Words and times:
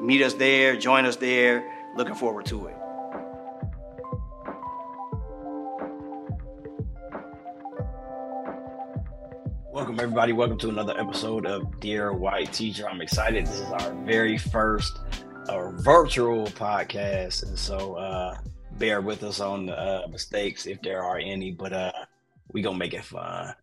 Meet 0.01 0.23
us 0.23 0.35
there, 0.35 0.77
join 0.77 1.07
us 1.07 1.17
there. 1.17 1.73
Looking 1.97 2.15
forward 2.15 2.45
to 2.47 2.67
it. 2.67 2.76
Welcome, 9.77 10.01
everybody. 10.01 10.33
Welcome 10.33 10.57
to 10.61 10.71
another 10.71 10.99
episode 10.99 11.45
of 11.45 11.81
Dear 11.81 12.15
White 12.15 12.51
Teacher. 12.51 12.89
I'm 12.89 13.03
excited. 13.03 13.47
This 13.47 13.61
is 13.61 13.71
our 13.73 13.93
very 14.07 14.39
first 14.39 15.01
uh, 15.51 15.71
virtual 15.73 16.47
podcast. 16.47 17.47
And 17.47 17.59
so 17.59 17.93
uh, 17.97 18.39
bear 18.79 19.03
with 19.03 19.23
us 19.23 19.39
on 19.39 19.67
the 19.67 19.79
uh, 19.79 20.09
mistakes 20.09 20.65
if 20.65 20.81
there 20.81 21.03
are 21.03 21.19
any, 21.19 21.51
but 21.51 21.75
uh, 21.75 21.93
we 22.53 22.63
going 22.63 22.77
to 22.77 22.79
make 22.79 22.95
it 22.95 23.05
fun. 23.05 23.55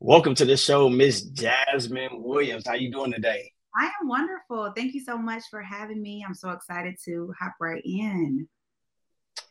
Welcome 0.00 0.34
to 0.34 0.44
the 0.44 0.56
show, 0.56 0.88
Miss 0.88 1.30
Jasmyn 1.30 2.20
Williams. 2.20 2.66
How 2.66 2.74
you 2.74 2.90
doing 2.90 3.12
today? 3.12 3.52
I 3.76 3.84
am 3.84 4.08
wonderful. 4.08 4.72
Thank 4.74 4.94
you 4.94 5.00
so 5.00 5.16
much 5.16 5.44
for 5.48 5.62
having 5.62 6.02
me. 6.02 6.24
I'm 6.26 6.34
so 6.34 6.50
excited 6.50 6.96
to 7.04 7.32
hop 7.38 7.54
right 7.60 7.82
in. 7.84 8.48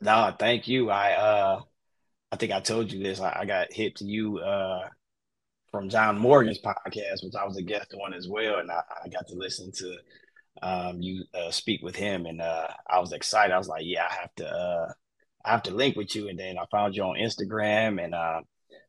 No, 0.01 0.35
thank 0.37 0.67
you. 0.67 0.89
I 0.89 1.13
uh 1.13 1.61
I 2.33 2.35
think 2.35 2.51
I 2.51 2.59
told 2.59 2.91
you 2.91 3.01
this. 3.01 3.21
I, 3.21 3.33
I 3.39 3.45
got 3.45 3.71
hit 3.71 3.95
to 3.95 4.05
you 4.05 4.39
uh 4.39 4.89
from 5.71 5.89
John 5.89 6.17
Morgan's 6.17 6.59
podcast, 6.59 7.23
which 7.23 7.35
I 7.39 7.45
was 7.45 7.57
a 7.57 7.63
guest 7.63 7.93
on 7.93 8.13
as 8.13 8.27
well, 8.27 8.59
and 8.59 8.69
I, 8.69 8.81
I 9.05 9.09
got 9.09 9.27
to 9.27 9.35
listen 9.35 9.71
to 9.71 9.97
um, 10.61 11.01
you 11.01 11.23
uh, 11.33 11.51
speak 11.51 11.81
with 11.81 11.95
him, 11.95 12.25
and 12.25 12.41
uh, 12.41 12.67
I 12.89 12.99
was 12.99 13.13
excited. 13.13 13.53
I 13.53 13.57
was 13.57 13.67
like, 13.67 13.83
"Yeah, 13.85 14.05
I 14.09 14.13
have 14.13 14.35
to, 14.35 14.47
uh, 14.47 14.93
I 15.45 15.51
have 15.51 15.63
to 15.63 15.73
link 15.73 15.95
with 15.95 16.15
you." 16.15 16.27
And 16.27 16.37
then 16.37 16.57
I 16.57 16.65
found 16.71 16.95
you 16.95 17.03
on 17.03 17.15
Instagram, 17.17 18.03
and 18.03 18.13
uh, 18.13 18.41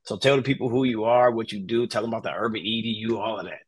so 0.05 0.16
tell 0.16 0.36
the 0.36 0.42
people 0.42 0.69
who 0.69 0.84
you 0.84 1.05
are, 1.05 1.30
what 1.30 1.53
you 1.53 1.60
do, 1.60 1.86
tell 1.86 2.03
them 2.03 2.12
about 2.12 2.25
the 2.25 2.34
Urban 2.34 2.62
EDU, 2.62 3.16
all 3.16 3.38
of 3.38 3.47
that. 3.47 3.60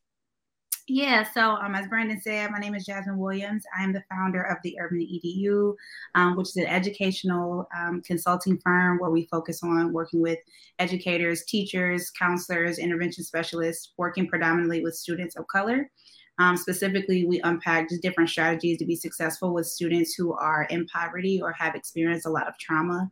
Yeah, 0.87 1.23
so 1.33 1.53
um, 1.53 1.75
as 1.75 1.87
Brandon 1.87 2.21
said, 2.21 2.51
my 2.51 2.59
name 2.59 2.75
is 2.75 2.87
Jasmyn 2.87 3.17
Williams. 3.17 3.65
I 3.75 3.83
am 3.83 3.95
the 3.95 4.05
founder 4.11 4.43
of 4.43 4.59
the 4.63 4.79
Urban 4.79 5.01
EDU, 5.01 5.75
um, 6.15 6.37
which 6.37 6.49
is 6.49 6.57
an 6.57 6.67
educational 6.67 7.67
um, 7.75 8.03
consulting 8.03 8.59
firm 8.59 8.99
where 8.99 9.11
we 9.11 9.27
focus 9.31 9.63
on 9.63 9.95
working 9.95 10.21
with 10.21 10.39
educators, 10.79 11.45
teachers, 11.47 12.11
counselors, 12.11 12.79
intervention 12.79 13.25
specialists, 13.25 13.95
working 13.97 14.29
predominantly 14.29 14.83
with 14.83 14.95
students 14.95 15.37
of 15.37 15.47
color. 15.47 15.91
Um, 16.39 16.57
specifically, 16.57 17.25
we 17.25 17.41
unpack 17.43 17.89
just 17.89 18.03
different 18.03 18.29
strategies 18.29 18.79
to 18.79 18.85
be 18.85 18.97
successful 18.97 19.55
with 19.55 19.67
students 19.67 20.15
who 20.15 20.35
are 20.35 20.65
in 20.65 20.85
poverty 20.87 21.41
or 21.41 21.53
have 21.53 21.77
experienced 21.77 22.27
a 22.27 22.31
lot 22.31 22.49
of 22.49 22.59
trauma. 22.59 23.11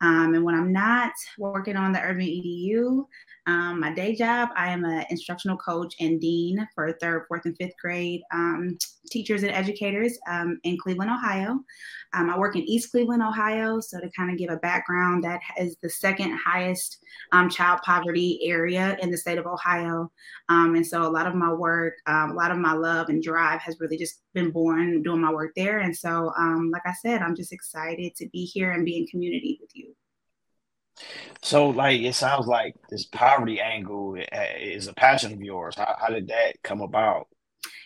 Um, 0.00 0.34
and 0.34 0.44
when 0.44 0.54
I'm 0.54 0.72
not 0.72 1.12
working 1.38 1.76
on 1.76 1.92
the 1.92 2.00
Urban 2.00 2.26
EDU, 2.26 3.06
um, 3.48 3.80
my 3.80 3.94
day 3.94 4.14
job, 4.14 4.50
I 4.56 4.68
am 4.68 4.84
an 4.84 5.06
instructional 5.08 5.56
coach 5.56 5.94
and 6.00 6.20
dean 6.20 6.68
for 6.74 6.92
third, 7.00 7.24
fourth, 7.26 7.46
and 7.46 7.56
fifth 7.56 7.72
grade 7.80 8.20
um, 8.30 8.76
teachers 9.10 9.42
and 9.42 9.52
educators 9.52 10.18
um, 10.30 10.60
in 10.64 10.76
Cleveland, 10.76 11.10
Ohio. 11.10 11.58
Um, 12.12 12.28
I 12.28 12.38
work 12.38 12.56
in 12.56 12.62
East 12.68 12.90
Cleveland, 12.90 13.22
Ohio. 13.22 13.80
So, 13.80 14.00
to 14.00 14.10
kind 14.10 14.30
of 14.30 14.36
give 14.36 14.50
a 14.50 14.58
background, 14.58 15.24
that 15.24 15.40
is 15.58 15.78
the 15.82 15.88
second 15.88 16.38
highest 16.44 16.98
um, 17.32 17.48
child 17.48 17.80
poverty 17.84 18.38
area 18.42 18.98
in 19.00 19.10
the 19.10 19.16
state 19.16 19.38
of 19.38 19.46
Ohio. 19.46 20.12
Um, 20.50 20.74
and 20.74 20.86
so, 20.86 21.00
a 21.00 21.08
lot 21.08 21.26
of 21.26 21.34
my 21.34 21.50
work, 21.50 21.94
a 22.06 22.26
lot 22.34 22.50
of 22.50 22.58
my 22.58 22.74
love 22.74 23.08
and 23.08 23.22
drive 23.22 23.62
has 23.62 23.80
really 23.80 23.96
just 23.96 24.20
been 24.34 24.50
born 24.50 25.02
doing 25.02 25.22
my 25.22 25.32
work 25.32 25.52
there. 25.56 25.78
And 25.78 25.96
so, 25.96 26.34
like 26.70 26.82
I 26.84 26.92
said, 27.00 27.22
I'm 27.22 27.34
just 27.34 27.54
excited 27.54 28.14
to 28.16 28.28
be 28.28 28.44
here 28.44 28.72
and 28.72 28.84
be 28.84 28.98
in 28.98 29.06
community 29.06 29.58
with 29.58 29.70
you. 29.72 29.94
So, 31.42 31.68
like, 31.68 32.00
it 32.00 32.14
sounds 32.14 32.46
like 32.46 32.74
this 32.90 33.04
poverty 33.04 33.60
angle 33.60 34.16
is 34.60 34.88
a 34.88 34.94
passion 34.94 35.32
of 35.32 35.40
yours. 35.40 35.76
How, 35.76 35.96
how 35.98 36.08
did 36.08 36.28
that 36.28 36.62
come 36.62 36.80
about? 36.80 37.28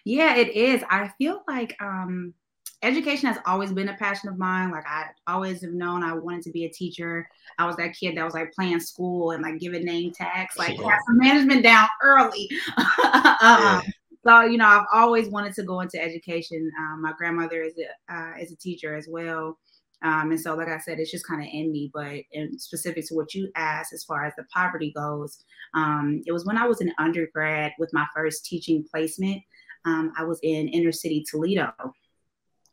Yeah, 0.05 0.37
it 0.37 0.51
is. 0.51 0.83
I 0.91 1.11
feel 1.19 1.43
like 1.47 1.77
um, 1.81 2.35
education 2.83 3.29
has 3.29 3.39
always 3.47 3.73
been 3.73 3.89
a 3.89 3.97
passion 3.97 4.29
of 4.29 4.39
mine. 4.39 4.71
Like, 4.71 4.87
I 4.87 5.07
always 5.27 5.63
have 5.63 5.73
known 5.73 6.03
I 6.03 6.15
wanted 6.15 6.43
to 6.43 6.51
be 6.51 6.65
a 6.65 6.71
teacher. 6.71 7.29
I 7.59 7.67
was 7.67 7.77
that 7.77 7.95
kid 7.99 8.17
that 8.17 8.25
was 8.25 8.35
like 8.35 8.53
playing 8.53 8.81
school 8.81 9.33
and 9.33 9.43
like 9.43 9.59
giving 9.59 9.85
name 9.85 10.13
tags, 10.13 10.57
like 10.57 10.79
yeah. 10.79 10.97
some 11.07 11.19
management 11.19 11.63
down 11.63 11.89
early. 12.03 12.49
um, 12.79 12.87
yeah. 13.43 13.83
So, 14.25 14.43
you 14.43 14.57
know, 14.57 14.67
I've 14.67 14.87
always 14.93 15.29
wanted 15.29 15.55
to 15.55 15.65
go 15.65 15.81
into 15.81 16.01
education. 16.01 16.71
Um, 16.79 17.03
my 17.03 17.13
grandmother 17.13 17.63
is 17.63 17.75
a 17.79 18.15
uh, 18.15 18.33
is 18.41 18.53
a 18.53 18.57
teacher 18.57 18.95
as 18.95 19.09
well. 19.11 19.59
Um, 20.03 20.31
and 20.31 20.41
so, 20.41 20.55
like 20.55 20.69
I 20.69 20.79
said, 20.79 20.99
it's 20.99 21.11
just 21.11 21.27
kind 21.27 21.43
of 21.43 21.49
in 21.53 21.73
me. 21.73 21.91
But 21.93 22.23
in 22.33 22.59
specific 22.59 23.07
to 23.09 23.15
what 23.15 23.35
you 23.35 23.51
asked, 23.55 23.93
as 23.93 24.05
far 24.05 24.25
as 24.25 24.35
the 24.37 24.45
poverty 24.53 24.93
goes, 24.95 25.45
um, 25.75 26.23
it 26.27 26.33
was 26.33 26.45
when 26.45 26.59
I 26.59 26.67
was 26.67 26.81
an 26.81 26.93
undergrad 26.99 27.73
with 27.79 27.93
my 27.93 28.07
first 28.15 28.45
teaching 28.45 28.85
placement. 28.91 29.43
Um, 29.85 30.13
I 30.17 30.25
was 30.25 30.39
in 30.43 30.69
inner 30.69 30.93
city 30.93 31.25
Toledo, 31.29 31.73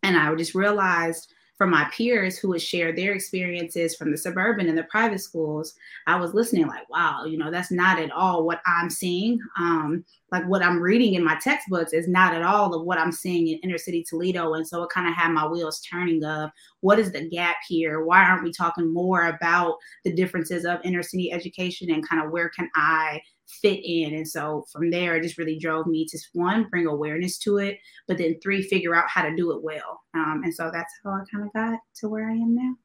and 0.04 0.18
I 0.18 0.34
just 0.36 0.56
realized 0.56 1.34
from 1.60 1.72
my 1.72 1.84
peers 1.92 2.38
who 2.38 2.48
would 2.48 2.62
share 2.62 2.94
their 2.94 3.12
experiences 3.12 3.94
from 3.94 4.12
the 4.12 4.18
suburban 4.18 4.70
and 4.70 4.78
the 4.78 4.84
private 4.84 5.20
schools, 5.20 5.76
I 6.08 6.16
was 6.16 6.34
listening 6.34 6.68
like, 6.68 6.90
wow, 6.90 7.26
you 7.26 7.38
know, 7.38 7.52
that's 7.52 7.70
not 7.70 8.00
at 8.00 8.12
all 8.12 8.46
what 8.46 8.62
I'm 8.66 8.90
seeing. 8.90 9.42
Um, 9.60 10.06
like 10.32 10.48
what 10.48 10.64
I'm 10.64 10.80
reading 10.80 11.16
in 11.16 11.24
my 11.24 11.38
textbooks 11.44 11.92
is 11.92 12.08
not 12.08 12.34
at 12.34 12.44
all 12.44 12.74
of 12.74 12.86
what 12.86 12.98
I'm 12.98 13.12
seeing 13.12 13.50
in 13.50 13.60
inner 13.60 13.78
city 13.78 14.06
Toledo. 14.08 14.54
And 14.54 14.66
so 14.66 14.84
it 14.84 14.90
kind 14.90 15.10
of 15.10 15.14
had 15.14 15.34
my 15.34 15.46
wheels 15.46 15.82
turning 15.82 16.24
of 16.24 16.50
what 16.80 16.98
is 16.98 17.12
the 17.12 17.28
gap 17.28 17.58
here? 17.68 18.06
Why 18.06 18.24
aren't 18.24 18.46
we 18.46 18.54
talking 18.54 18.94
more 18.94 19.28
about 19.28 19.76
the 20.06 20.14
differences 20.14 20.64
of 20.64 20.80
inner 20.86 21.04
city 21.04 21.30
education 21.34 21.92
and 21.92 22.08
kind 22.08 22.24
of 22.24 22.32
where 22.32 22.48
can 22.48 22.70
I 22.74 23.20
fit 23.50 23.80
in. 23.84 24.14
And 24.14 24.28
so 24.28 24.66
from 24.72 24.92
there, 24.92 25.16
it 25.16 25.24
just 25.24 25.38
really 25.38 25.58
drove 25.58 25.88
me 25.88 26.06
to 26.06 26.20
one, 26.34 26.68
bring 26.70 26.88
awareness 26.88 27.38
to 27.40 27.58
it, 27.58 27.80
but 28.08 28.18
then 28.18 28.40
three, 28.42 28.62
figure 28.62 28.96
out 28.96 29.10
how 29.10 29.24
to 29.24 29.36
do 29.36 29.52
it 29.52 29.64
well. 29.64 30.02
Um, 30.14 30.42
and 30.44 30.54
so 30.54 30.70
that's 30.72 30.94
how 31.04 31.12
I 31.12 31.24
kind 31.32 31.46
of 31.46 31.54
got 31.54 31.80
to 31.98 32.10
where 32.10 32.30
I 32.30 32.34
am 32.34 32.56
now. 32.56 32.76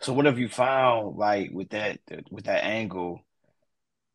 So 0.00 0.12
what 0.12 0.26
have 0.26 0.38
you 0.38 0.48
found 0.48 1.16
like 1.16 1.50
with 1.52 1.70
that 1.70 1.98
with 2.30 2.44
that 2.44 2.64
angle? 2.64 3.20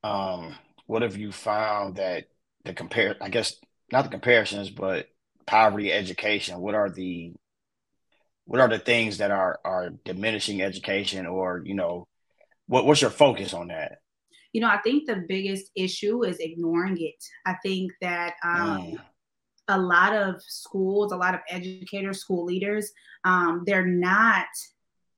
Um, 0.04 0.56
what 0.86 1.02
have 1.02 1.18
you 1.18 1.32
found 1.32 1.98
that 1.98 2.26
the 2.64 2.74
compare 2.74 3.16
I 3.22 3.30
guess 3.30 3.56
not 3.92 4.04
the 4.04 4.10
comparisons, 4.10 4.70
but 4.70 5.08
poverty 5.46 5.92
education, 5.92 6.60
what 6.60 6.76
are 6.76 6.90
the 6.90 7.34
what 8.46 8.62
are 8.62 8.70
the 8.70 8.80
things 8.80 9.18
that 9.18 9.32
are 9.32 9.60
are 9.66 9.90
diminishing 10.06 10.62
education 10.62 11.26
or 11.26 11.62
you 11.66 11.74
know 11.76 12.08
what 12.68 12.86
what's 12.86 13.02
your 13.02 13.12
focus 13.12 13.54
on 13.54 13.68
that? 13.68 14.00
You 14.54 14.62
know, 14.62 14.68
I 14.68 14.78
think 14.78 15.06
the 15.06 15.24
biggest 15.28 15.72
issue 15.76 16.26
is 16.26 16.38
ignoring 16.40 16.98
it. 17.00 17.24
I 17.46 17.56
think 17.64 17.92
that 18.02 18.36
um, 18.44 18.82
mm. 18.82 19.00
a 19.68 19.78
lot 19.78 20.16
of 20.16 20.42
schools, 20.42 21.12
a 21.12 21.18
lot 21.18 21.36
of 21.36 21.42
educators, 21.50 22.20
school 22.20 22.46
leaders, 22.46 22.92
um, 23.24 23.64
they're 23.66 23.86
not 23.86 24.48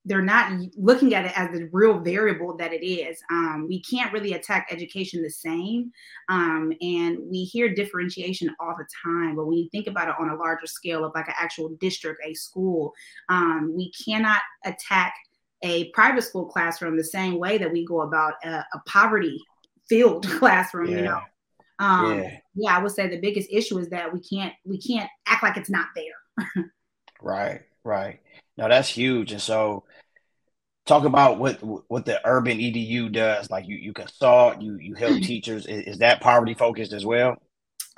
they're 0.05 0.21
not 0.21 0.51
looking 0.75 1.13
at 1.13 1.25
it 1.25 1.37
as 1.37 1.51
the 1.51 1.69
real 1.71 1.99
variable 1.99 2.57
that 2.57 2.73
it 2.73 2.83
is. 2.83 3.21
Um, 3.29 3.67
we 3.69 3.81
can't 3.83 4.11
really 4.11 4.33
attack 4.33 4.67
education 4.71 5.21
the 5.21 5.29
same. 5.29 5.91
Um, 6.27 6.73
and 6.81 7.19
we 7.29 7.43
hear 7.43 7.73
differentiation 7.73 8.49
all 8.59 8.75
the 8.75 8.87
time. 9.05 9.35
But 9.35 9.45
when 9.45 9.59
you 9.59 9.69
think 9.69 9.85
about 9.85 10.07
it 10.07 10.15
on 10.19 10.29
a 10.29 10.35
larger 10.35 10.65
scale 10.65 11.05
of 11.05 11.11
like 11.13 11.27
an 11.27 11.35
actual 11.37 11.69
district, 11.79 12.21
a 12.25 12.33
school, 12.33 12.93
um, 13.29 13.73
we 13.75 13.91
cannot 13.91 14.41
attack 14.65 15.13
a 15.63 15.89
private 15.91 16.23
school 16.23 16.45
classroom 16.45 16.97
the 16.97 17.03
same 17.03 17.37
way 17.37 17.57
that 17.57 17.71
we 17.71 17.85
go 17.85 18.01
about 18.01 18.33
a, 18.43 18.65
a 18.73 18.81
poverty 18.87 19.39
filled 19.87 20.27
classroom 20.39 20.91
yeah. 20.91 20.97
you 20.97 21.03
know? 21.03 21.21
Um, 21.79 22.19
yeah. 22.19 22.37
yeah 22.55 22.77
i 22.77 22.81
would 22.81 22.91
say 22.91 23.07
the 23.07 23.19
biggest 23.19 23.49
issue 23.51 23.79
is 23.79 23.89
that 23.89 24.13
we 24.13 24.21
can't 24.21 24.53
we 24.65 24.79
can't 24.79 25.09
act 25.25 25.43
like 25.43 25.57
it's 25.57 25.69
not 25.69 25.87
there. 25.95 26.65
Right 27.23 27.61
right. 27.83 28.19
Now 28.57 28.67
that's 28.67 28.89
huge 28.89 29.31
and 29.31 29.41
so 29.41 29.83
talk 30.87 31.05
about 31.05 31.37
what 31.37 31.59
what 31.87 32.05
the 32.05 32.19
urban 32.25 32.57
edu 32.57 33.11
does 33.11 33.49
like 33.51 33.67
you 33.67 33.77
you 33.77 33.93
consult 33.93 34.59
you 34.59 34.77
you 34.79 34.95
help 34.95 35.13
teachers 35.21 35.67
is, 35.67 35.83
is 35.85 35.97
that 35.99 36.21
poverty 36.21 36.55
focused 36.55 36.93
as 36.93 37.05
well? 37.05 37.37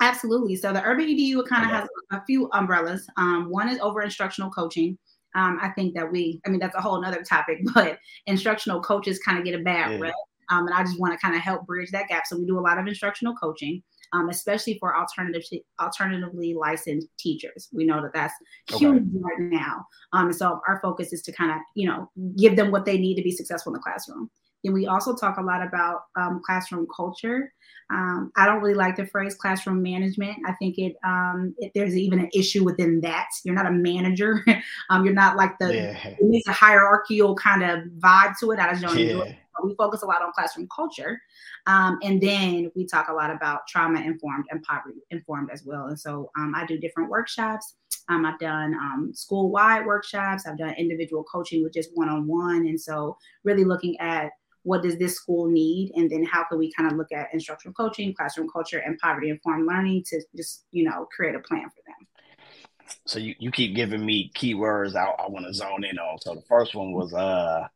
Absolutely 0.00 0.56
so 0.56 0.72
the 0.72 0.82
urban 0.82 1.06
edu 1.06 1.46
kind 1.46 1.64
of 1.64 1.70
has 1.70 1.88
a 2.12 2.22
few 2.26 2.50
umbrellas. 2.52 3.06
Um, 3.16 3.50
one 3.50 3.68
is 3.68 3.78
over 3.80 4.02
instructional 4.02 4.50
coaching 4.50 4.98
um, 5.34 5.58
i 5.60 5.68
think 5.70 5.94
that 5.94 6.10
we 6.10 6.40
i 6.46 6.48
mean 6.48 6.60
that's 6.60 6.76
a 6.76 6.80
whole 6.80 7.00
nother 7.00 7.22
topic 7.22 7.58
but 7.74 7.98
instructional 8.26 8.80
coaches 8.80 9.18
kind 9.18 9.38
of 9.38 9.44
get 9.44 9.58
a 9.58 9.62
bad 9.62 9.92
yeah. 9.92 9.98
rep 9.98 10.14
um, 10.50 10.66
and 10.66 10.74
i 10.74 10.82
just 10.82 10.98
want 10.98 11.12
to 11.12 11.18
kind 11.18 11.34
of 11.34 11.40
help 11.40 11.66
bridge 11.66 11.90
that 11.90 12.08
gap 12.08 12.26
so 12.26 12.36
we 12.36 12.46
do 12.46 12.58
a 12.58 12.60
lot 12.60 12.78
of 12.78 12.86
instructional 12.86 13.34
coaching 13.34 13.82
um, 14.14 14.28
especially 14.28 14.78
for 14.78 14.96
alternative 14.96 15.42
alternatively 15.80 16.54
licensed 16.54 17.08
teachers. 17.18 17.68
We 17.72 17.84
know 17.84 18.00
that 18.00 18.12
that's 18.14 18.34
huge 18.70 19.02
okay. 19.02 19.04
right 19.12 19.40
now. 19.40 19.84
Um, 20.12 20.32
so 20.32 20.60
our 20.68 20.78
focus 20.80 21.12
is 21.12 21.20
to 21.22 21.32
kind 21.32 21.50
of 21.50 21.58
you 21.74 21.88
know 21.88 22.10
give 22.36 22.56
them 22.56 22.70
what 22.70 22.84
they 22.84 22.96
need 22.96 23.16
to 23.16 23.22
be 23.22 23.32
successful 23.32 23.72
in 23.72 23.74
the 23.74 23.82
classroom. 23.82 24.30
Then 24.64 24.72
we 24.72 24.86
also 24.86 25.14
talk 25.14 25.36
a 25.36 25.42
lot 25.42 25.64
about 25.64 26.04
um, 26.16 26.40
classroom 26.44 26.86
culture. 26.94 27.52
Um, 27.90 28.32
I 28.36 28.46
don't 28.46 28.62
really 28.62 28.74
like 28.74 28.96
the 28.96 29.06
phrase 29.06 29.34
classroom 29.34 29.82
management. 29.82 30.38
I 30.46 30.52
think 30.54 30.78
it, 30.78 30.96
um, 31.04 31.54
it, 31.58 31.70
there's 31.74 31.96
even 31.96 32.18
an 32.18 32.30
issue 32.34 32.64
within 32.64 33.00
that. 33.02 33.28
You're 33.44 33.54
not 33.54 33.66
a 33.66 33.70
manager. 33.70 34.44
um, 34.90 35.04
you're 35.04 35.14
not 35.14 35.36
like 35.36 35.58
the 35.60 35.74
yeah. 35.74 36.08
it 36.08 36.22
needs 36.22 36.48
a 36.48 36.52
hierarchical 36.52 37.36
kind 37.36 37.62
of 37.62 37.84
vibe 37.98 38.38
to 38.40 38.52
it. 38.52 38.58
I 38.58 38.70
just 38.70 38.82
don't 38.82 38.98
yeah. 38.98 39.04
enjoy 39.04 39.26
it 39.26 39.36
we 39.62 39.74
focus 39.76 40.02
a 40.02 40.06
lot 40.06 40.22
on 40.22 40.32
classroom 40.32 40.68
culture. 40.74 41.20
Um, 41.66 41.98
and 42.02 42.20
then 42.20 42.70
we 42.74 42.86
talk 42.86 43.08
a 43.08 43.12
lot 43.12 43.30
about 43.30 43.66
trauma 43.66 44.00
informed 44.00 44.44
and 44.50 44.62
poverty 44.62 45.00
informed 45.10 45.50
as 45.52 45.64
well. 45.64 45.86
And 45.86 45.98
so 45.98 46.30
um, 46.38 46.54
I 46.54 46.66
do 46.66 46.78
different 46.78 47.10
workshops. 47.10 47.76
Um, 48.08 48.26
I've 48.26 48.38
done 48.38 48.74
um, 48.74 49.12
school 49.14 49.50
wide 49.50 49.86
workshops. 49.86 50.46
I've 50.46 50.58
done 50.58 50.74
individual 50.76 51.24
coaching 51.24 51.62
with 51.62 51.72
just 51.72 51.90
one 51.94 52.08
on 52.08 52.26
one. 52.26 52.66
And 52.66 52.80
so 52.80 53.16
really 53.44 53.64
looking 53.64 53.98
at 53.98 54.32
what 54.64 54.82
does 54.82 54.96
this 54.98 55.14
school 55.14 55.48
need 55.48 55.92
and 55.94 56.10
then 56.10 56.24
how 56.24 56.44
can 56.44 56.58
we 56.58 56.72
kind 56.72 56.90
of 56.90 56.98
look 56.98 57.12
at 57.12 57.32
instructional 57.32 57.72
coaching 57.74 58.12
classroom 58.14 58.48
culture 58.52 58.78
and 58.78 58.98
poverty 58.98 59.30
informed 59.30 59.66
learning 59.66 60.02
to 60.04 60.20
just 60.36 60.64
you 60.72 60.84
know 60.84 61.06
create 61.14 61.34
a 61.34 61.40
plan 61.40 61.64
for 61.70 61.82
them 61.86 62.94
so 63.06 63.18
you, 63.18 63.34
you 63.38 63.50
keep 63.50 63.74
giving 63.74 64.04
me 64.04 64.30
keywords 64.34 64.96
I, 64.96 65.04
I 65.04 65.28
want 65.28 65.46
to 65.46 65.54
zone 65.54 65.84
in 65.84 65.98
on 65.98 66.18
so 66.18 66.34
the 66.34 66.42
first 66.42 66.74
one 66.74 66.92
was 66.92 67.14
uh 67.14 67.68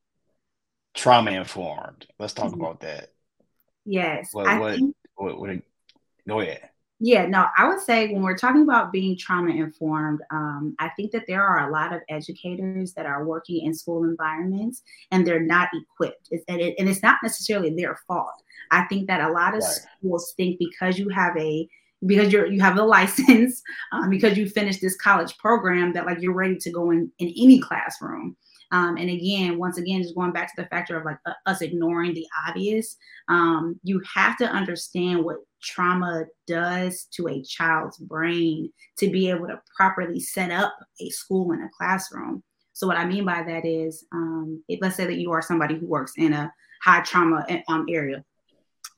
trauma 0.98 1.30
informed. 1.30 2.06
Let's 2.18 2.32
talk 2.32 2.52
mm-hmm. 2.52 2.60
about 2.60 2.80
that. 2.80 3.10
Yes. 3.84 4.30
What, 4.32 4.60
what, 4.60 4.74
think, 4.74 4.96
what, 5.14 5.40
what, 5.40 5.50
go 6.26 6.40
ahead. 6.40 6.67
Yeah, 7.00 7.26
no, 7.26 7.46
I 7.56 7.68
would 7.68 7.80
say 7.80 8.08
when 8.12 8.22
we're 8.22 8.36
talking 8.36 8.62
about 8.62 8.90
being 8.90 9.16
trauma 9.16 9.52
informed, 9.52 10.20
um, 10.32 10.74
I 10.80 10.88
think 10.90 11.12
that 11.12 11.26
there 11.28 11.44
are 11.44 11.68
a 11.68 11.72
lot 11.72 11.92
of 11.92 12.00
educators 12.08 12.92
that 12.94 13.06
are 13.06 13.24
working 13.24 13.64
in 13.64 13.72
school 13.72 14.02
environments 14.02 14.82
and 15.12 15.24
they're 15.24 15.38
not 15.44 15.68
equipped. 15.72 16.28
It's, 16.32 16.44
and, 16.48 16.60
it, 16.60 16.74
and 16.76 16.88
it's 16.88 17.02
not 17.02 17.18
necessarily 17.22 17.70
their 17.70 18.00
fault. 18.08 18.42
I 18.72 18.84
think 18.84 19.06
that 19.06 19.20
a 19.20 19.32
lot 19.32 19.54
of 19.54 19.60
right. 19.60 19.78
schools 19.98 20.34
think 20.36 20.58
because 20.58 20.98
you 20.98 21.08
have 21.10 21.36
a 21.36 21.68
because 22.06 22.32
you're 22.32 22.46
you 22.46 22.60
have 22.60 22.78
a 22.78 22.82
license 22.84 23.62
um, 23.92 24.10
because 24.10 24.36
you 24.36 24.48
finished 24.48 24.80
this 24.80 24.96
college 24.96 25.36
program 25.38 25.92
that 25.92 26.06
like 26.06 26.20
you're 26.20 26.34
ready 26.34 26.56
to 26.56 26.70
go 26.70 26.90
in 26.90 27.10
in 27.18 27.28
any 27.28 27.60
classroom 27.60 28.36
um, 28.70 28.96
and 28.96 29.08
again, 29.08 29.58
once 29.58 29.78
again, 29.78 30.02
just 30.02 30.14
going 30.14 30.32
back 30.32 30.54
to 30.54 30.62
the 30.62 30.68
factor 30.68 30.98
of 30.98 31.04
like 31.04 31.18
uh, 31.26 31.32
us 31.46 31.62
ignoring 31.62 32.14
the 32.14 32.26
obvious, 32.46 32.96
um, 33.28 33.78
you 33.82 34.02
have 34.14 34.36
to 34.38 34.46
understand 34.46 35.24
what 35.24 35.38
trauma 35.62 36.24
does 36.46 37.08
to 37.12 37.28
a 37.28 37.42
child's 37.42 37.96
brain 37.98 38.70
to 38.98 39.10
be 39.10 39.30
able 39.30 39.46
to 39.46 39.60
properly 39.76 40.20
set 40.20 40.50
up 40.50 40.74
a 41.00 41.08
school 41.10 41.52
and 41.52 41.64
a 41.64 41.70
classroom. 41.76 42.42
So 42.74 42.86
what 42.86 42.96
I 42.96 43.06
mean 43.06 43.24
by 43.24 43.42
that 43.42 43.64
is, 43.64 44.04
um, 44.12 44.62
it, 44.68 44.80
let's 44.82 44.96
say 44.96 45.06
that 45.06 45.18
you 45.18 45.32
are 45.32 45.42
somebody 45.42 45.76
who 45.76 45.86
works 45.86 46.12
in 46.16 46.32
a 46.32 46.52
high 46.82 47.00
trauma 47.00 47.44
um, 47.68 47.86
area, 47.88 48.24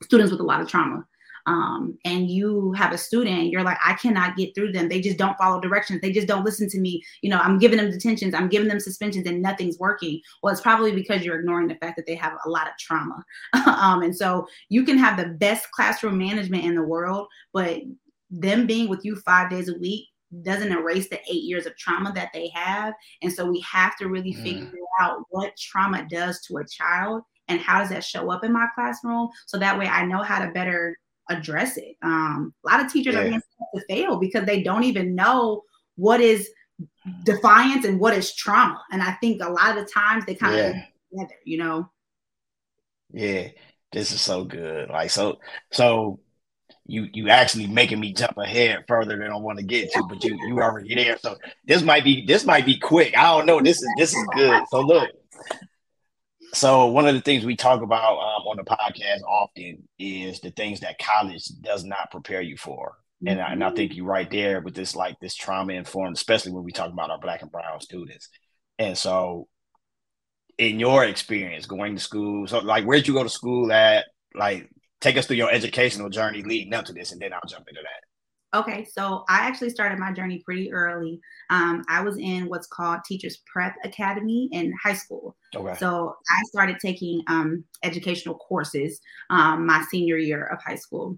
students 0.03 0.31
with 0.31 0.41
a 0.41 0.43
lot 0.45 0.61
of 0.61 0.67
trauma 0.67 1.05
um, 1.45 1.97
and 2.05 2.29
you 2.29 2.71
have 2.73 2.91
a 2.91 2.97
student, 2.97 3.49
you're 3.49 3.63
like, 3.63 3.77
I 3.85 3.93
cannot 3.93 4.35
get 4.35 4.53
through 4.53 4.71
them. 4.71 4.89
They 4.89 5.01
just 5.01 5.17
don't 5.17 5.37
follow 5.37 5.59
directions. 5.59 6.01
They 6.01 6.11
just 6.11 6.27
don't 6.27 6.45
listen 6.45 6.69
to 6.69 6.79
me. 6.79 7.03
You 7.21 7.29
know, 7.29 7.39
I'm 7.39 7.57
giving 7.57 7.77
them 7.77 7.91
detentions, 7.91 8.33
I'm 8.33 8.49
giving 8.49 8.67
them 8.67 8.79
suspensions, 8.79 9.27
and 9.27 9.41
nothing's 9.41 9.79
working. 9.79 10.21
Well, 10.41 10.53
it's 10.53 10.61
probably 10.61 10.91
because 10.91 11.23
you're 11.23 11.39
ignoring 11.39 11.67
the 11.67 11.75
fact 11.75 11.95
that 11.97 12.05
they 12.05 12.15
have 12.15 12.33
a 12.45 12.49
lot 12.49 12.67
of 12.67 12.73
trauma. 12.79 13.23
um, 13.65 14.03
and 14.03 14.15
so 14.15 14.47
you 14.69 14.83
can 14.83 14.97
have 14.97 15.17
the 15.17 15.29
best 15.29 15.71
classroom 15.71 16.17
management 16.17 16.65
in 16.65 16.75
the 16.75 16.83
world, 16.83 17.27
but 17.53 17.81
them 18.29 18.65
being 18.65 18.89
with 18.89 19.03
you 19.03 19.15
five 19.17 19.49
days 19.49 19.69
a 19.69 19.77
week 19.77 20.07
doesn't 20.43 20.71
erase 20.71 21.09
the 21.09 21.19
eight 21.29 21.43
years 21.43 21.65
of 21.65 21.75
trauma 21.75 22.11
that 22.13 22.29
they 22.33 22.49
have. 22.53 22.93
And 23.21 23.31
so 23.31 23.45
we 23.45 23.59
have 23.69 23.97
to 23.97 24.07
really 24.07 24.33
mm. 24.33 24.41
figure 24.41 24.69
out 24.99 25.23
what 25.29 25.57
trauma 25.57 26.07
does 26.09 26.41
to 26.47 26.57
a 26.57 26.65
child 26.65 27.23
and 27.47 27.59
how 27.59 27.79
does 27.79 27.89
that 27.89 28.03
show 28.03 28.31
up 28.31 28.43
in 28.43 28.53
my 28.53 28.67
classroom 28.73 29.29
so 29.45 29.57
that 29.57 29.77
way 29.77 29.87
I 29.87 30.05
know 30.05 30.23
how 30.23 30.43
to 30.43 30.51
better 30.51 30.97
address 31.37 31.77
it. 31.77 31.95
Um, 32.01 32.53
a 32.65 32.71
lot 32.71 32.85
of 32.85 32.91
teachers 32.91 33.15
yeah. 33.15 33.21
are 33.21 33.29
being 33.29 33.41
to 33.75 33.81
fail 33.89 34.17
because 34.17 34.45
they 34.45 34.63
don't 34.63 34.83
even 34.83 35.15
know 35.15 35.63
what 35.95 36.21
is 36.21 36.49
defiance 37.25 37.85
and 37.85 37.99
what 37.99 38.13
is 38.13 38.33
trauma. 38.33 38.81
And 38.91 39.01
I 39.01 39.13
think 39.13 39.41
a 39.41 39.49
lot 39.49 39.77
of 39.77 39.83
the 39.83 39.91
times 39.91 40.25
they 40.25 40.35
kind 40.35 40.55
yeah. 40.55 40.67
of 40.67 40.75
together, 41.11 41.39
you 41.45 41.57
know. 41.57 41.89
Yeah, 43.13 43.49
this 43.91 44.11
is 44.11 44.21
so 44.21 44.43
good. 44.45 44.89
Like 44.89 45.09
so, 45.09 45.39
so 45.71 46.19
you 46.85 47.07
you 47.13 47.29
actually 47.29 47.67
making 47.67 47.99
me 47.99 48.13
jump 48.13 48.37
ahead 48.37 48.85
further 48.87 49.17
than 49.17 49.31
I 49.31 49.35
want 49.35 49.59
to 49.59 49.65
get 49.65 49.91
to, 49.93 50.03
but 50.07 50.23
you 50.23 50.37
you 50.47 50.61
already 50.61 50.95
there. 50.95 51.17
So 51.17 51.37
this 51.65 51.81
might 51.81 52.03
be 52.03 52.25
this 52.25 52.45
might 52.45 52.65
be 52.65 52.77
quick. 52.77 53.17
I 53.17 53.23
don't 53.23 53.45
know. 53.45 53.61
This 53.61 53.77
is 53.77 53.89
this 53.97 54.15
is 54.15 54.27
good. 54.33 54.63
So 54.69 54.81
look, 54.81 55.09
so 56.53 56.87
one 56.87 57.07
of 57.07 57.15
the 57.15 57.21
things 57.21 57.45
we 57.45 57.55
talk 57.55 57.81
about 57.81 58.13
um, 58.13 58.47
on 58.47 58.57
the 58.57 58.63
podcast 58.63 59.21
often 59.27 59.87
is 59.97 60.39
the 60.41 60.51
things 60.51 60.81
that 60.81 60.99
college 60.99 61.45
does 61.61 61.83
not 61.83 62.11
prepare 62.11 62.41
you 62.41 62.57
for. 62.57 62.97
And, 63.25 63.39
I, 63.39 63.51
and 63.51 63.63
I 63.63 63.69
think 63.71 63.95
you're 63.95 64.05
right 64.05 64.29
there 64.29 64.61
with 64.61 64.73
this 64.73 64.95
like 64.95 65.19
this 65.19 65.35
trauma 65.35 65.73
informed, 65.73 66.17
especially 66.17 66.53
when 66.53 66.63
we 66.63 66.71
talk 66.71 66.91
about 66.91 67.11
our 67.11 67.19
black 67.19 67.41
and 67.41 67.51
brown 67.51 67.79
students. 67.79 68.29
And 68.79 68.97
so 68.97 69.47
in 70.57 70.79
your 70.79 71.05
experience 71.05 71.67
going 71.67 71.95
to 71.95 72.01
school, 72.01 72.47
so 72.47 72.59
like 72.59 72.83
where'd 72.83 73.07
you 73.07 73.13
go 73.13 73.23
to 73.23 73.29
school 73.29 73.71
at? 73.71 74.05
Like 74.33 74.69
take 75.01 75.17
us 75.17 75.27
through 75.27 75.37
your 75.37 75.51
educational 75.51 76.09
journey 76.09 76.41
leading 76.41 76.73
up 76.73 76.85
to 76.85 76.93
this, 76.93 77.11
and 77.11 77.21
then 77.21 77.33
I'll 77.33 77.41
jump 77.47 77.67
into 77.67 77.81
that. 77.81 78.10
Okay, 78.53 78.83
so 78.83 79.23
I 79.29 79.47
actually 79.47 79.69
started 79.69 79.97
my 79.97 80.11
journey 80.11 80.39
pretty 80.43 80.73
early. 80.73 81.21
Um, 81.49 81.83
I 81.87 82.01
was 82.01 82.17
in 82.17 82.49
what's 82.49 82.67
called 82.67 82.99
Teachers 83.05 83.41
Prep 83.45 83.75
Academy 83.85 84.49
in 84.51 84.73
high 84.83 84.93
school. 84.93 85.37
Okay. 85.55 85.73
So 85.79 86.15
I 86.29 86.41
started 86.47 86.77
taking 86.79 87.23
um, 87.27 87.63
educational 87.83 88.35
courses 88.35 88.99
um, 89.29 89.65
my 89.65 89.85
senior 89.89 90.17
year 90.17 90.45
of 90.47 90.61
high 90.61 90.75
school. 90.75 91.17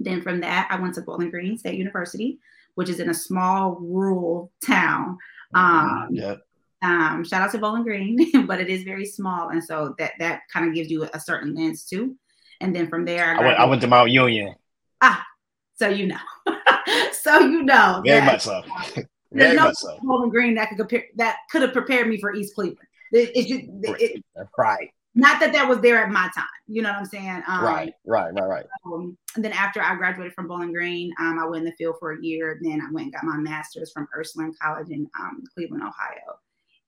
Then 0.00 0.22
from 0.22 0.40
that, 0.40 0.66
I 0.70 0.80
went 0.80 0.94
to 0.96 1.02
Bowling 1.02 1.30
Green 1.30 1.56
State 1.56 1.78
University, 1.78 2.40
which 2.74 2.88
is 2.88 2.98
in 2.98 3.10
a 3.10 3.14
small 3.14 3.76
rural 3.80 4.50
town. 4.66 5.18
Um, 5.54 6.08
yep. 6.10 6.40
Um, 6.82 7.24
shout 7.24 7.42
out 7.42 7.52
to 7.52 7.58
Bowling 7.58 7.84
Green, 7.84 8.46
but 8.46 8.60
it 8.60 8.68
is 8.68 8.82
very 8.82 9.04
small, 9.04 9.50
and 9.50 9.62
so 9.62 9.94
that 9.98 10.12
that 10.18 10.40
kind 10.52 10.66
of 10.66 10.74
gives 10.74 10.90
you 10.90 11.06
a 11.12 11.20
certain 11.20 11.54
lens 11.54 11.84
too. 11.84 12.16
And 12.60 12.74
then 12.74 12.88
from 12.88 13.04
there, 13.04 13.36
I, 13.36 13.42
I 13.42 13.46
went, 13.46 13.58
I 13.58 13.64
went 13.66 13.82
to 13.82 13.88
Mount 13.88 14.10
Union. 14.10 14.54
Ah, 15.02 15.24
so 15.80 15.88
you 15.88 16.06
know. 16.06 16.18
so 17.12 17.40
you 17.40 17.62
know. 17.62 18.02
Very 18.04 18.24
much 18.24 18.42
so. 18.42 18.62
Very 19.32 19.56
no 19.56 19.64
much 19.64 19.76
so. 19.76 19.98
Bowling 20.02 20.30
Green 20.30 20.54
that 20.56 20.68
could 20.68 20.78
compare 20.78 21.04
that 21.16 21.38
could 21.50 21.62
have 21.62 21.72
prepared 21.72 22.06
me 22.08 22.20
for 22.20 22.34
East 22.34 22.54
Cleveland. 22.54 22.86
It, 23.12 23.30
it 23.34 23.46
just 23.46 24.00
it, 24.00 24.24
right. 24.58 24.90
Not 25.14 25.40
that 25.40 25.52
that 25.52 25.68
was 25.68 25.80
there 25.80 25.98
at 25.98 26.10
my 26.10 26.28
time. 26.34 26.44
You 26.68 26.82
know 26.82 26.90
what 26.90 26.98
I'm 26.98 27.04
saying? 27.04 27.42
Um, 27.48 27.64
right, 27.64 27.92
right, 28.06 28.32
right, 28.32 28.48
right. 28.48 28.66
Um, 28.86 29.16
and 29.34 29.44
then 29.44 29.52
after 29.52 29.82
I 29.82 29.96
graduated 29.96 30.34
from 30.34 30.46
Bowling 30.46 30.72
Green, 30.72 31.12
um, 31.18 31.38
I 31.40 31.46
went 31.46 31.64
in 31.64 31.64
the 31.64 31.76
field 31.76 31.96
for 31.98 32.12
a 32.12 32.22
year. 32.22 32.60
Then 32.62 32.80
I 32.80 32.92
went 32.92 33.06
and 33.06 33.14
got 33.14 33.24
my 33.24 33.36
master's 33.36 33.90
from 33.90 34.06
Ursuline 34.14 34.54
College 34.60 34.90
in 34.90 35.08
um, 35.18 35.42
Cleveland, 35.54 35.82
Ohio, 35.82 36.38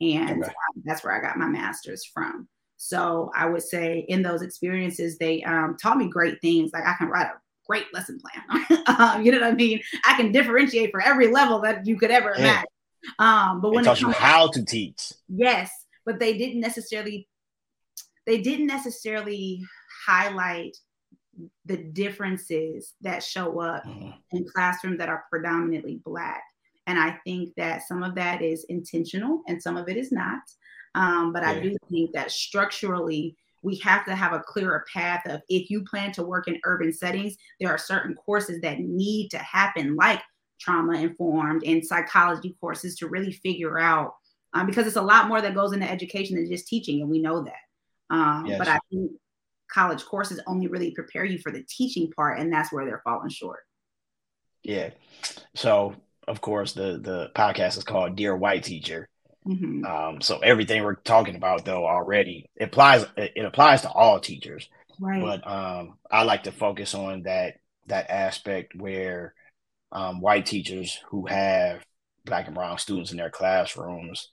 and 0.01 0.43
okay. 0.43 0.51
Um, 0.51 0.83
that's 0.85 1.03
where 1.03 1.15
I 1.15 1.21
got 1.21 1.39
my 1.39 1.49
master's 1.49 2.05
from. 2.05 2.49
So 2.77 3.31
I 3.35 3.47
would 3.47 3.63
say 3.63 4.05
in 4.09 4.23
those 4.23 4.43
experiences, 4.43 5.17
they 5.17 5.43
um, 5.45 5.77
taught 5.81 5.99
me 5.99 6.09
great 6.09 6.41
things. 6.41 6.73
Like 6.73 6.85
I 6.85 6.95
can 6.95 7.09
write 7.09 7.29
a 7.29 7.42
great 7.67 7.93
lesson 7.93 8.19
plan. 8.21 8.83
um, 8.99 9.23
you 9.23 9.33
know 9.33 9.41
what 9.41 9.53
I 9.53 9.55
mean? 9.55 9.81
I 10.07 10.17
can 10.17 10.33
differentiate 10.33 10.91
for 10.91 11.01
every 11.01 11.29
level 11.29 11.61
that 11.63 11.87
you 11.87 11.99
could 11.99 12.11
ever 12.11 12.33
imagine. 12.33 12.67
Um, 13.19 13.61
but 13.61 13.73
when 13.73 13.87
it, 13.87 13.91
it 13.91 14.01
you 14.01 14.11
how 14.11 14.49
to 14.49 14.65
teach, 14.65 15.13
yes, 15.29 15.71
but 16.05 16.21
they 16.21 16.39
didn't 16.39 16.61
necessarily 16.61 17.29
they 18.27 18.41
didn't 18.41 18.67
necessarily 18.67 19.63
highlight 20.07 20.77
the 21.65 21.77
differences 21.77 22.95
that 23.01 23.23
show 23.23 23.61
up 23.61 23.85
mm-hmm. 23.85 24.11
in 24.33 24.47
classrooms 24.49 24.99
that 24.99 25.09
are 25.09 25.25
predominantly 25.31 26.01
black. 26.05 26.43
And 26.87 26.99
I 26.99 27.19
think 27.25 27.55
that 27.57 27.83
some 27.87 28.03
of 28.03 28.15
that 28.17 28.43
is 28.43 28.65
intentional 28.69 29.43
and 29.49 29.63
some 29.63 29.77
of 29.77 29.89
it 29.89 29.97
is 29.97 30.13
not. 30.13 30.41
Um, 30.95 31.33
but 31.33 31.43
yeah. 31.43 31.51
I 31.51 31.61
do 31.61 31.77
think 31.89 32.13
that 32.13 32.31
structurally, 32.31 33.37
we 33.63 33.77
have 33.77 34.05
to 34.07 34.15
have 34.15 34.33
a 34.33 34.41
clearer 34.41 34.85
path 34.93 35.23
of 35.27 35.41
if 35.49 35.71
you 35.71 35.85
plan 35.85 36.13
to 36.13 36.23
work 36.23 36.49
in 36.49 36.61
urban 36.65 36.93
settings, 36.93 37.37
there 37.61 37.71
are 37.71 37.79
certain 37.79 38.15
courses 38.15 38.61
that 38.61 38.81
need 38.81 39.31
to 39.31 39.39
happen, 39.39 39.97
like 39.97 40.21
trauma 40.61 41.01
informed 41.01 41.63
and 41.65 41.85
psychology 41.85 42.57
courses, 42.61 42.97
to 42.97 43.09
really 43.09 43.33
figure 43.33 43.79
out 43.79 44.15
um, 44.55 44.67
because 44.67 44.87
it's 44.87 44.97
a 44.97 45.03
lot 45.03 45.29
more 45.29 45.41
that 45.41 45.55
goes 45.55 45.73
into 45.73 45.91
education 45.91 46.37
than 46.37 46.49
just 46.49 46.69
teaching, 46.69 47.01
and 47.01 47.11
we 47.11 47.21
know 47.21 47.43
that. 47.45 48.15
Um, 48.15 48.47
yes. 48.47 48.59
But 48.59 48.69
I 48.69 48.79
think 48.91 49.13
college 49.73 50.05
courses 50.05 50.41
only 50.47 50.67
really 50.67 50.91
prepare 50.91 51.25
you 51.25 51.39
for 51.39 51.51
the 51.51 51.65
teaching 51.69 52.11
part, 52.15 52.39
and 52.39 52.53
that's 52.53 52.73
where 52.73 52.85
they're 52.85 53.01
falling 53.05 53.31
short. 53.31 53.61
Yeah. 54.63 54.91
So 55.55 55.95
of 56.29 56.41
course 56.41 56.73
the 56.73 56.99
the 57.03 57.31
podcast 57.35 57.79
is 57.79 57.85
called 57.85 58.17
Dear 58.17 58.37
White 58.37 58.65
Teacher. 58.65 59.09
Mm-hmm. 59.47 59.85
Um, 59.85 60.21
so 60.21 60.39
everything 60.39 60.83
we're 60.83 60.95
talking 60.95 61.35
about 61.35 61.65
though 61.65 61.87
already 61.87 62.49
it 62.55 62.65
applies 62.65 63.05
it 63.17 63.45
applies 63.45 63.83
to 63.83 63.91
all 63.91 64.21
teachers. 64.21 64.69
Right. 65.01 65.21
But 65.21 65.47
um, 65.51 65.99
I 66.11 66.23
like 66.23 66.45
to 66.45 66.53
focus 66.53 66.95
on 66.95 67.23
that 67.23 67.55
that 67.87 68.11
aspect 68.11 68.75
where 68.77 69.35
um, 69.91 70.21
white 70.21 70.47
teachers 70.47 70.99
who 71.09 71.27
have 71.27 71.85
black 72.25 72.47
and 72.47 72.55
brown 72.55 72.79
students 72.79 73.11
in 73.11 73.17
their 73.17 73.31
classrooms 73.31 74.29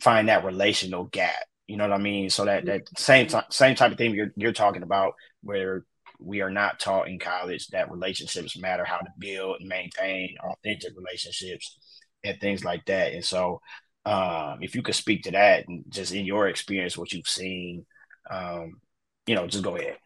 find 0.00 0.28
that 0.28 0.44
relational 0.44 1.04
gap. 1.04 1.44
You 1.66 1.76
know 1.76 1.88
what 1.88 1.98
I 1.98 2.02
mean? 2.02 2.30
So 2.30 2.44
that 2.44 2.66
that 2.66 2.82
same 2.98 3.26
t- 3.28 3.38
same 3.50 3.76
type 3.76 3.92
of 3.92 3.98
thing 3.98 4.14
you're 4.14 4.32
you're 4.36 4.52
talking 4.52 4.82
about 4.82 5.14
where 5.42 5.84
we 6.18 6.40
are 6.40 6.50
not 6.50 6.80
taught 6.80 7.08
in 7.08 7.18
college 7.18 7.68
that 7.68 7.90
relationships 7.90 8.58
matter, 8.58 8.84
how 8.84 8.98
to 8.98 9.12
build 9.18 9.56
and 9.60 9.68
maintain 9.68 10.36
authentic 10.42 10.92
relationships 10.96 11.78
and 12.24 12.40
things 12.40 12.64
like 12.64 12.84
that. 12.86 13.12
And 13.12 13.24
so, 13.24 13.60
um, 14.06 14.62
if 14.62 14.74
you 14.74 14.82
could 14.82 14.94
speak 14.94 15.24
to 15.24 15.32
that 15.32 15.66
and 15.66 15.84
just 15.88 16.14
in 16.14 16.24
your 16.24 16.48
experience, 16.48 16.96
what 16.96 17.12
you've 17.12 17.28
seen, 17.28 17.84
um, 18.30 18.80
you 19.26 19.34
know, 19.34 19.48
just 19.48 19.64
go 19.64 19.76
ahead. 19.76 19.98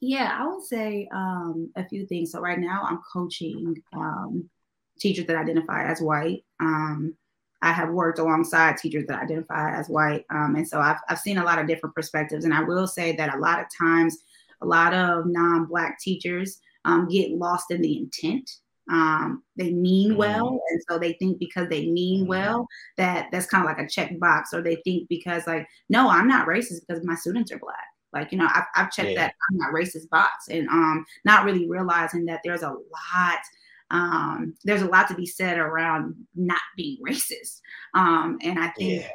Yeah, 0.00 0.36
I 0.36 0.46
would 0.48 0.64
say 0.64 1.08
um, 1.14 1.70
a 1.76 1.86
few 1.86 2.04
things. 2.06 2.32
So 2.32 2.40
right 2.40 2.58
now, 2.58 2.82
I'm 2.82 2.98
coaching 3.12 3.80
um, 3.92 4.50
teachers 4.98 5.26
that 5.26 5.36
identify 5.36 5.84
as 5.84 6.00
white. 6.00 6.44
Um, 6.58 7.14
I 7.62 7.70
have 7.70 7.90
worked 7.90 8.18
alongside 8.18 8.76
teachers 8.76 9.04
that 9.06 9.22
identify 9.22 9.78
as 9.78 9.86
white, 9.86 10.24
um, 10.30 10.56
and 10.56 10.66
so 10.66 10.80
I've 10.80 10.98
I've 11.08 11.20
seen 11.20 11.38
a 11.38 11.44
lot 11.44 11.60
of 11.60 11.68
different 11.68 11.94
perspectives. 11.94 12.44
And 12.44 12.52
I 12.52 12.64
will 12.64 12.88
say 12.88 13.14
that 13.14 13.36
a 13.36 13.38
lot 13.38 13.60
of 13.60 13.66
times 13.78 14.18
a 14.60 14.66
lot 14.66 14.92
of 14.92 15.26
non-black 15.26 16.00
teachers 16.00 16.58
um, 16.84 17.06
get 17.08 17.30
lost 17.30 17.70
in 17.70 17.80
the 17.80 17.96
intent 17.98 18.50
um, 18.90 19.42
they 19.56 19.72
mean 19.72 20.10
mm-hmm. 20.10 20.18
well 20.18 20.60
and 20.70 20.82
so 20.88 20.98
they 20.98 21.12
think 21.14 21.38
because 21.38 21.68
they 21.68 21.86
mean 21.86 22.22
mm-hmm. 22.22 22.30
well 22.30 22.66
that 22.96 23.28
that's 23.30 23.46
kind 23.46 23.64
of 23.64 23.68
like 23.68 23.84
a 23.84 23.88
check 23.88 24.18
box 24.18 24.52
or 24.52 24.62
they 24.62 24.76
think 24.84 25.08
because 25.08 25.46
like 25.46 25.66
no 25.88 26.08
i'm 26.08 26.26
not 26.26 26.48
racist 26.48 26.80
because 26.86 27.04
my 27.04 27.14
students 27.14 27.52
are 27.52 27.58
black 27.58 27.86
like 28.12 28.32
you 28.32 28.38
know 28.38 28.48
i've, 28.52 28.64
I've 28.74 28.90
checked 28.90 29.10
yeah. 29.10 29.26
that 29.26 29.34
i'm 29.50 29.58
not 29.58 29.72
racist 29.72 30.08
box 30.10 30.48
and 30.50 30.68
um 30.68 31.04
not 31.24 31.44
really 31.44 31.68
realizing 31.68 32.24
that 32.26 32.40
there's 32.44 32.62
a 32.62 32.70
lot 32.70 33.40
um 33.90 34.54
there's 34.64 34.82
a 34.82 34.88
lot 34.88 35.08
to 35.08 35.14
be 35.14 35.26
said 35.26 35.58
around 35.58 36.14
not 36.34 36.60
being 36.76 36.98
racist 37.08 37.60
um 37.94 38.38
and 38.42 38.58
i 38.58 38.68
think 38.70 39.02
yeah. 39.02 39.08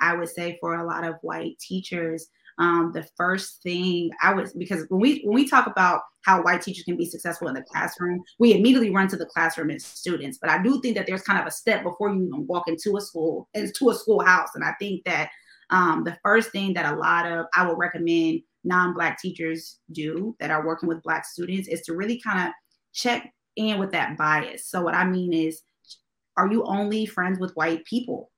i 0.00 0.14
would 0.14 0.28
say 0.28 0.58
for 0.60 0.74
a 0.74 0.86
lot 0.86 1.04
of 1.04 1.14
white 1.22 1.58
teachers 1.58 2.28
um, 2.60 2.92
the 2.92 3.08
first 3.16 3.62
thing 3.62 4.10
I 4.22 4.34
was 4.34 4.52
because 4.52 4.84
when 4.90 5.00
we 5.00 5.22
when 5.24 5.34
we 5.34 5.48
talk 5.48 5.66
about 5.66 6.02
how 6.26 6.42
white 6.42 6.60
teachers 6.60 6.84
can 6.84 6.96
be 6.96 7.06
successful 7.06 7.48
in 7.48 7.54
the 7.54 7.62
classroom, 7.62 8.22
we 8.38 8.52
immediately 8.52 8.90
run 8.90 9.08
to 9.08 9.16
the 9.16 9.24
classroom 9.24 9.70
and 9.70 9.80
students. 9.80 10.38
But 10.40 10.50
I 10.50 10.62
do 10.62 10.78
think 10.82 10.94
that 10.96 11.06
there's 11.06 11.22
kind 11.22 11.40
of 11.40 11.46
a 11.46 11.50
step 11.50 11.82
before 11.82 12.10
you 12.10 12.26
even 12.26 12.46
walk 12.46 12.68
into 12.68 12.98
a 12.98 13.00
school 13.00 13.48
into 13.54 13.88
a 13.88 13.94
schoolhouse, 13.94 14.50
and 14.54 14.62
I 14.62 14.74
think 14.78 15.04
that 15.06 15.30
um, 15.70 16.04
the 16.04 16.18
first 16.22 16.52
thing 16.52 16.74
that 16.74 16.92
a 16.92 16.96
lot 16.96 17.26
of 17.26 17.46
I 17.54 17.66
would 17.66 17.78
recommend 17.78 18.42
non-black 18.62 19.18
teachers 19.18 19.78
do 19.92 20.36
that 20.38 20.50
are 20.50 20.66
working 20.66 20.88
with 20.88 21.02
black 21.02 21.24
students 21.24 21.66
is 21.66 21.80
to 21.82 21.94
really 21.94 22.20
kind 22.20 22.46
of 22.46 22.52
check 22.92 23.32
in 23.56 23.78
with 23.78 23.90
that 23.92 24.18
bias. 24.18 24.68
So 24.68 24.82
what 24.82 24.94
I 24.94 25.04
mean 25.04 25.32
is, 25.32 25.62
are 26.36 26.52
you 26.52 26.62
only 26.64 27.06
friends 27.06 27.38
with 27.38 27.54
white 27.54 27.86
people? 27.86 28.29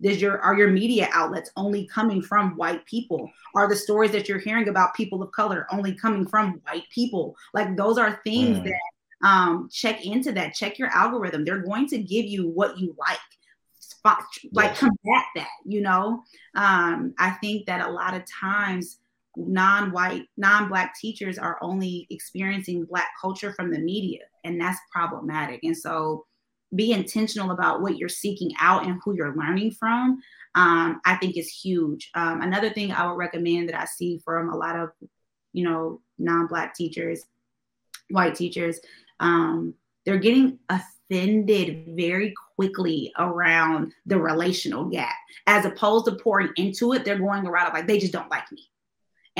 Does 0.00 0.20
your 0.20 0.40
are 0.40 0.56
your 0.56 0.70
media 0.70 1.08
outlets 1.12 1.50
only 1.56 1.86
coming 1.86 2.22
from 2.22 2.56
white 2.56 2.84
people? 2.86 3.30
Are 3.54 3.68
the 3.68 3.76
stories 3.76 4.12
that 4.12 4.28
you're 4.28 4.38
hearing 4.38 4.68
about 4.68 4.94
people 4.94 5.22
of 5.22 5.32
color 5.32 5.66
only 5.70 5.94
coming 5.94 6.26
from 6.26 6.60
white 6.64 6.88
people? 6.90 7.36
Like 7.52 7.76
those 7.76 7.98
are 7.98 8.20
things 8.24 8.58
mm. 8.58 8.64
that 8.64 9.28
um, 9.28 9.68
check 9.70 10.04
into 10.04 10.32
that. 10.32 10.54
Check 10.54 10.78
your 10.78 10.88
algorithm. 10.88 11.44
They're 11.44 11.62
going 11.62 11.86
to 11.88 11.98
give 11.98 12.24
you 12.24 12.48
what 12.48 12.78
you 12.78 12.94
like. 12.98 13.18
Spot, 13.78 14.22
like 14.52 14.76
combat 14.76 15.24
that. 15.34 15.48
You 15.66 15.82
know, 15.82 16.22
um, 16.54 17.12
I 17.18 17.32
think 17.42 17.66
that 17.66 17.86
a 17.86 17.92
lot 17.92 18.14
of 18.14 18.22
times 18.24 18.98
non-white, 19.36 20.26
non-black 20.36 20.94
teachers 20.98 21.38
are 21.38 21.58
only 21.60 22.06
experiencing 22.10 22.86
black 22.86 23.08
culture 23.20 23.52
from 23.52 23.70
the 23.70 23.78
media, 23.78 24.20
and 24.44 24.58
that's 24.60 24.78
problematic. 24.90 25.60
And 25.62 25.76
so 25.76 26.24
be 26.74 26.92
intentional 26.92 27.50
about 27.50 27.80
what 27.80 27.96
you're 27.96 28.08
seeking 28.08 28.52
out 28.60 28.84
and 28.86 29.00
who 29.04 29.14
you're 29.14 29.36
learning 29.36 29.70
from 29.72 30.20
um, 30.54 31.00
i 31.04 31.16
think 31.16 31.36
is 31.36 31.48
huge. 31.48 32.10
Um, 32.14 32.42
another 32.42 32.70
thing 32.70 32.92
i 32.92 33.06
would 33.06 33.18
recommend 33.18 33.68
that 33.68 33.80
i 33.80 33.84
see 33.84 34.20
from 34.24 34.50
a 34.50 34.56
lot 34.56 34.76
of 34.76 34.90
you 35.52 35.64
know 35.64 36.00
non-black 36.18 36.74
teachers 36.74 37.24
white 38.10 38.34
teachers 38.34 38.80
um, 39.20 39.74
they're 40.04 40.18
getting 40.18 40.58
offended 40.68 41.94
very 41.94 42.32
quickly 42.56 43.12
around 43.18 43.92
the 44.06 44.18
relational 44.18 44.86
gap. 44.86 45.14
As 45.46 45.66
opposed 45.66 46.06
to 46.06 46.12
pouring 46.12 46.50
into 46.56 46.92
it 46.92 47.04
they're 47.04 47.18
going 47.18 47.46
around 47.46 47.72
like 47.72 47.86
they 47.86 47.98
just 47.98 48.12
don't 48.12 48.30
like 48.30 48.50
me 48.52 48.70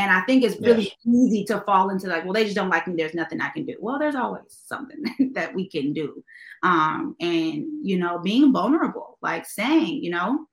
and 0.01 0.11
I 0.11 0.23
think 0.23 0.43
it's 0.43 0.59
really 0.63 0.85
yes. 0.85 0.97
easy 1.07 1.45
to 1.45 1.61
fall 1.61 1.91
into 1.91 2.07
like, 2.07 2.25
well, 2.25 2.33
they 2.33 2.45
just 2.45 2.57
don't 2.57 2.71
like 2.71 2.89
me. 2.89 2.97
There's 2.97 3.13
nothing 3.13 3.39
I 3.43 3.51
can 3.51 3.67
do. 3.67 3.77
Well, 3.81 3.99
there's 3.99 4.15
always 4.15 4.59
something 4.65 5.05
that 5.35 5.55
we 5.55 5.69
can 5.69 5.93
do. 5.93 6.25
Um, 6.63 7.17
and, 7.21 7.67
you 7.87 7.99
know, 7.99 8.19
being 8.19 8.51
vulnerable, 8.51 9.19
like 9.21 9.45
saying, 9.45 10.03
you 10.03 10.11
know, 10.11 10.47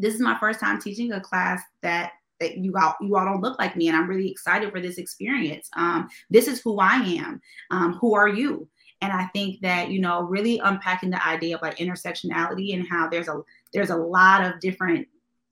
this 0.00 0.14
is 0.14 0.20
my 0.20 0.36
first 0.40 0.58
time 0.58 0.80
teaching 0.80 1.12
a 1.12 1.20
class 1.20 1.62
that 1.82 2.12
that 2.40 2.56
you 2.56 2.74
all 2.76 2.96
you 3.02 3.16
all 3.16 3.26
don't 3.26 3.42
look 3.42 3.58
like 3.58 3.76
me 3.76 3.88
and 3.88 3.96
i'm 3.96 4.08
really 4.08 4.30
excited 4.30 4.70
for 4.70 4.80
this 4.80 4.96
experience 4.96 5.68
um, 5.76 6.08
this 6.30 6.48
is 6.48 6.58
who 6.62 6.78
i 6.78 6.94
am 6.94 7.38
um, 7.70 7.92
who 8.00 8.14
are 8.14 8.28
you 8.28 8.66
and 9.02 9.12
i 9.12 9.26
think 9.34 9.60
that 9.60 9.90
you 9.90 10.00
know 10.00 10.22
really 10.22 10.58
unpacking 10.64 11.10
the 11.10 11.26
idea 11.26 11.54
of 11.54 11.60
like 11.60 11.76
intersectionality 11.76 12.72
and 12.72 12.88
how 12.88 13.10
there's 13.10 13.28
a 13.28 13.42
there's 13.74 13.90
a 13.90 13.96
lot 13.96 14.42
of 14.42 14.58
different 14.58 15.06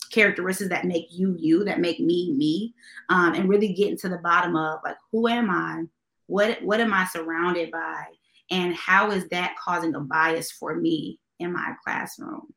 characteristics 0.08 0.70
that 0.70 0.84
make 0.84 1.06
you 1.10 1.36
you, 1.38 1.64
that 1.64 1.80
make 1.80 2.00
me 2.00 2.32
me, 2.32 2.74
um, 3.08 3.34
and 3.34 3.48
really 3.48 3.72
getting 3.72 3.96
to 3.98 4.08
the 4.08 4.18
bottom 4.18 4.56
of 4.56 4.80
like 4.84 4.96
who 5.12 5.28
am 5.28 5.50
I, 5.50 5.84
what 6.26 6.62
what 6.62 6.80
am 6.80 6.92
I 6.92 7.06
surrounded 7.06 7.70
by, 7.70 8.04
and 8.50 8.74
how 8.74 9.10
is 9.10 9.28
that 9.28 9.56
causing 9.62 9.94
a 9.94 10.00
bias 10.00 10.50
for 10.50 10.74
me 10.74 11.18
in 11.38 11.52
my 11.52 11.74
classroom. 11.84 12.52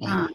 Mm-hmm. 0.00 0.12
Um, 0.12 0.34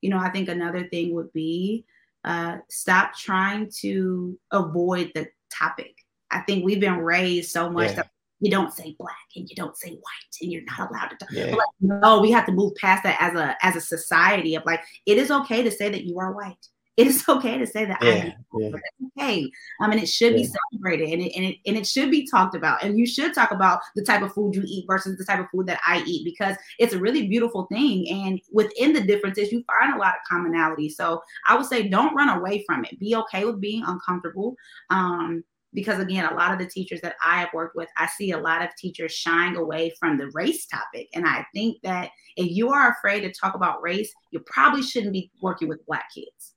you 0.00 0.10
know, 0.10 0.18
I 0.18 0.30
think 0.30 0.48
another 0.48 0.86
thing 0.88 1.14
would 1.14 1.32
be 1.32 1.86
uh, 2.24 2.58
stop 2.70 3.14
trying 3.14 3.70
to 3.80 4.38
avoid 4.50 5.12
the 5.14 5.28
topic. 5.52 5.94
I 6.30 6.40
think 6.40 6.64
we've 6.64 6.80
been 6.80 6.98
raised 6.98 7.50
so 7.50 7.70
much 7.70 7.90
yeah. 7.90 7.96
that 7.96 8.10
you 8.40 8.50
don't 8.50 8.72
say 8.72 8.94
black 8.98 9.16
and 9.36 9.48
you 9.48 9.56
don't 9.56 9.76
say 9.76 9.90
white 9.90 10.36
and 10.40 10.52
you're 10.52 10.64
not 10.64 10.90
allowed 10.90 11.08
to 11.08 11.16
talk. 11.16 11.30
Yeah. 11.30 11.54
Like, 11.54 11.66
no, 11.80 12.20
we 12.20 12.30
have 12.30 12.46
to 12.46 12.52
move 12.52 12.74
past 12.76 13.02
that 13.04 13.16
as 13.20 13.34
a 13.34 13.56
as 13.62 13.76
a 13.76 13.80
society 13.80 14.54
of 14.54 14.64
like 14.66 14.82
it 15.06 15.18
is 15.18 15.30
okay 15.30 15.62
to 15.62 15.70
say 15.70 15.88
that 15.88 16.04
you 16.04 16.18
are 16.18 16.32
white. 16.32 16.54
It 16.96 17.08
is 17.08 17.28
okay 17.28 17.58
to 17.58 17.66
say 17.66 17.86
that 17.86 17.98
yeah, 18.00 18.08
I 18.08 18.12
am 18.12 18.32
yeah. 18.56 18.70
okay. 19.18 19.50
I 19.80 19.88
mean, 19.88 19.98
it 19.98 20.08
should 20.08 20.34
be 20.34 20.48
celebrated 20.70 21.10
and 21.10 21.22
it, 21.22 21.32
and 21.34 21.44
it 21.44 21.56
and 21.66 21.76
it 21.76 21.88
should 21.88 22.08
be 22.08 22.24
talked 22.24 22.54
about. 22.54 22.84
And 22.84 22.96
you 22.96 23.04
should 23.04 23.34
talk 23.34 23.50
about 23.50 23.80
the 23.96 24.04
type 24.04 24.22
of 24.22 24.32
food 24.32 24.54
you 24.54 24.62
eat 24.64 24.84
versus 24.86 25.18
the 25.18 25.24
type 25.24 25.40
of 25.40 25.46
food 25.50 25.66
that 25.66 25.80
I 25.84 26.04
eat 26.06 26.24
because 26.24 26.56
it's 26.78 26.94
a 26.94 27.00
really 27.00 27.26
beautiful 27.26 27.66
thing. 27.66 28.08
And 28.08 28.40
within 28.52 28.92
the 28.92 29.00
differences, 29.00 29.50
you 29.50 29.64
find 29.66 29.92
a 29.92 29.98
lot 29.98 30.14
of 30.14 30.20
commonality. 30.30 30.88
So 30.88 31.20
I 31.48 31.56
would 31.56 31.66
say 31.66 31.88
don't 31.88 32.14
run 32.14 32.28
away 32.28 32.62
from 32.64 32.84
it. 32.84 33.00
Be 33.00 33.16
okay 33.16 33.44
with 33.44 33.60
being 33.60 33.82
uncomfortable. 33.84 34.54
Um, 34.90 35.42
because 35.74 35.98
again 35.98 36.24
a 36.24 36.34
lot 36.34 36.52
of 36.52 36.58
the 36.58 36.66
teachers 36.66 37.00
that 37.00 37.16
i 37.24 37.40
have 37.40 37.50
worked 37.52 37.76
with 37.76 37.88
i 37.96 38.06
see 38.06 38.30
a 38.30 38.38
lot 38.38 38.62
of 38.62 38.68
teachers 38.78 39.12
shying 39.12 39.56
away 39.56 39.92
from 39.98 40.16
the 40.16 40.30
race 40.32 40.66
topic 40.66 41.08
and 41.14 41.26
i 41.26 41.44
think 41.52 41.76
that 41.82 42.10
if 42.36 42.50
you 42.50 42.70
are 42.70 42.90
afraid 42.90 43.20
to 43.20 43.32
talk 43.32 43.54
about 43.54 43.82
race 43.82 44.12
you 44.30 44.40
probably 44.46 44.82
shouldn't 44.82 45.12
be 45.12 45.30
working 45.42 45.68
with 45.68 45.84
black 45.86 46.06
kids 46.14 46.54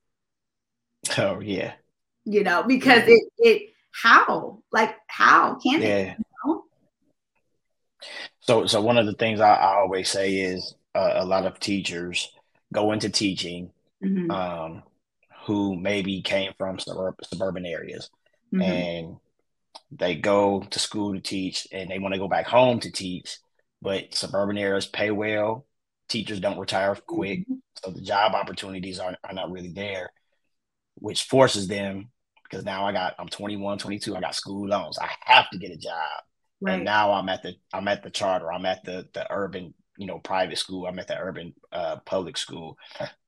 oh 1.18 1.40
yeah 1.40 1.74
you 2.24 2.44
know 2.44 2.64
because 2.64 3.04
yeah. 3.08 3.16
it 3.16 3.24
it 3.40 3.62
how 3.92 4.60
like 4.72 4.96
how 5.08 5.56
can 5.56 5.82
yeah. 5.82 5.88
it 5.88 6.18
you 6.18 6.26
know? 6.46 6.64
so 8.40 8.66
so 8.66 8.82
one 8.82 8.98
of 8.98 9.06
the 9.06 9.14
things 9.14 9.40
i, 9.40 9.54
I 9.54 9.76
always 9.78 10.10
say 10.10 10.36
is 10.36 10.76
uh, 10.96 11.14
a 11.16 11.26
lot 11.26 11.46
of 11.46 11.60
teachers 11.60 12.32
go 12.74 12.92
into 12.92 13.10
teaching 13.10 13.72
mm-hmm. 14.04 14.32
um, 14.32 14.84
who 15.46 15.76
maybe 15.76 16.22
came 16.22 16.52
from 16.58 16.80
suburb, 16.80 17.16
suburban 17.24 17.66
areas 17.66 18.10
mm-hmm. 18.54 18.62
and 18.62 19.18
they 19.92 20.16
go 20.16 20.62
to 20.70 20.80
school 20.80 21.14
to 21.14 21.20
teach 21.20 21.68
and 21.72 21.90
they 21.90 22.00
want 22.00 22.14
to 22.14 22.20
go 22.20 22.28
back 22.28 22.48
home 22.48 22.80
to 22.82 22.92
teach, 22.92 23.38
but 23.82 24.14
suburban 24.14 24.58
areas 24.58 24.86
pay 24.86 25.12
well. 25.12 25.66
Teachers 26.10 26.40
don't 26.40 26.60
retire 26.60 26.96
quick. 26.96 27.42
Mm-hmm. 27.42 27.56
So 27.84 27.92
the 27.92 28.02
job 28.02 28.34
opportunities 28.34 29.00
are, 29.00 29.16
are 29.24 29.34
not 29.34 29.52
really 29.52 29.72
there, 29.72 30.10
which 30.96 31.24
forces 31.24 31.68
them 31.68 32.10
because 32.44 32.66
now 32.66 32.86
I 32.86 32.92
got 32.92 33.16
I'm 33.20 33.28
21, 33.28 33.78
22, 33.78 34.16
I 34.16 34.22
got 34.22 34.36
school 34.36 34.68
loans. 34.68 34.98
I 35.00 35.10
have 35.26 35.50
to 35.52 35.58
get 35.58 35.72
a 35.72 35.78
job. 35.78 36.24
Right. 36.60 36.76
And 36.76 36.86
now 36.86 37.12
I'm 37.12 37.30
at 37.30 37.44
the 37.44 37.54
I'm 37.74 37.88
at 37.88 38.04
the 38.04 38.10
charter, 38.10 38.52
I'm 38.52 38.66
at 38.66 38.84
the 38.84 39.08
the 39.14 39.28
urban 39.32 39.74
you 39.98 40.08
know 40.08 40.20
private 40.20 40.58
school. 40.58 40.88
I'm 40.88 41.00
at 41.00 41.08
the 41.08 41.18
urban 41.18 41.54
uh, 41.72 41.98
public 42.06 42.38
school, 42.38 42.78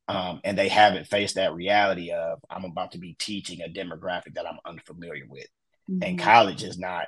um, 0.10 0.42
and 0.44 0.58
they 0.58 0.70
haven't 0.70 1.08
faced 1.08 1.36
that 1.36 1.54
reality 1.54 2.12
of 2.12 2.39
I'm 2.50 2.66
about 2.66 2.94
to 2.94 2.98
be 2.98 3.13
teaching 3.13 3.62
a 3.62 3.70
demographic 3.70 4.34
that 4.34 4.48
I'm 4.48 4.58
unfamiliar 4.66 5.25
with, 5.30 5.48
mm-hmm. 5.89 6.04
and 6.04 6.20
college 6.20 6.63
is 6.63 6.80
not 6.80 7.08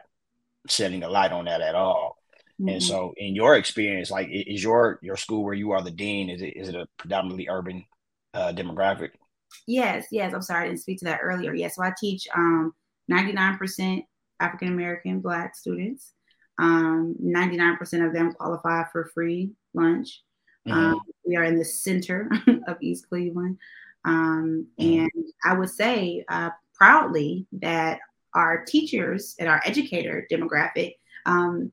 shedding 0.70 1.04
a 1.04 1.10
light 1.10 1.32
on 1.32 1.46
that 1.46 1.62
at 1.62 1.74
all. 1.74 2.18
Mm-hmm. 2.62 2.70
And 2.70 2.84
so, 2.84 3.14
in 3.18 3.34
your 3.34 3.56
experience, 3.56 4.12
like, 4.12 4.28
is 4.30 4.64
your 4.64 5.00
your 5.02 5.18
school 5.18 5.44
where 5.44 5.56
you 5.56 5.72
are 5.72 5.82
the 5.82 5.90
dean? 5.90 6.30
Is 6.30 6.44
it 6.44 6.56
is 6.56 6.70
it 6.70 6.76
a 6.76 6.88
predominantly 6.98 7.48
urban 7.50 7.86
uh, 8.36 8.54
demographic? 8.54 9.10
Yes, 9.66 10.06
yes. 10.12 10.34
I'm 10.34 10.44
sorry 10.44 10.66
I 10.66 10.68
didn't 10.68 10.82
speak 10.82 11.00
to 11.00 11.06
that 11.06 11.22
earlier. 11.24 11.56
Yes, 11.56 11.76
so 11.76 11.84
I 11.84 11.94
teach 12.00 12.28
um, 12.36 12.74
99% 13.12 14.04
African 14.40 14.68
American 14.68 15.22
Black 15.22 15.56
students. 15.56 16.14
Um, 16.60 17.16
99% 17.20 18.06
of 18.06 18.14
them 18.14 18.34
qualify 18.34 18.84
for 18.92 19.10
free 19.14 19.52
lunch. 19.74 20.22
Mm-hmm. 20.68 20.78
Um, 20.78 21.02
we 21.26 21.36
are 21.36 21.44
in 21.44 21.58
the 21.58 21.66
center 21.66 22.30
of 22.68 22.78
East 22.82 23.10
Cleveland. 23.10 23.58
Um, 24.06 24.68
mm-hmm. 24.80 25.02
and 25.02 25.26
I 25.46 25.54
would 25.54 25.70
say 25.70 26.26
uh, 26.30 26.50
proudly 26.74 27.46
that 27.54 28.00
our 28.34 28.64
teachers 28.66 29.36
and 29.40 29.50
our 29.50 29.62
educator 29.66 30.26
demographic 30.32 30.96
um, 31.26 31.72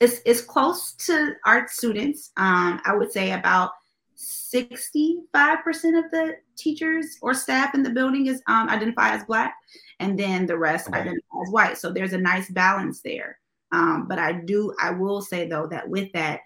is, 0.00 0.20
is 0.24 0.42
close 0.42 0.92
to 0.94 1.34
our 1.46 1.68
students. 1.68 2.32
Um, 2.36 2.80
I 2.84 2.94
would 2.94 3.12
say 3.12 3.32
about 3.32 3.72
65% 4.18 5.24
of 5.34 6.10
the 6.10 6.36
teachers 6.56 7.16
or 7.22 7.32
staff 7.32 7.74
in 7.74 7.82
the 7.82 7.90
building 7.90 8.26
is 8.26 8.42
um, 8.46 8.68
identified 8.68 9.14
as 9.14 9.24
Black, 9.24 9.54
and 9.98 10.18
then 10.18 10.46
the 10.46 10.58
rest 10.58 10.88
okay. 10.88 11.00
identify 11.00 11.40
as 11.46 11.50
white. 11.50 11.78
So 11.78 11.90
there's 11.90 12.12
a 12.12 12.18
nice 12.18 12.50
balance 12.50 13.00
there. 13.00 13.38
Um, 13.72 14.06
but 14.08 14.18
I 14.18 14.32
do, 14.32 14.74
I 14.82 14.90
will 14.90 15.22
say 15.22 15.48
though, 15.48 15.66
that 15.68 15.88
with 15.88 16.12
that, 16.12 16.40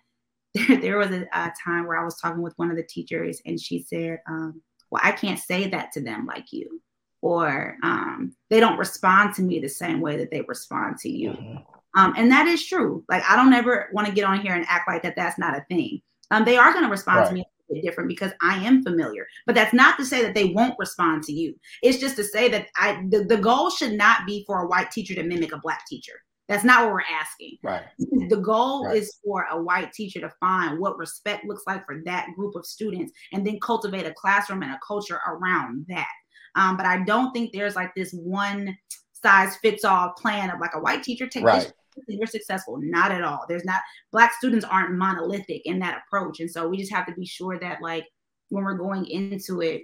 there, 0.55 0.77
there 0.81 0.99
was 0.99 1.11
a, 1.11 1.27
a, 1.33 1.53
time 1.65 1.87
where 1.87 2.01
I 2.01 2.05
was 2.05 2.19
talking 2.21 2.43
with 2.43 2.55
one 2.57 2.71
of 2.71 2.77
the 2.77 2.83
teachers, 2.83 3.41
and 3.47 3.61
she 3.61 3.83
said, 3.83 4.19
um, 4.29 4.63
Well, 4.91 5.03
I 5.05 5.13
can't 5.13 5.39
say 5.39 5.69
that 5.69 5.93
to 5.93 6.01
them 6.01 6.27
like 6.27 6.53
you, 6.53 6.81
or 7.21 7.77
um, 7.83 8.35
they 8.51 8.61
don't 8.61 8.79
respond 8.79 9.35
to 9.35 9.43
me 9.43 9.61
the 9.61 9.69
same 9.69 10.01
way 10.01 10.17
that 10.17 10.31
they 10.31 10.43
respond 10.43 10.99
to 10.99 11.09
you. 11.09 11.31
Mm-hmm. 11.31 11.57
Um, 11.97 12.15
and 12.17 12.31
that 12.33 12.49
is 12.49 12.67
true. 12.67 13.05
Like, 13.09 13.23
I 13.29 13.37
don't 13.37 13.53
ever 13.53 13.89
want 13.93 14.09
to 14.09 14.15
get 14.15 14.25
on 14.25 14.41
here 14.41 14.55
and 14.55 14.67
act 14.69 14.89
like 14.89 15.03
that 15.05 15.15
that's 15.17 15.39
not 15.39 15.57
a 15.57 15.65
thing. 15.69 16.01
Um, 16.33 16.45
they 16.45 16.57
are 16.57 16.73
going 16.73 16.85
to 16.85 16.91
respond 16.91 17.21
right. 17.21 17.29
to 17.29 17.35
me 17.35 17.45
different 17.83 18.09
because 18.09 18.33
I 18.43 18.57
am 18.65 18.83
familiar. 18.83 19.27
But 19.47 19.55
that's 19.55 19.75
not 19.75 19.97
to 19.99 20.05
say 20.05 20.23
that 20.23 20.35
they 20.35 20.47
won't 20.47 20.79
respond 20.79 21.23
to 21.25 21.33
you. 21.33 21.55
It's 21.83 21.99
just 21.99 22.17
to 22.17 22.25
say 22.25 22.49
that 22.49 22.67
I 22.77 23.05
the, 23.11 23.25
the 23.25 23.37
goal 23.37 23.71
should 23.71 23.95
not 23.95 24.27
be 24.27 24.45
for 24.47 24.61
a 24.61 24.69
white 24.69 24.91
teacher 24.91 25.15
to 25.15 25.23
mimic 25.23 25.53
a 25.53 25.59
black 25.59 25.85
teacher. 25.89 26.15
That's 26.49 26.65
not 26.65 26.85
what 26.85 26.93
we're 26.93 27.01
asking. 27.11 27.59
Right. 27.63 27.85
The 28.29 28.37
goal 28.37 28.87
right. 28.87 28.97
is 28.97 29.19
for 29.25 29.47
a 29.51 29.63
white 29.63 29.93
teacher 29.93 30.21
to 30.21 30.33
find 30.41 30.79
what 30.79 30.99
respect 30.99 31.47
looks 31.47 31.63
like 31.67 31.87
for 31.87 32.03
that 32.05 32.29
group 32.37 32.55
of 32.55 32.67
students 32.67 33.13
and 33.33 33.47
then 33.47 33.59
cultivate 33.61 34.07
a 34.07 34.13
classroom 34.15 34.63
and 34.63 34.73
a 34.73 34.81
culture 34.87 35.21
around 35.27 35.87
that. 35.89 36.09
Um, 36.55 36.77
but 36.77 36.87
I 36.87 37.03
don't 37.05 37.33
think 37.33 37.53
there's 37.53 37.77
like 37.77 37.95
this 37.95 38.13
one 38.13 38.77
size 39.13 39.57
fits 39.57 39.85
all 39.85 40.11
plan 40.11 40.51
of 40.51 40.61
like 40.61 40.75
a 40.75 40.81
white 40.81 41.03
teacher 41.03 41.27
take 41.27 41.45
right. 41.45 41.63
this 41.63 41.73
you're 42.09 42.27
successful. 42.27 42.79
Not 42.81 43.13
at 43.13 43.23
all. 43.23 43.45
There's 43.49 43.65
not 43.65 43.81
black 44.11 44.33
students 44.35 44.65
aren't 44.65 44.99
monolithic 44.99 45.63
in 45.65 45.79
that 45.81 46.03
approach. 46.07 46.41
And 46.41 46.51
so 46.51 46.69
we 46.69 46.77
just 46.77 46.93
have 46.93 47.07
to 47.07 47.15
be 47.15 47.27
sure 47.27 47.59
that 47.61 47.81
like 47.83 48.07
when 48.49 48.65
we're 48.65 48.75
going 48.75 49.07
into 49.07 49.61
it, 49.63 49.83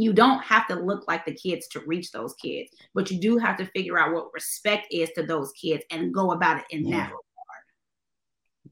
you 0.00 0.12
don't 0.12 0.42
have 0.42 0.66
to 0.68 0.74
look 0.74 1.06
like 1.06 1.24
the 1.24 1.34
kids 1.34 1.68
to 1.68 1.80
reach 1.80 2.10
those 2.10 2.34
kids, 2.34 2.70
but 2.94 3.10
you 3.10 3.20
do 3.20 3.36
have 3.38 3.56
to 3.58 3.66
figure 3.66 3.98
out 3.98 4.12
what 4.14 4.32
respect 4.32 4.86
is 4.90 5.10
to 5.10 5.22
those 5.22 5.52
kids 5.52 5.84
and 5.90 6.14
go 6.14 6.32
about 6.32 6.58
it 6.58 6.64
in 6.70 6.86
yeah. 6.86 6.96
that 6.96 7.04
regard. 7.04 7.18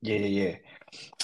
Yeah, 0.01 0.17
yeah, 0.17 0.49
yeah. 0.49 0.57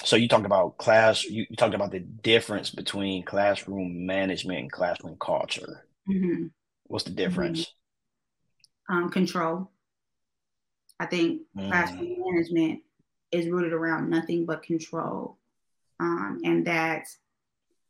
So 0.04 0.16
you 0.16 0.28
talked 0.28 0.46
about 0.46 0.76
class. 0.76 1.24
You, 1.24 1.46
you 1.48 1.56
talked 1.56 1.74
about 1.74 1.90
the 1.90 2.00
difference 2.00 2.70
between 2.70 3.24
classroom 3.24 4.04
management 4.04 4.58
and 4.58 4.72
classroom 4.72 5.16
culture. 5.18 5.86
Mm-hmm. 6.08 6.46
What's 6.84 7.04
the 7.04 7.10
difference? 7.10 7.60
Mm-hmm. 8.90 9.04
Um, 9.04 9.10
control. 9.10 9.70
I 11.00 11.06
think 11.06 11.42
mm. 11.56 11.68
classroom 11.68 12.16
management 12.18 12.80
is 13.32 13.48
rooted 13.48 13.72
around 13.72 14.10
nothing 14.10 14.44
but 14.44 14.62
control. 14.62 15.38
Um, 15.98 16.40
and 16.44 16.66
that 16.66 17.06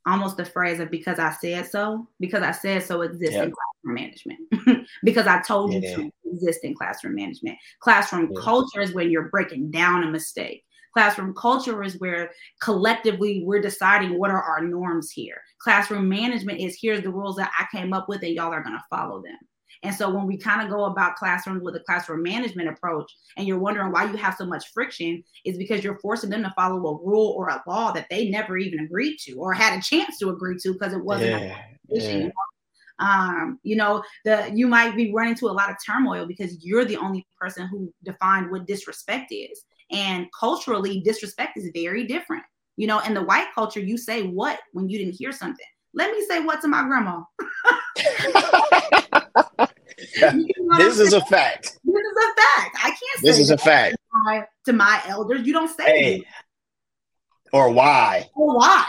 almost 0.07 0.37
the 0.37 0.45
phrase 0.45 0.81
of 0.81 0.90
because 0.90 1.19
I 1.19 1.33
said 1.33 1.71
so, 1.71 2.07
because 2.21 2.43
I 2.43 2.53
said 2.53 2.83
so 2.83 3.03
exists 3.03 3.35
yep. 3.35 3.47
in 3.47 3.53
classroom 3.53 3.95
management. 3.95 4.87
because 5.03 5.27
I 5.27 5.40
told 5.43 5.73
yeah. 5.73 5.81
you 5.81 5.97
to 5.97 6.12
exist 6.33 6.61
in 6.64 6.75
classroom 6.75 7.14
management. 7.14 7.59
Classroom 7.81 8.31
yeah. 8.33 8.40
culture 8.40 8.81
is 8.81 8.95
when 8.95 9.11
you're 9.11 9.29
breaking 9.29 9.71
down 9.71 10.05
a 10.05 10.11
mistake. 10.11 10.64
Classroom 10.93 11.35
culture 11.35 11.83
is 11.83 11.99
where 11.99 12.31
collectively 12.62 13.43
we're 13.45 13.61
deciding 13.61 14.19
what 14.19 14.31
are 14.31 14.43
our 14.43 14.62
norms 14.62 15.11
here. 15.11 15.40
Classroom 15.59 16.09
management 16.09 16.61
is 16.61 16.79
here's 16.81 17.03
the 17.03 17.11
rules 17.11 17.37
that 17.37 17.51
I 17.59 17.67
came 17.77 17.93
up 17.93 18.09
with 18.09 18.23
and 18.23 18.33
y'all 18.33 18.53
are 18.53 18.62
going 18.62 18.77
to 18.77 18.85
follow 18.88 19.21
them. 19.21 19.38
And 19.85 19.94
so 19.94 20.09
when 20.09 20.27
we 20.27 20.38
kind 20.38 20.62
of 20.62 20.70
go 20.70 20.87
about 20.87 21.16
classrooms 21.16 21.62
with 21.62 21.77
a 21.77 21.81
classroom 21.81 22.23
management 22.23 22.70
approach, 22.70 23.14
and 23.37 23.47
you're 23.47 23.59
wondering 23.59 23.92
why 23.92 24.05
you 24.11 24.16
have 24.16 24.35
so 24.35 24.47
much 24.47 24.73
friction, 24.73 25.23
is 25.44 25.59
because 25.59 25.85
you're 25.85 25.99
forcing 25.99 26.31
them 26.31 26.42
to 26.42 26.53
follow 26.57 26.77
a 26.79 27.05
rule 27.05 27.35
or 27.37 27.49
a 27.49 27.62
law 27.66 27.92
that 27.92 28.09
they 28.11 28.31
never 28.31 28.57
even 28.57 28.81
agreed 28.81 29.18
to 29.18 29.35
or 29.35 29.53
had 29.53 29.79
a 29.79 29.83
chance 29.83 30.18
to 30.18 30.31
agree 30.31 30.57
to 30.62 30.73
because 30.73 30.94
it 30.94 31.05
wasn't 31.05 31.31
yeah, 31.31 31.59
yeah. 31.90 32.29
Um, 32.99 33.59
you 33.62 33.77
know, 33.77 34.03
the 34.25 34.51
you 34.55 34.68
might 34.68 34.97
be 34.97 35.12
running 35.12 35.35
to 35.37 35.47
a 35.47 35.53
lot 35.53 35.68
of 35.68 35.77
turmoil 35.85 36.27
because 36.27 36.64
you're 36.64 36.85
the 36.85 36.97
only 36.97 37.27
person 37.38 37.66
who 37.66 37.92
defined 38.05 38.51
what 38.51 38.66
disrespect 38.66 39.33
is. 39.33 39.64
And 39.90 40.29
culturally, 40.38 41.01
disrespect 41.01 41.59
is 41.59 41.70
very 41.75 42.07
different. 42.07 42.44
You 42.77 42.87
know, 42.87 43.01
in 43.01 43.12
the 43.12 43.23
white 43.23 43.49
culture, 43.55 43.81
you 43.81 43.99
say 43.99 44.23
what 44.23 44.61
when 44.73 44.88
you 44.88 44.99
didn't 44.99 45.14
hear 45.14 45.33
something. 45.33 45.66
Let 45.92 46.11
me 46.11 46.25
say 46.29 46.40
what 46.40 46.61
to 46.62 46.68
my 46.68 46.83
grandma. 46.83 47.23
this 50.78 50.98
is 50.98 51.12
a 51.12 51.20
fact. 51.22 51.78
This 51.85 51.94
is 51.94 52.16
a 52.16 52.35
fact. 52.40 52.76
I 52.83 52.88
can't 52.88 53.22
This 53.22 53.38
is 53.38 53.50
a 53.50 53.59
fact. 53.59 53.92
To 53.92 54.22
my, 54.24 54.44
to 54.66 54.72
my, 54.72 55.02
elders, 55.07 55.46
you 55.46 55.52
don't 55.52 55.68
say 55.68 55.85
hey. 55.85 56.24
Or 57.52 57.70
why? 57.70 58.28
Or 58.35 58.57
why? 58.57 58.85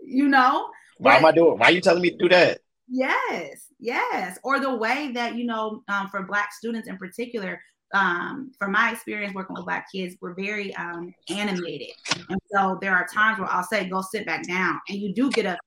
You 0.00 0.28
know? 0.28 0.68
Why 0.98 1.12
but, 1.12 1.18
am 1.18 1.24
I 1.24 1.32
doing? 1.32 1.58
Why 1.58 1.66
are 1.68 1.72
you 1.72 1.80
telling 1.80 2.02
me 2.02 2.10
to 2.10 2.16
do 2.16 2.28
that? 2.28 2.58
Yes, 2.88 3.68
yes. 3.80 4.38
Or 4.44 4.60
the 4.60 4.74
way 4.74 5.12
that, 5.14 5.36
you 5.36 5.44
know, 5.44 5.82
um, 5.88 6.08
for 6.10 6.22
Black 6.24 6.52
students 6.52 6.88
in 6.88 6.98
particular, 6.98 7.60
um, 7.94 8.52
from 8.58 8.72
my 8.72 8.92
experience 8.92 9.34
working 9.34 9.54
with 9.54 9.64
Black 9.64 9.86
kids, 9.90 10.16
we're 10.20 10.34
very 10.34 10.74
um, 10.76 11.14
animated. 11.30 11.88
And 12.28 12.38
so 12.52 12.78
there 12.80 12.94
are 12.94 13.06
times 13.06 13.38
where 13.38 13.50
I'll 13.50 13.62
say, 13.62 13.88
go 13.88 14.02
sit 14.02 14.26
back 14.26 14.46
down. 14.46 14.78
And 14.88 14.98
you 14.98 15.14
do 15.14 15.30
get 15.30 15.46
a, 15.46 15.58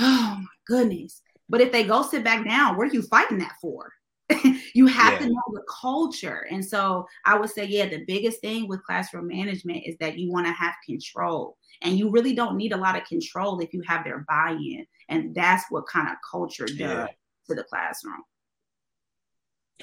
oh 0.00 0.36
my 0.40 0.44
goodness. 0.66 1.22
But 1.48 1.60
if 1.60 1.72
they 1.72 1.84
go 1.84 2.02
sit 2.02 2.24
back 2.24 2.44
down, 2.44 2.76
what 2.76 2.88
are 2.88 2.94
you 2.94 3.02
fighting 3.02 3.38
that 3.38 3.54
for? 3.60 3.92
you 4.74 4.86
have 4.86 5.14
yeah. 5.14 5.18
to 5.20 5.28
know 5.28 5.42
the 5.52 5.62
culture. 5.80 6.46
And 6.50 6.64
so 6.64 7.06
I 7.24 7.38
would 7.38 7.50
say, 7.50 7.64
yeah, 7.64 7.86
the 7.86 8.04
biggest 8.06 8.40
thing 8.40 8.68
with 8.68 8.84
classroom 8.84 9.28
management 9.28 9.84
is 9.86 9.96
that 10.00 10.18
you 10.18 10.30
want 10.30 10.46
to 10.46 10.52
have 10.52 10.74
control. 10.84 11.56
And 11.82 11.98
you 11.98 12.10
really 12.10 12.34
don't 12.34 12.56
need 12.56 12.72
a 12.72 12.76
lot 12.76 12.96
of 12.96 13.04
control 13.04 13.60
if 13.60 13.72
you 13.72 13.82
have 13.86 14.04
their 14.04 14.24
buy 14.28 14.50
in. 14.50 14.86
And 15.08 15.34
that's 15.34 15.64
what 15.70 15.86
kind 15.86 16.08
of 16.08 16.16
culture 16.30 16.66
does 16.66 16.78
yeah. 16.78 17.06
to 17.48 17.54
the 17.54 17.64
classroom. 17.64 18.22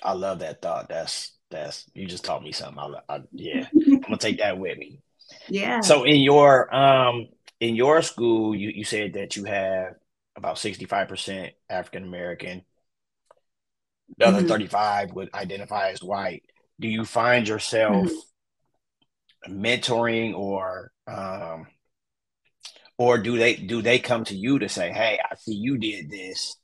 I 0.03 0.13
love 0.13 0.39
that 0.39 0.61
thought. 0.61 0.89
That's, 0.89 1.31
that's, 1.49 1.89
you 1.93 2.05
just 2.05 2.25
taught 2.25 2.43
me 2.43 2.51
something. 2.51 2.79
I, 2.79 3.15
I 3.15 3.21
yeah, 3.31 3.67
I'm 3.73 3.99
going 4.01 4.11
to 4.11 4.17
take 4.17 4.39
that 4.39 4.59
with 4.59 4.77
me. 4.77 4.99
Yeah. 5.49 5.81
So 5.81 6.03
in 6.03 6.21
your, 6.21 6.73
um, 6.75 7.29
in 7.59 7.75
your 7.75 8.01
school, 8.01 8.53
you, 8.53 8.69
you 8.69 8.83
said 8.83 9.13
that 9.13 9.35
you 9.35 9.45
have 9.45 9.95
about 10.35 10.57
65% 10.57 11.51
African 11.69 12.03
American 12.03 12.63
the 14.17 14.27
other 14.27 14.39
mm-hmm. 14.39 14.47
35 14.47 15.11
would 15.13 15.33
identify 15.33 15.89
as 15.89 16.03
white. 16.03 16.43
Do 16.79 16.87
you 16.87 17.05
find 17.05 17.47
yourself 17.47 18.07
mm-hmm. 19.47 19.65
mentoring 19.65 20.35
or 20.35 20.91
um 21.07 21.67
or 22.97 23.17
do 23.17 23.37
they 23.37 23.55
do 23.55 23.81
they 23.81 23.99
come 23.99 24.23
to 24.25 24.35
you 24.35 24.59
to 24.59 24.69
say 24.69 24.91
hey 24.91 25.19
i 25.23 25.35
see 25.35 25.53
you 25.53 25.77
did 25.77 26.09
this. 26.09 26.55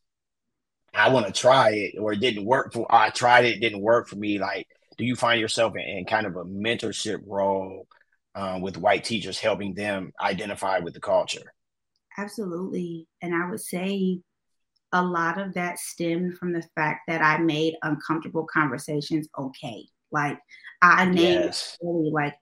I 0.93 1.09
want 1.09 1.25
to 1.25 1.31
try 1.31 1.71
it 1.71 1.95
or 1.99 2.13
it 2.13 2.19
didn't 2.19 2.45
work 2.45 2.73
for 2.73 2.85
i 2.89 3.09
tried 3.09 3.45
it, 3.45 3.57
it 3.57 3.61
didn't 3.61 3.81
work 3.81 4.07
for 4.07 4.15
me. 4.15 4.39
Like 4.39 4.67
do 4.97 5.05
you 5.05 5.15
find 5.15 5.39
yourself 5.39 5.73
in, 5.75 5.81
in 5.81 6.05
kind 6.05 6.25
of 6.25 6.35
a 6.35 6.43
mentorship 6.43 7.21
role 7.25 7.87
um, 8.35 8.61
with 8.61 8.77
white 8.77 9.03
teachers 9.03 9.39
helping 9.39 9.73
them 9.73 10.13
identify 10.19 10.79
with 10.79 10.93
the 10.93 10.99
culture? 10.99 11.53
Absolutely. 12.17 13.07
And 13.21 13.33
i 13.33 13.49
would 13.49 13.61
say 13.61 14.21
a 14.93 15.01
lot 15.01 15.39
of 15.39 15.53
that 15.53 15.79
stemmed 15.79 16.37
from 16.37 16.53
the 16.53 16.63
fact 16.75 17.01
that 17.07 17.21
I 17.21 17.37
made 17.37 17.75
uncomfortable 17.83 18.45
conversations 18.51 19.27
okay. 19.37 19.85
Like 20.11 20.39
I 20.81 21.05
named 21.05 21.45
yes. 21.45 21.77
really 21.81 22.11
like 22.11 22.35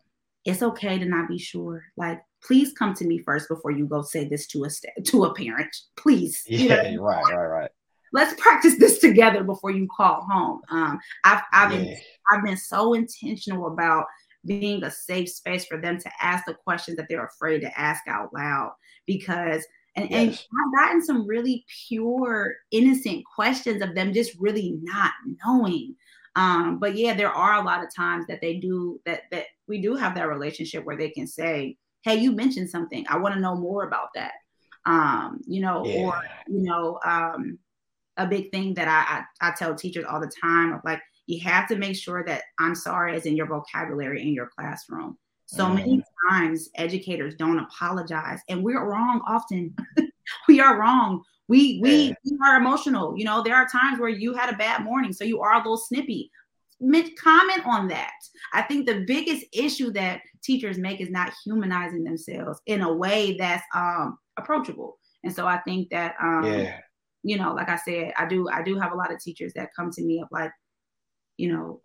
it's 0.45 0.63
okay 0.63 0.97
to 0.97 1.05
not 1.05 1.27
be 1.27 1.37
sure. 1.37 1.83
Like 1.97 2.21
please 2.43 2.73
come 2.73 2.93
to 2.95 3.05
me 3.05 3.19
first 3.19 3.47
before 3.49 3.71
you 3.71 3.85
go 3.85 4.01
say 4.01 4.27
this 4.27 4.47
to 4.47 4.63
a 4.63 4.69
st- 4.69 5.05
to 5.05 5.25
a 5.25 5.33
parent. 5.33 5.75
Please. 5.95 6.43
Yeah, 6.47 6.87
you 6.87 6.97
know? 6.97 7.03
right, 7.03 7.23
right, 7.35 7.45
right. 7.45 7.71
Let's 8.11 8.39
practice 8.41 8.79
this 8.79 8.99
together 8.99 9.43
before 9.43 9.69
you 9.71 9.87
call 9.95 10.21
home. 10.21 10.61
Um, 10.69 10.99
I've 11.23 11.43
I've 11.53 11.71
yeah. 11.71 11.77
been 11.77 11.97
I've 12.31 12.43
been 12.43 12.57
so 12.57 12.93
intentional 12.93 13.67
about 13.67 14.05
being 14.45 14.83
a 14.83 14.91
safe 14.91 15.29
space 15.29 15.65
for 15.65 15.79
them 15.79 15.99
to 15.99 16.11
ask 16.21 16.45
the 16.45 16.53
questions 16.53 16.97
that 16.97 17.07
they're 17.09 17.25
afraid 17.25 17.59
to 17.59 17.79
ask 17.79 18.01
out 18.07 18.33
loud 18.33 18.71
because 19.05 19.65
and, 19.95 20.09
yes. 20.09 20.19
and 20.19 20.29
I've 20.31 20.87
gotten 20.87 21.03
some 21.03 21.27
really 21.27 21.65
pure, 21.87 22.53
innocent 22.71 23.23
questions 23.35 23.81
of 23.81 23.95
them 23.95 24.13
just 24.13 24.37
really 24.39 24.77
not 24.81 25.11
knowing. 25.45 25.95
Um, 26.35 26.79
but 26.79 26.95
yeah, 26.95 27.13
there 27.13 27.31
are 27.31 27.59
a 27.59 27.65
lot 27.65 27.83
of 27.83 27.93
times 27.93 28.25
that 28.27 28.41
they 28.41 28.57
do 28.59 29.01
that 29.05 29.23
that 29.31 29.45
we 29.67 29.81
do 29.81 29.95
have 29.95 30.15
that 30.15 30.29
relationship 30.29 30.85
where 30.85 30.97
they 30.97 31.09
can 31.09 31.27
say, 31.27 31.77
Hey, 32.03 32.15
you 32.15 32.31
mentioned 32.31 32.69
something. 32.69 33.05
I 33.09 33.17
want 33.17 33.35
to 33.35 33.41
know 33.41 33.55
more 33.55 33.85
about 33.85 34.09
that. 34.15 34.33
Um, 34.85 35.41
you 35.45 35.61
know, 35.61 35.85
yeah. 35.85 35.99
or 36.01 36.21
you 36.47 36.63
know, 36.63 36.99
um, 37.05 37.59
a 38.15 38.25
big 38.25 38.51
thing 38.51 38.73
that 38.75 38.87
I, 38.87 39.47
I 39.47 39.49
I 39.49 39.53
tell 39.55 39.75
teachers 39.75 40.05
all 40.05 40.21
the 40.21 40.31
time 40.41 40.73
of 40.73 40.81
like, 40.85 41.01
you 41.25 41.39
have 41.41 41.67
to 41.69 41.75
make 41.75 41.95
sure 41.95 42.23
that 42.25 42.43
I'm 42.57 42.75
sorry 42.75 43.15
is 43.15 43.25
in 43.25 43.35
your 43.35 43.47
vocabulary 43.47 44.21
in 44.21 44.33
your 44.33 44.49
classroom. 44.55 45.17
So 45.51 45.65
mm. 45.65 45.75
many 45.75 46.03
times 46.29 46.69
educators 46.75 47.33
don't 47.33 47.57
apologize 47.57 48.39
and 48.49 48.63
we're 48.63 48.87
wrong 48.87 49.19
often. 49.27 49.75
we 50.47 50.59
are 50.59 50.79
wrong. 50.79 51.23
We 51.47 51.79
we, 51.81 52.09
yeah. 52.09 52.13
we 52.23 52.37
are 52.45 52.57
emotional. 52.57 53.17
You 53.17 53.25
know, 53.25 53.41
there 53.41 53.55
are 53.55 53.67
times 53.67 53.99
where 53.99 54.09
you 54.09 54.35
had 54.35 54.53
a 54.53 54.57
bad 54.57 54.83
morning, 54.83 55.11
so 55.11 55.23
you 55.23 55.41
are 55.41 55.55
a 55.55 55.57
little 55.57 55.77
snippy. 55.77 56.29
Comment 56.79 57.65
on 57.65 57.87
that. 57.87 58.13
I 58.53 58.61
think 58.61 58.85
the 58.85 59.03
biggest 59.07 59.43
issue 59.51 59.91
that 59.93 60.21
teachers 60.43 60.77
make 60.77 61.01
is 61.01 61.09
not 61.09 61.33
humanizing 61.43 62.03
themselves 62.03 62.61
in 62.67 62.81
a 62.81 62.93
way 62.93 63.35
that's 63.37 63.63
um, 63.75 64.19
approachable. 64.37 64.99
And 65.23 65.33
so 65.33 65.47
I 65.47 65.57
think 65.61 65.89
that 65.89 66.13
um, 66.21 66.43
yeah. 66.45 66.77
you 67.23 67.39
know, 67.39 67.55
like 67.55 67.69
I 67.69 67.77
said, 67.77 68.13
I 68.19 68.27
do 68.27 68.47
I 68.49 68.61
do 68.61 68.77
have 68.77 68.91
a 68.91 68.95
lot 68.95 69.11
of 69.11 69.19
teachers 69.19 69.53
that 69.55 69.73
come 69.75 69.89
to 69.93 70.03
me 70.03 70.21
of 70.21 70.27
like, 70.31 70.51
you 71.37 71.51
know, 71.51 71.81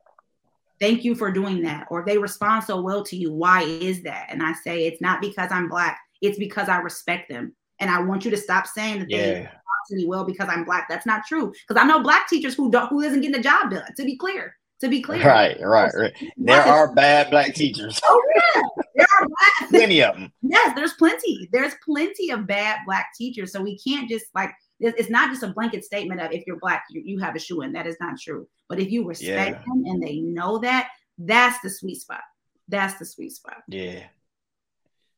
thank 0.80 1.04
you 1.04 1.14
for 1.14 1.30
doing 1.30 1.62
that 1.62 1.86
or 1.90 2.04
they 2.04 2.18
respond 2.18 2.64
so 2.64 2.80
well 2.80 3.04
to 3.04 3.16
you 3.16 3.32
why 3.32 3.62
is 3.62 4.02
that? 4.02 4.26
And 4.30 4.42
i 4.42 4.52
say 4.52 4.86
it's 4.86 5.00
not 5.00 5.20
because 5.20 5.50
i'm 5.50 5.68
black 5.68 5.98
it's 6.22 6.38
because 6.38 6.68
i 6.68 6.76
respect 6.78 7.28
them. 7.28 7.54
And 7.80 7.90
i 7.90 8.00
want 8.00 8.24
you 8.24 8.30
to 8.30 8.36
stop 8.36 8.66
saying 8.66 9.00
that 9.00 9.10
yeah. 9.10 9.18
they 9.18 9.34
respond 9.40 9.60
to 9.88 9.96
me 9.96 10.06
well 10.06 10.24
because 10.24 10.48
i'm 10.48 10.64
black. 10.64 10.86
That's 10.88 11.06
not 11.06 11.26
true 11.26 11.52
because 11.66 11.82
i 11.82 11.86
know 11.86 12.00
black 12.02 12.28
teachers 12.28 12.54
who 12.54 12.70
don't 12.70 12.88
who 12.88 13.00
isn't 13.00 13.20
getting 13.20 13.36
the 13.36 13.42
job 13.42 13.70
done 13.70 13.94
to 13.96 14.04
be 14.04 14.16
clear 14.16 14.56
to 14.80 14.88
be 14.88 15.00
clear. 15.00 15.24
Right 15.24 15.56
right 15.60 15.92
right. 15.94 16.12
There 16.36 16.60
are 16.60 16.92
bad 16.92 17.30
black 17.30 17.54
teachers. 17.54 18.00
Oh 18.04 18.22
yeah. 18.34 18.62
There 18.96 19.06
are 19.20 19.26
black 19.26 19.70
plenty 19.70 20.02
of 20.02 20.14
them 20.14 20.32
yes 20.42 20.74
there's 20.76 20.94
plenty. 20.94 21.48
There's 21.52 21.74
plenty 21.84 22.30
of 22.30 22.46
bad 22.46 22.78
black 22.86 23.08
teachers. 23.16 23.52
So 23.52 23.62
we 23.62 23.78
can't 23.78 24.08
just 24.08 24.26
like 24.34 24.50
it's 24.80 25.10
not 25.10 25.30
just 25.30 25.42
a 25.42 25.48
blanket 25.48 25.84
statement 25.84 26.20
of 26.20 26.32
if 26.32 26.46
you're 26.46 26.58
black, 26.58 26.84
you, 26.90 27.02
you 27.04 27.18
have 27.18 27.36
a 27.36 27.38
shoe 27.38 27.62
in. 27.62 27.72
That 27.72 27.86
is 27.86 27.96
not 28.00 28.18
true. 28.18 28.48
But 28.68 28.80
if 28.80 28.90
you 28.90 29.06
respect 29.06 29.60
yeah. 29.60 29.74
them 29.74 29.84
and 29.86 30.02
they 30.02 30.18
know 30.18 30.58
that, 30.58 30.88
that's 31.18 31.60
the 31.60 31.70
sweet 31.70 32.00
spot. 32.00 32.22
That's 32.68 32.98
the 32.98 33.04
sweet 33.04 33.32
spot. 33.32 33.62
Yeah. 33.68 34.04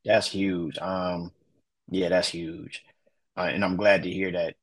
That's 0.05 0.31
huge. 0.31 0.79
Um, 0.79 1.33
yeah, 1.91 2.11
that's 2.11 2.29
huge. 2.29 2.85
Uh, 3.37 3.51
and 3.53 3.65
I'm 3.65 3.77
glad 3.77 4.03
to 4.05 4.11
hear 4.11 4.33
that 4.33 4.55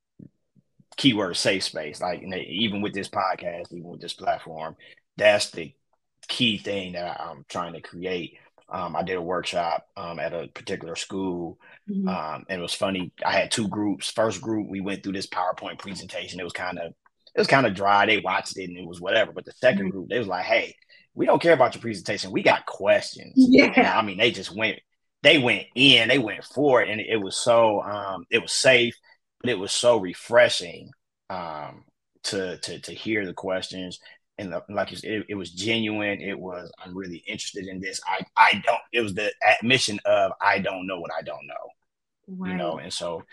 keyword 0.96 1.38
safe 1.38 1.64
space. 1.64 2.02
Like 2.02 2.24
even 2.24 2.82
with 2.82 2.94
this 2.94 3.10
podcast, 3.10 3.74
even 3.74 3.90
with 3.90 4.02
this 4.02 4.14
platform, 4.14 4.76
that's 5.18 5.52
the 5.52 5.74
key 6.28 6.58
thing 6.58 6.94
that 6.94 7.20
I'm 7.20 7.46
trying 7.50 7.74
to 7.74 7.82
create 7.82 8.38
um, 8.74 8.96
I 8.96 9.04
did 9.04 9.18
a 9.18 9.22
workshop 9.22 9.88
um, 9.96 10.20
at 10.20 10.34
a 10.34 10.48
particular 10.48 10.96
school, 10.96 11.60
mm-hmm. 11.90 12.08
um, 12.08 12.44
and 12.50 12.60
it 12.60 12.62
was 12.62 12.74
funny. 12.74 13.14
I 13.24 13.32
had 13.32 13.52
two 13.52 13.68
groups. 13.68 14.10
First 14.10 14.42
group, 14.42 14.68
we 14.68 14.82
went 14.82 15.04
through 15.04 15.14
this 15.14 15.28
PowerPoint 15.28 15.78
presentation. 15.78 16.40
It 16.40 16.44
was 16.44 16.54
kind 16.54 16.80
of 16.80 16.92
it 17.36 17.40
was 17.40 17.48
kind 17.48 17.68
of 17.68 17.76
dry. 17.76 18.08
They 18.08 18.20
watched 18.20 18.58
it 18.58 18.66
and 18.66 18.78
it 18.78 18.88
was 18.88 19.00
whatever. 19.00 19.32
But 19.32 19.46
the 19.46 19.54
2nd 19.54 19.76
mm-hmm. 19.76 19.90
group, 19.90 20.10
they 20.10 20.18
was 20.18 20.28
like, 20.28 20.46
"Hey, 20.46 20.76
we 21.14 21.28
don't 21.28 21.42
care 21.42 21.54
about 21.54 21.76
your 21.76 21.84
presentation. 21.84 22.32
We 22.32 22.42
got 22.42 22.66
questions." 22.66 23.34
Yeah, 23.38 23.72
and 23.76 23.88
I 23.88 24.02
mean, 24.02 24.18
they 24.18 24.32
just 24.32 24.56
went. 24.56 24.80
They 25.22 25.38
went 25.38 25.68
in. 25.76 26.10
They 26.10 26.20
went 26.20 26.44
for 26.44 26.82
it, 26.82 26.90
and 26.90 27.00
it 27.00 27.18
was 27.18 27.38
so. 27.38 27.80
Um, 27.84 28.26
it 28.32 28.42
was 28.42 28.52
safe, 28.52 28.96
but 29.40 29.52
it 29.52 29.60
was 29.60 29.72
so 29.72 29.98
refreshing 29.98 30.90
um, 31.30 31.86
to 32.24 32.58
to 32.58 32.80
to 32.80 32.92
hear 32.92 33.24
the 33.24 33.34
questions 33.34 34.00
and 34.38 34.54
like 34.70 34.92
you 34.92 34.98
said, 34.98 35.12
it, 35.12 35.26
it, 35.30 35.36
was 35.36 35.52
genuine. 35.52 36.20
It 36.22 36.38
was 36.38 36.72
I'm 36.84 36.98
really 36.98 37.24
interested 37.28 37.68
in 37.68 37.80
this. 37.80 38.02
I 38.08 38.26
I 38.36 38.64
don't. 38.66 38.82
It 38.92 39.02
was 39.02 39.14
the 39.14 39.32
admission 39.60 40.00
of 40.06 40.32
I 40.42 40.60
don't 40.60 40.88
know 40.88 41.00
what 41.00 41.12
I 41.18 41.22
don't 41.22 41.46
know. 41.46 41.70
Right. 42.28 42.52
You 42.52 42.58
know, 42.58 42.78
and 42.80 42.92
so 42.92 43.24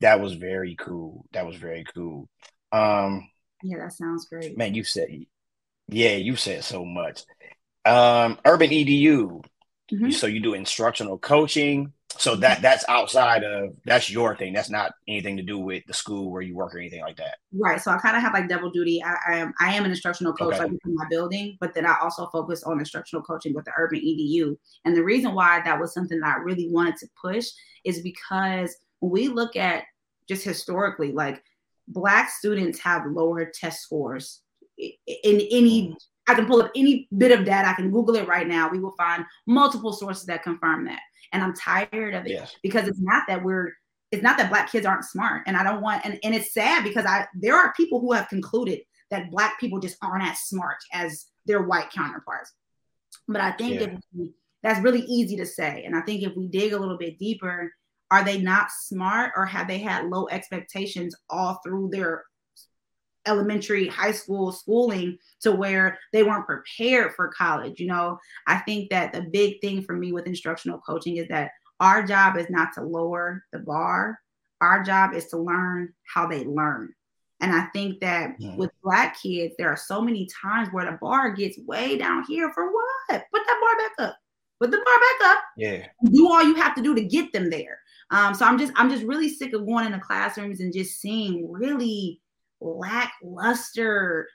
that 0.00 0.20
was 0.20 0.34
very 0.34 0.74
cool. 0.74 1.24
That 1.32 1.46
was 1.46 1.56
very 1.56 1.84
cool. 1.94 2.28
Um, 2.72 3.28
yeah, 3.62 3.78
that 3.78 3.92
sounds 3.92 4.26
great. 4.26 4.56
Man, 4.58 4.74
you 4.74 4.84
said, 4.84 5.08
yeah, 5.88 6.16
you 6.16 6.36
said 6.36 6.64
so 6.64 6.84
much. 6.84 7.22
Um, 7.84 8.38
Urban 8.44 8.70
EDU. 8.70 9.42
Mm-hmm. 9.92 10.10
So 10.10 10.26
you 10.26 10.40
do 10.40 10.54
instructional 10.54 11.16
coaching 11.16 11.92
so 12.18 12.36
that 12.36 12.62
that's 12.62 12.84
outside 12.88 13.44
of 13.44 13.76
that's 13.84 14.10
your 14.10 14.36
thing 14.36 14.52
that's 14.52 14.70
not 14.70 14.92
anything 15.08 15.36
to 15.36 15.42
do 15.42 15.58
with 15.58 15.84
the 15.86 15.94
school 15.94 16.30
where 16.30 16.42
you 16.42 16.54
work 16.54 16.74
or 16.74 16.78
anything 16.78 17.00
like 17.00 17.16
that 17.16 17.38
right 17.52 17.80
so 17.80 17.90
i 17.90 17.98
kind 17.98 18.16
of 18.16 18.22
have 18.22 18.32
like 18.32 18.48
double 18.48 18.70
duty 18.70 19.02
i, 19.04 19.16
I 19.28 19.36
am 19.36 19.54
i 19.60 19.74
am 19.74 19.84
an 19.84 19.90
instructional 19.90 20.32
coach 20.32 20.54
okay. 20.54 20.64
like 20.64 20.72
in 20.72 20.94
my 20.94 21.06
building 21.10 21.56
but 21.60 21.74
then 21.74 21.86
i 21.86 21.96
also 22.02 22.26
focus 22.26 22.62
on 22.64 22.78
instructional 22.78 23.22
coaching 23.22 23.54
with 23.54 23.64
the 23.64 23.72
urban 23.76 24.00
edu 24.00 24.56
and 24.84 24.96
the 24.96 25.04
reason 25.04 25.34
why 25.34 25.60
that 25.64 25.78
was 25.78 25.94
something 25.94 26.20
that 26.20 26.36
i 26.36 26.40
really 26.40 26.68
wanted 26.70 26.96
to 26.96 27.06
push 27.20 27.46
is 27.84 28.00
because 28.02 28.76
when 29.00 29.12
we 29.12 29.28
look 29.28 29.56
at 29.56 29.84
just 30.28 30.44
historically 30.44 31.12
like 31.12 31.42
black 31.88 32.30
students 32.30 32.78
have 32.80 33.06
lower 33.06 33.50
test 33.54 33.82
scores 33.82 34.42
in 34.78 35.40
any 35.50 35.88
mm. 35.88 35.94
I 36.28 36.34
can 36.34 36.46
pull 36.46 36.60
up 36.60 36.72
any 36.74 37.08
bit 37.16 37.30
of 37.30 37.44
data. 37.44 37.68
I 37.68 37.74
can 37.74 37.90
Google 37.90 38.16
it 38.16 38.26
right 38.26 38.46
now. 38.46 38.68
We 38.68 38.80
will 38.80 38.94
find 38.96 39.24
multiple 39.46 39.92
sources 39.92 40.26
that 40.26 40.42
confirm 40.42 40.84
that. 40.86 41.00
And 41.32 41.42
I'm 41.42 41.54
tired 41.54 42.14
of 42.14 42.26
it 42.26 42.32
yes. 42.32 42.54
because 42.62 42.88
it's 42.88 43.00
not 43.00 43.24
that 43.28 43.42
we're 43.42 43.72
it's 44.12 44.22
not 44.22 44.38
that 44.38 44.50
black 44.50 44.70
kids 44.70 44.86
aren't 44.86 45.04
smart. 45.04 45.42
And 45.46 45.56
I 45.56 45.64
don't 45.64 45.82
want 45.82 46.04
and, 46.04 46.18
and 46.22 46.34
it's 46.34 46.54
sad 46.54 46.84
because 46.84 47.04
I 47.06 47.26
there 47.34 47.56
are 47.56 47.72
people 47.76 48.00
who 48.00 48.12
have 48.12 48.28
concluded 48.28 48.80
that 49.10 49.30
black 49.30 49.58
people 49.60 49.78
just 49.78 49.96
aren't 50.02 50.24
as 50.24 50.40
smart 50.40 50.76
as 50.92 51.26
their 51.46 51.62
white 51.62 51.90
counterparts. 51.90 52.52
But 53.28 53.40
I 53.40 53.52
think 53.52 53.74
yeah. 53.74 53.86
if 53.88 54.00
we, 54.14 54.32
that's 54.62 54.80
really 54.80 55.02
easy 55.02 55.36
to 55.36 55.46
say. 55.46 55.84
And 55.84 55.94
I 55.96 56.00
think 56.00 56.22
if 56.22 56.36
we 56.36 56.48
dig 56.48 56.72
a 56.72 56.78
little 56.78 56.98
bit 56.98 57.18
deeper, 57.18 57.72
are 58.10 58.24
they 58.24 58.40
not 58.40 58.70
smart 58.70 59.32
or 59.36 59.46
have 59.46 59.68
they 59.68 59.78
had 59.78 60.06
low 60.06 60.28
expectations 60.28 61.14
all 61.28 61.60
through 61.64 61.90
their 61.92 62.24
elementary, 63.26 63.88
high 63.88 64.12
school 64.12 64.52
schooling 64.52 65.18
to 65.40 65.52
where 65.52 65.98
they 66.12 66.22
weren't 66.22 66.46
prepared 66.46 67.14
for 67.14 67.28
college. 67.28 67.80
You 67.80 67.88
know, 67.88 68.18
I 68.46 68.58
think 68.58 68.90
that 68.90 69.12
the 69.12 69.22
big 69.22 69.60
thing 69.60 69.82
for 69.82 69.94
me 69.94 70.12
with 70.12 70.26
instructional 70.26 70.78
coaching 70.78 71.16
is 71.16 71.28
that 71.28 71.50
our 71.80 72.02
job 72.02 72.36
is 72.36 72.48
not 72.48 72.72
to 72.74 72.82
lower 72.82 73.44
the 73.52 73.58
bar, 73.58 74.18
our 74.60 74.82
job 74.82 75.14
is 75.14 75.26
to 75.26 75.36
learn 75.36 75.92
how 76.12 76.26
they 76.26 76.44
learn. 76.44 76.94
And 77.40 77.52
I 77.52 77.66
think 77.66 78.00
that 78.00 78.36
yeah. 78.38 78.56
with 78.56 78.70
black 78.82 79.20
kids, 79.20 79.54
there 79.58 79.68
are 79.68 79.76
so 79.76 80.00
many 80.00 80.26
times 80.42 80.68
where 80.72 80.90
the 80.90 80.98
bar 81.00 81.32
gets 81.32 81.58
way 81.66 81.98
down 81.98 82.24
here 82.26 82.50
for 82.52 82.72
what? 82.72 82.82
Put 83.08 83.42
that 83.46 83.60
bar 83.60 83.76
back 83.76 84.08
up. 84.08 84.18
Put 84.58 84.70
the 84.70 84.78
bar 84.78 84.84
back 84.84 85.36
up. 85.36 85.44
Yeah. 85.58 85.86
Do 86.10 86.32
all 86.32 86.42
you 86.42 86.54
have 86.54 86.74
to 86.76 86.82
do 86.82 86.94
to 86.94 87.04
get 87.04 87.32
them 87.32 87.50
there. 87.50 87.78
Um, 88.10 88.34
so 88.34 88.46
I'm 88.46 88.58
just 88.58 88.72
I'm 88.76 88.88
just 88.88 89.04
really 89.04 89.28
sick 89.28 89.52
of 89.52 89.66
going 89.66 89.84
into 89.84 89.98
classrooms 89.98 90.60
and 90.60 90.72
just 90.72 91.00
seeing 91.00 91.50
really 91.50 92.20
lackluster. 92.60 94.28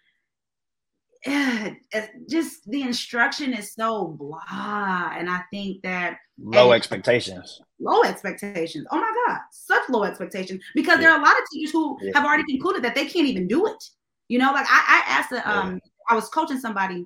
Just 2.28 2.70
the 2.70 2.82
instruction 2.82 3.54
is 3.54 3.74
so 3.74 4.08
blah, 4.08 5.12
and 5.16 5.30
I 5.30 5.42
think 5.52 5.84
that 5.84 6.18
low 6.40 6.72
expectations. 6.72 7.62
Low 7.80 8.02
expectations. 8.04 8.88
Oh 8.92 9.00
my 9.00 9.14
God, 9.28 9.40
such 9.52 9.84
low 9.90 10.04
expectations 10.04 10.64
because 10.74 10.96
yeah. 10.96 11.02
there 11.02 11.12
are 11.12 11.20
a 11.20 11.24
lot 11.24 11.34
of 11.34 11.44
teachers 11.52 11.72
who 11.72 11.98
yeah. 12.02 12.12
have 12.16 12.26
already 12.26 12.46
concluded 12.50 12.84
that 12.84 12.96
they 12.96 13.06
can't 13.06 13.28
even 13.28 13.48
do 13.48 13.68
it. 13.68 13.84
You 14.30 14.40
know, 14.40 14.52
like 14.52 14.66
I, 14.68 15.04
I 15.06 15.12
asked, 15.12 15.30
the, 15.30 15.48
um, 15.50 15.74
yeah. 15.74 15.80
I 16.10 16.16
was 16.16 16.30
coaching 16.30 16.60
somebody, 16.60 17.06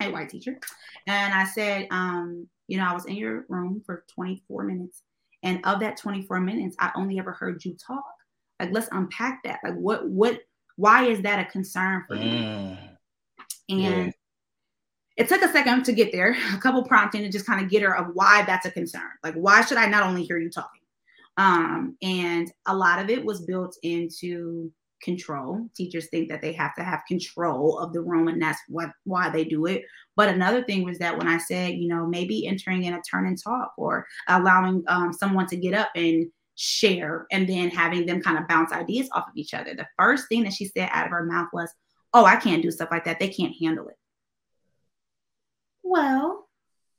a 0.00 0.10
white 0.10 0.28
teacher, 0.28 0.58
and 1.08 1.34
I 1.34 1.44
said, 1.44 1.88
um, 1.90 2.46
you 2.68 2.76
know, 2.76 2.84
I 2.84 2.92
was 2.92 3.06
in 3.06 3.16
your 3.16 3.44
room 3.48 3.82
for 3.84 4.04
24 4.14 4.64
minutes, 4.64 5.02
and 5.42 5.64
of 5.64 5.80
that 5.80 5.96
24 5.96 6.40
minutes, 6.40 6.76
I 6.78 6.92
only 6.94 7.18
ever 7.18 7.32
heard 7.32 7.64
you 7.64 7.74
talk. 7.74 8.04
Like, 8.62 8.72
let's 8.72 8.88
unpack 8.92 9.42
that. 9.42 9.58
Like, 9.64 9.74
what, 9.74 10.08
what, 10.08 10.40
why 10.76 11.06
is 11.06 11.20
that 11.22 11.44
a 11.44 11.50
concern 11.50 12.04
for 12.06 12.14
you? 12.14 12.30
Mm. 12.30 12.78
And 13.68 14.06
yeah. 14.06 14.10
it 15.16 15.28
took 15.28 15.42
a 15.42 15.52
second 15.52 15.84
to 15.84 15.92
get 15.92 16.12
there, 16.12 16.36
a 16.54 16.58
couple 16.58 16.84
prompting 16.84 17.22
to 17.22 17.28
just 17.28 17.44
kind 17.44 17.62
of 17.62 17.68
get 17.70 17.82
her 17.82 17.96
of 17.96 18.14
why 18.14 18.44
that's 18.46 18.66
a 18.66 18.70
concern. 18.70 19.10
Like, 19.24 19.34
why 19.34 19.64
should 19.64 19.78
I 19.78 19.86
not 19.86 20.04
only 20.04 20.22
hear 20.22 20.38
you 20.38 20.48
talking? 20.48 20.80
Um, 21.36 21.96
and 22.02 22.52
a 22.66 22.76
lot 22.76 23.00
of 23.00 23.10
it 23.10 23.24
was 23.24 23.40
built 23.40 23.76
into 23.82 24.70
control. 25.02 25.68
Teachers 25.74 26.08
think 26.10 26.28
that 26.28 26.40
they 26.40 26.52
have 26.52 26.74
to 26.76 26.84
have 26.84 27.00
control 27.08 27.78
of 27.78 27.92
the 27.92 28.00
room, 28.00 28.28
and 28.28 28.40
that's 28.40 28.60
what 28.68 28.90
why 29.04 29.30
they 29.30 29.44
do 29.44 29.66
it. 29.66 29.82
But 30.14 30.28
another 30.28 30.62
thing 30.62 30.84
was 30.84 30.98
that 30.98 31.16
when 31.16 31.26
I 31.26 31.38
said, 31.38 31.74
you 31.74 31.88
know, 31.88 32.06
maybe 32.06 32.46
entering 32.46 32.84
in 32.84 32.94
a 32.94 33.02
turn 33.02 33.26
and 33.26 33.42
talk 33.42 33.72
or 33.76 34.06
allowing 34.28 34.84
um, 34.86 35.12
someone 35.12 35.46
to 35.48 35.56
get 35.56 35.74
up 35.74 35.88
and 35.96 36.30
share 36.62 37.26
and 37.32 37.48
then 37.48 37.68
having 37.68 38.06
them 38.06 38.22
kind 38.22 38.38
of 38.38 38.46
bounce 38.46 38.72
ideas 38.72 39.08
off 39.12 39.28
of 39.28 39.36
each 39.36 39.52
other. 39.52 39.74
The 39.74 39.88
first 39.98 40.28
thing 40.28 40.44
that 40.44 40.52
she 40.52 40.66
said 40.66 40.88
out 40.92 41.06
of 41.06 41.10
her 41.10 41.24
mouth 41.24 41.48
was, 41.52 41.72
Oh, 42.14 42.24
I 42.24 42.36
can't 42.36 42.62
do 42.62 42.70
stuff 42.70 42.90
like 42.90 43.04
that. 43.04 43.18
They 43.18 43.28
can't 43.28 43.54
handle 43.58 43.88
it. 43.88 43.96
Well, 45.82 46.46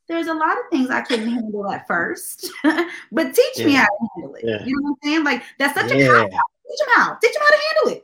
there's 0.07 0.27
a 0.27 0.33
lot 0.33 0.57
of 0.57 0.63
things 0.71 0.89
I 0.89 1.01
couldn't 1.01 1.29
handle 1.29 1.71
at 1.71 1.87
first, 1.87 2.49
but 2.63 3.33
teach 3.33 3.57
yeah. 3.57 3.65
me 3.65 3.73
how 3.73 3.85
to 3.85 4.07
handle 4.15 4.35
it. 4.35 4.43
Yeah. 4.43 4.65
You 4.65 4.75
know 4.75 4.81
what 4.81 4.97
I'm 5.03 5.09
saying? 5.09 5.23
Like 5.23 5.43
that's 5.59 5.79
such 5.79 5.91
yeah. 5.91 6.25
a 6.25 6.29
cop 6.29 6.41
Teach 6.69 6.79
them 6.79 6.87
how. 6.95 7.17
Teach 7.21 7.33
them 7.33 7.41
how 7.41 7.55
to 7.55 7.61
handle 7.67 7.97
it. 7.97 8.03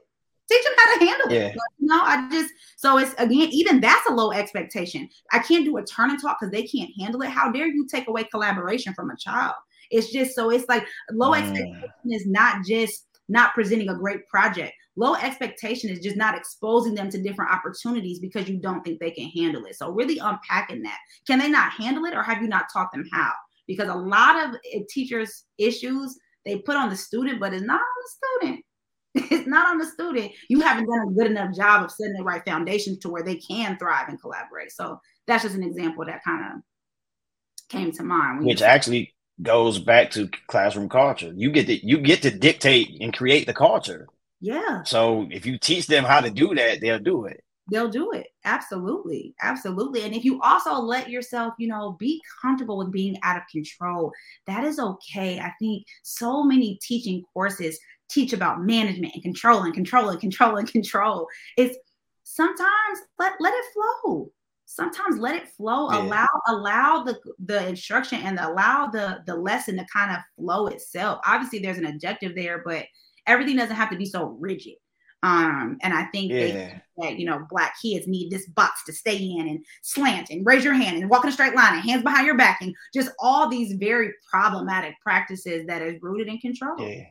Teach 0.50 0.64
them 0.64 0.74
how 0.78 0.98
to 0.98 1.06
handle 1.06 1.32
it. 1.32 1.56
You 1.80 1.88
know, 1.88 2.02
I 2.02 2.30
just 2.32 2.54
so 2.78 2.98
it's 2.98 3.14
again 3.14 3.50
even 3.52 3.82
that's 3.82 4.08
a 4.08 4.14
low 4.14 4.32
expectation. 4.32 5.10
I 5.34 5.40
can't 5.40 5.66
do 5.66 5.78
a 5.78 5.84
turn 5.84 6.12
and 6.12 6.22
talk 6.22 6.38
because 6.40 6.52
they 6.52 6.64
can't 6.64 6.92
handle 7.00 7.22
it. 7.22 7.30
How 7.30 7.52
dare 7.52 7.68
you 7.68 7.88
take 7.88 8.08
away 8.08 8.24
collaboration 8.26 8.94
from 8.94 9.10
a 9.10 9.18
child? 9.18 9.56
It's 9.92 10.12
just 10.12 10.36
so 10.36 10.50
it's 10.52 10.68
like 10.68 10.86
low 11.12 11.32
mm. 11.32 11.40
expectation 11.40 12.12
is 12.12 12.26
not 12.28 12.66
just 12.66 13.06
not 13.30 13.54
presenting 13.54 13.90
a 13.90 13.96
great 13.96 14.28
project. 14.28 14.74
Low 14.96 15.16
expectation 15.16 15.90
is 15.90 16.00
just 16.00 16.18
not 16.18 16.36
exposing 16.36 16.96
them 16.96 17.10
to 17.12 17.22
different 17.22 17.52
opportunities 17.52 18.20
because 18.20 18.50
you 18.50 18.58
don't 18.58 18.84
think 18.84 19.00
they 19.00 19.12
can 19.12 19.30
handle 19.30 19.66
it. 19.66 19.76
So 19.76 19.92
really 19.92 20.18
unpacking 20.18 20.82
that. 20.82 20.98
Can 21.26 21.40
they 21.40 21.50
not 21.50 21.72
handle 21.72 22.06
it 22.06 22.16
or 22.16 22.24
have 22.24 22.42
you 22.42 22.48
not 22.48 22.66
taught 22.74 22.92
them 22.92 23.06
how? 23.14 23.32
Because 23.68 23.88
a 23.88 23.96
lot 23.96 24.44
of 24.44 24.56
eh, 24.74 24.80
teachers' 24.90 25.46
issues 25.58 26.18
they 26.44 26.58
put 26.58 26.76
on 26.76 26.90
the 26.90 26.96
student, 26.96 27.40
but 27.40 27.54
it's 27.54 27.64
not 27.64 27.80
on 27.80 27.82
the 27.82 28.40
student. 28.42 28.66
It's 29.32 29.48
not 29.48 29.68
on 29.68 29.80
the 29.80 29.86
student. 29.86 30.32
You 30.50 30.62
haven't 30.62 30.86
done 30.86 31.08
a 31.08 31.12
good 31.12 31.32
enough 31.32 31.56
job 31.56 31.84
of 31.84 31.92
setting 31.92 32.14
the 32.14 32.24
right 32.24 32.44
foundation 32.46 33.00
to 33.00 33.10
where 33.10 33.24
they 33.24 33.36
can 33.36 33.78
thrive 33.78 34.08
and 34.08 34.22
collaborate. 34.22 34.72
So 34.72 35.00
that's 35.26 35.44
just 35.44 35.56
an 35.56 35.64
example 35.64 36.06
that 36.06 36.24
kind 36.24 36.46
of 36.46 36.62
came 37.70 37.92
to 37.94 38.04
mind. 38.04 38.46
Which 38.46 38.62
actually 38.62 39.14
goes 39.42 39.80
back 39.80 40.12
to 40.12 40.30
classroom 40.48 40.90
culture. 40.90 41.32
You 41.36 41.52
get 41.52 41.68
to 41.68 41.86
you 41.86 42.00
get 42.00 42.22
to 42.24 42.32
dictate 42.32 43.02
and 43.02 43.16
create 43.16 43.46
the 43.46 43.54
culture. 43.54 44.08
Yeah. 44.42 44.84
So 44.84 45.28
if 45.32 45.46
you 45.46 45.58
teach 45.58 45.88
them 45.88 46.04
how 46.04 46.22
to 46.22 46.30
do 46.30 46.56
that, 46.56 46.80
they'll 46.82 47.00
do 47.00 47.26
it. 47.26 47.44
They'll 47.72 47.90
do 47.90 48.12
it. 48.14 48.28
Absolutely. 48.46 49.36
Absolutely. 49.42 50.02
And 50.04 50.16
if 50.16 50.26
you 50.26 50.42
also 50.42 50.74
let 50.76 51.10
yourself, 51.10 51.54
you 51.60 51.68
know, 51.68 51.96
be 52.00 52.22
comfortable 52.42 52.78
with 52.78 52.92
being 52.92 53.18
out 53.22 53.38
of 53.38 53.44
control, 53.52 54.12
that 54.48 54.64
is 54.64 54.80
okay. 54.80 55.40
I 55.40 55.52
think 55.60 55.86
so 56.04 56.44
many 56.44 56.80
teaching 56.82 57.24
courses 57.34 57.80
teach 58.10 58.34
about 58.34 58.64
management 58.64 59.14
and 59.14 59.24
control 59.24 59.64
and 59.64 59.74
control 59.74 60.10
and 60.10 60.20
control 60.20 60.58
and 60.58 60.72
control. 60.72 61.28
It's 61.58 61.78
sometimes 62.24 63.00
let 63.20 63.34
let 63.40 63.54
it 63.54 63.66
flow 63.74 64.32
sometimes 64.70 65.18
let 65.18 65.36
it 65.36 65.50
flow 65.50 65.90
yeah. 65.90 65.98
allow 65.98 66.28
allow 66.48 67.04
the 67.04 67.20
the 67.44 67.68
instruction 67.68 68.22
and 68.22 68.38
allow 68.40 68.86
the 68.86 69.20
the 69.26 69.36
lesson 69.36 69.76
to 69.76 69.86
kind 69.92 70.12
of 70.12 70.20
flow 70.36 70.68
itself. 70.68 71.20
Obviously 71.26 71.58
there's 71.58 71.80
an 71.80 71.88
objective 71.88 72.36
there 72.36 72.62
but 72.64 72.86
everything 73.26 73.58
doesn't 73.58 73.76
have 73.76 73.90
to 73.90 73.98
be 73.98 74.06
so 74.06 74.38
rigid. 74.40 74.76
Um 75.24 75.78
and 75.82 75.94
i 75.94 76.06
think 76.14 76.32
yeah. 76.32 76.80
that 76.98 77.20
you 77.20 77.26
know 77.26 77.46
black 77.50 77.74
kids 77.82 78.08
need 78.08 78.32
this 78.32 78.48
box 78.48 78.86
to 78.86 78.94
stay 78.94 79.18
in 79.18 79.50
and 79.50 79.66
slant 79.82 80.30
and 80.30 80.46
raise 80.46 80.64
your 80.64 80.76
hand 80.76 80.98
and 80.98 81.10
walk 81.10 81.26
in 81.26 81.30
a 81.30 81.34
straight 81.34 81.56
line 81.56 81.74
and 81.74 81.84
hands 81.84 82.04
behind 82.04 82.26
your 82.26 82.38
back 82.38 82.62
and 82.62 82.74
just 82.94 83.10
all 83.20 83.50
these 83.50 83.74
very 83.74 84.14
problematic 84.32 84.94
practices 85.02 85.66
that 85.66 85.82
is 85.82 86.02
rooted 86.02 86.28
in 86.28 86.38
control. 86.38 86.80
Yeah. 86.80 87.08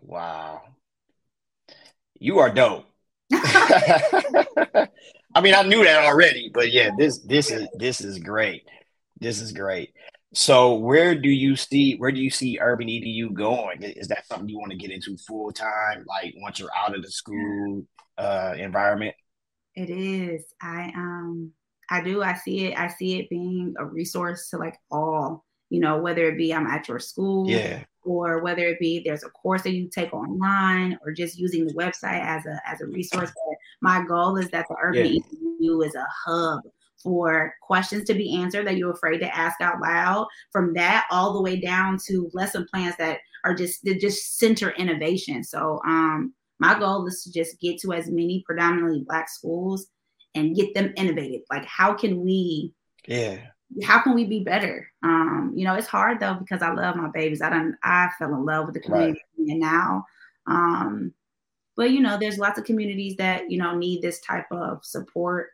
Wow. 0.00 0.62
You 2.18 2.38
are 2.38 2.48
dope 2.48 2.86
I 5.34 5.40
mean, 5.40 5.54
I 5.54 5.62
knew 5.62 5.82
that 5.84 6.04
already, 6.04 6.50
but 6.52 6.72
yeah, 6.72 6.90
this 6.96 7.18
this 7.20 7.50
is 7.50 7.68
this 7.74 8.00
is 8.00 8.18
great. 8.18 8.62
This 9.20 9.40
is 9.40 9.52
great. 9.52 9.92
So, 10.32 10.74
where 10.74 11.14
do 11.14 11.28
you 11.28 11.56
see 11.56 11.96
where 11.96 12.12
do 12.12 12.20
you 12.20 12.30
see 12.30 12.58
urban 12.60 12.88
edu 12.88 13.32
going? 13.32 13.82
Is 13.82 14.08
that 14.08 14.26
something 14.26 14.48
you 14.48 14.58
want 14.58 14.72
to 14.72 14.78
get 14.78 14.90
into 14.90 15.16
full 15.16 15.52
time, 15.52 16.04
like 16.06 16.34
once 16.38 16.58
you're 16.58 16.74
out 16.76 16.94
of 16.94 17.02
the 17.02 17.10
school 17.10 17.86
uh, 18.18 18.54
environment? 18.58 19.14
It 19.74 19.90
is. 19.90 20.44
I 20.60 20.92
um 20.94 21.52
I 21.90 22.00
do. 22.00 22.22
I 22.22 22.34
see 22.34 22.66
it. 22.66 22.78
I 22.78 22.88
see 22.88 23.18
it 23.18 23.30
being 23.30 23.74
a 23.78 23.84
resource 23.84 24.50
to 24.50 24.58
like 24.58 24.78
all. 24.90 25.44
You 25.70 25.80
know, 25.80 25.98
whether 25.98 26.28
it 26.28 26.36
be 26.36 26.54
I'm 26.54 26.66
at 26.66 26.88
your 26.88 27.00
school, 27.00 27.48
yeah, 27.48 27.84
or 28.04 28.42
whether 28.42 28.66
it 28.66 28.78
be 28.78 29.02
there's 29.04 29.24
a 29.24 29.30
course 29.30 29.62
that 29.62 29.74
you 29.74 29.88
take 29.88 30.12
online 30.12 30.98
or 31.04 31.12
just 31.12 31.38
using 31.38 31.66
the 31.66 31.74
website 31.74 32.24
as 32.24 32.44
a 32.46 32.60
as 32.66 32.80
a 32.80 32.86
resource. 32.86 33.30
But 33.30 33.56
my 33.80 34.04
goal 34.04 34.36
is 34.36 34.50
that 34.50 34.66
the 34.68 34.76
Urban 34.82 35.06
yeah. 35.06 35.20
EDU 35.20 35.86
is 35.86 35.94
a 35.94 36.06
hub 36.26 36.60
for 37.02 37.54
questions 37.60 38.04
to 38.04 38.14
be 38.14 38.34
answered 38.40 38.66
that 38.66 38.76
you're 38.76 38.92
afraid 38.92 39.18
to 39.18 39.36
ask 39.36 39.60
out 39.60 39.80
loud. 39.80 40.26
From 40.50 40.74
that 40.74 41.06
all 41.10 41.34
the 41.34 41.42
way 41.42 41.60
down 41.60 41.98
to 42.06 42.30
lesson 42.32 42.66
plans 42.72 42.96
that 42.98 43.18
are 43.44 43.54
just 43.54 43.84
that 43.84 44.00
just 44.00 44.38
center 44.38 44.70
innovation. 44.70 45.44
So 45.44 45.80
um 45.86 46.34
my 46.60 46.78
goal 46.78 47.06
is 47.06 47.22
to 47.24 47.32
just 47.32 47.60
get 47.60 47.80
to 47.80 47.92
as 47.92 48.08
many 48.08 48.42
predominantly 48.46 49.04
black 49.06 49.28
schools 49.28 49.86
and 50.34 50.56
get 50.56 50.74
them 50.74 50.92
innovative. 50.96 51.42
Like 51.50 51.64
how 51.66 51.94
can 51.94 52.20
we 52.20 52.72
yeah 53.06 53.38
how 53.82 54.00
can 54.00 54.14
we 54.14 54.24
be 54.24 54.44
better? 54.44 54.88
Um, 55.02 55.52
you 55.54 55.64
know, 55.64 55.74
it's 55.74 55.86
hard 55.86 56.20
though 56.20 56.34
because 56.34 56.62
I 56.62 56.72
love 56.72 56.96
my 56.96 57.08
babies. 57.12 57.42
I 57.42 57.50
don't 57.50 57.76
I 57.82 58.08
fell 58.18 58.34
in 58.34 58.44
love 58.44 58.66
with 58.66 58.74
the 58.74 58.80
community 58.80 59.22
right. 59.38 59.48
and 59.50 59.60
now. 59.60 60.04
Um, 60.46 61.12
but 61.76 61.90
you 61.90 62.00
know, 62.00 62.18
there's 62.18 62.38
lots 62.38 62.58
of 62.58 62.64
communities 62.64 63.16
that, 63.16 63.50
you 63.50 63.58
know, 63.58 63.76
need 63.76 64.02
this 64.02 64.20
type 64.20 64.46
of 64.52 64.84
support. 64.84 65.48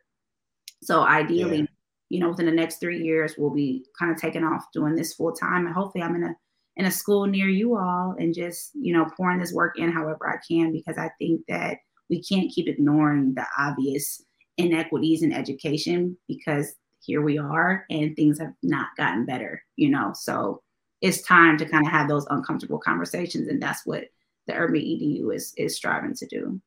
So 0.83 1.01
ideally, 1.01 1.59
yeah. 1.59 1.65
you 2.09 2.19
know, 2.19 2.29
within 2.29 2.45
the 2.45 2.51
next 2.51 2.79
three 2.79 3.01
years, 3.01 3.35
we'll 3.37 3.49
be 3.49 3.85
kind 3.97 4.11
of 4.11 4.17
taking 4.17 4.43
off 4.43 4.65
doing 4.73 4.95
this 4.95 5.13
full 5.13 5.31
time. 5.31 5.65
And 5.65 5.73
hopefully 5.73 6.03
I'm 6.03 6.15
in 6.15 6.23
a 6.23 6.35
in 6.77 6.85
a 6.85 6.91
school 6.91 7.25
near 7.25 7.49
you 7.49 7.75
all 7.77 8.15
and 8.17 8.33
just, 8.33 8.71
you 8.73 8.93
know, 8.93 9.05
pouring 9.17 9.39
this 9.39 9.53
work 9.53 9.77
in 9.77 9.91
however 9.91 10.29
I 10.29 10.37
can 10.47 10.71
because 10.71 10.97
I 10.97 11.09
think 11.19 11.41
that 11.47 11.77
we 12.09 12.21
can't 12.21 12.51
keep 12.51 12.67
ignoring 12.67 13.33
the 13.33 13.45
obvious 13.59 14.23
inequities 14.57 15.23
in 15.23 15.33
education 15.33 16.17
because 16.27 16.73
here 17.01 17.21
we 17.21 17.37
are 17.37 17.85
and 17.89 18.15
things 18.15 18.39
have 18.39 18.53
not 18.61 18.87
gotten 18.97 19.25
better, 19.25 19.63
you 19.75 19.89
know. 19.89 20.13
So 20.13 20.61
it's 21.01 21.21
time 21.21 21.57
to 21.57 21.65
kind 21.65 21.85
of 21.85 21.91
have 21.91 22.07
those 22.07 22.25
uncomfortable 22.29 22.79
conversations. 22.79 23.47
And 23.47 23.61
that's 23.61 23.85
what 23.85 24.05
the 24.47 24.53
urban 24.53 24.81
EDU 24.81 25.31
is 25.31 25.53
is 25.57 25.75
striving 25.75 26.13
to 26.15 26.25
do. 26.27 26.61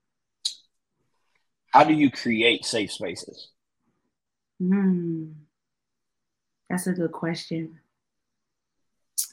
How 1.70 1.84
do 1.84 1.92
you 1.94 2.10
create 2.10 2.64
safe 2.64 2.92
spaces? 2.92 3.48
Hmm. 4.60 5.32
That's 6.70 6.86
a 6.86 6.92
good 6.92 7.12
question. 7.12 7.80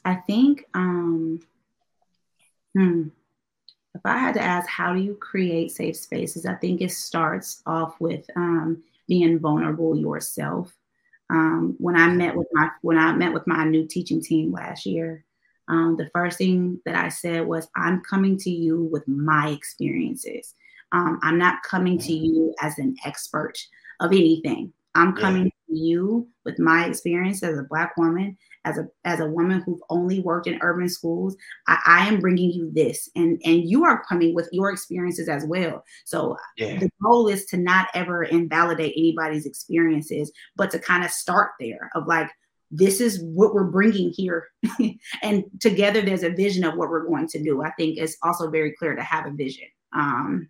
I 0.04 0.16
think 0.16 0.64
um 0.74 1.40
hmm 2.74 3.08
if 3.94 4.00
I 4.04 4.18
had 4.18 4.34
to 4.34 4.42
ask 4.42 4.68
how 4.68 4.94
do 4.94 5.00
you 5.00 5.14
create 5.14 5.70
safe 5.70 5.96
spaces, 5.96 6.46
I 6.46 6.54
think 6.54 6.80
it 6.80 6.92
starts 6.92 7.62
off 7.66 8.00
with 8.00 8.24
um, 8.36 8.82
being 9.06 9.38
vulnerable 9.38 9.96
yourself 9.96 10.74
um, 11.32 11.74
when 11.78 11.96
I 11.96 12.08
met 12.08 12.36
with 12.36 12.46
my 12.52 12.68
when 12.82 12.98
I 12.98 13.12
met 13.12 13.32
with 13.32 13.46
my 13.46 13.64
new 13.64 13.86
teaching 13.86 14.20
team 14.20 14.52
last 14.52 14.84
year, 14.84 15.24
um, 15.66 15.96
the 15.96 16.10
first 16.12 16.36
thing 16.36 16.78
that 16.84 16.94
I 16.94 17.08
said 17.08 17.46
was, 17.46 17.68
"I'm 17.74 18.02
coming 18.02 18.36
to 18.38 18.50
you 18.50 18.84
with 18.92 19.08
my 19.08 19.48
experiences. 19.48 20.54
Um, 20.92 21.18
I'm 21.22 21.38
not 21.38 21.62
coming 21.62 21.98
to 21.98 22.12
you 22.12 22.54
as 22.60 22.78
an 22.78 22.96
expert 23.06 23.58
of 24.00 24.12
anything. 24.12 24.74
I'm 24.94 25.16
coming 25.16 25.50
you 25.74 26.28
with 26.44 26.58
my 26.58 26.86
experience 26.86 27.42
as 27.42 27.58
a 27.58 27.64
Black 27.64 27.96
woman, 27.96 28.36
as 28.64 28.78
a 28.78 28.88
as 29.04 29.20
a 29.20 29.28
woman 29.28 29.62
who's 29.64 29.80
only 29.90 30.20
worked 30.20 30.46
in 30.46 30.58
urban 30.62 30.88
schools, 30.88 31.36
I, 31.66 31.78
I, 31.86 32.08
am 32.08 32.20
bringing 32.20 32.50
you 32.50 32.70
this, 32.72 33.08
and 33.16 33.40
and 33.44 33.68
you 33.68 33.84
are 33.84 34.04
coming 34.08 34.34
with 34.34 34.48
your 34.52 34.70
experiences 34.70 35.28
as 35.28 35.44
well. 35.44 35.84
So 36.04 36.36
yeah. 36.56 36.78
the 36.78 36.90
goal 37.02 37.28
is 37.28 37.46
to 37.46 37.56
not 37.56 37.88
ever 37.94 38.24
invalidate 38.24 38.94
anybody's 38.96 39.46
experiences, 39.46 40.32
but 40.56 40.70
to 40.72 40.78
kind 40.78 41.04
of 41.04 41.10
start 41.10 41.52
there 41.58 41.90
of 41.94 42.06
like 42.06 42.30
this 42.72 43.00
is 43.00 43.22
what 43.22 43.54
we're 43.54 43.64
bringing 43.64 44.10
here 44.10 44.48
and 45.22 45.44
together 45.60 46.00
there's 46.00 46.22
a 46.22 46.30
vision 46.30 46.64
of 46.64 46.74
what 46.74 46.88
we're 46.88 47.06
going 47.06 47.28
to 47.28 47.42
do 47.42 47.62
i 47.62 47.70
think 47.72 47.98
it's 47.98 48.16
also 48.22 48.50
very 48.50 48.72
clear 48.78 48.96
to 48.96 49.02
have 49.02 49.26
a 49.26 49.30
vision 49.30 49.66
um 49.94 50.48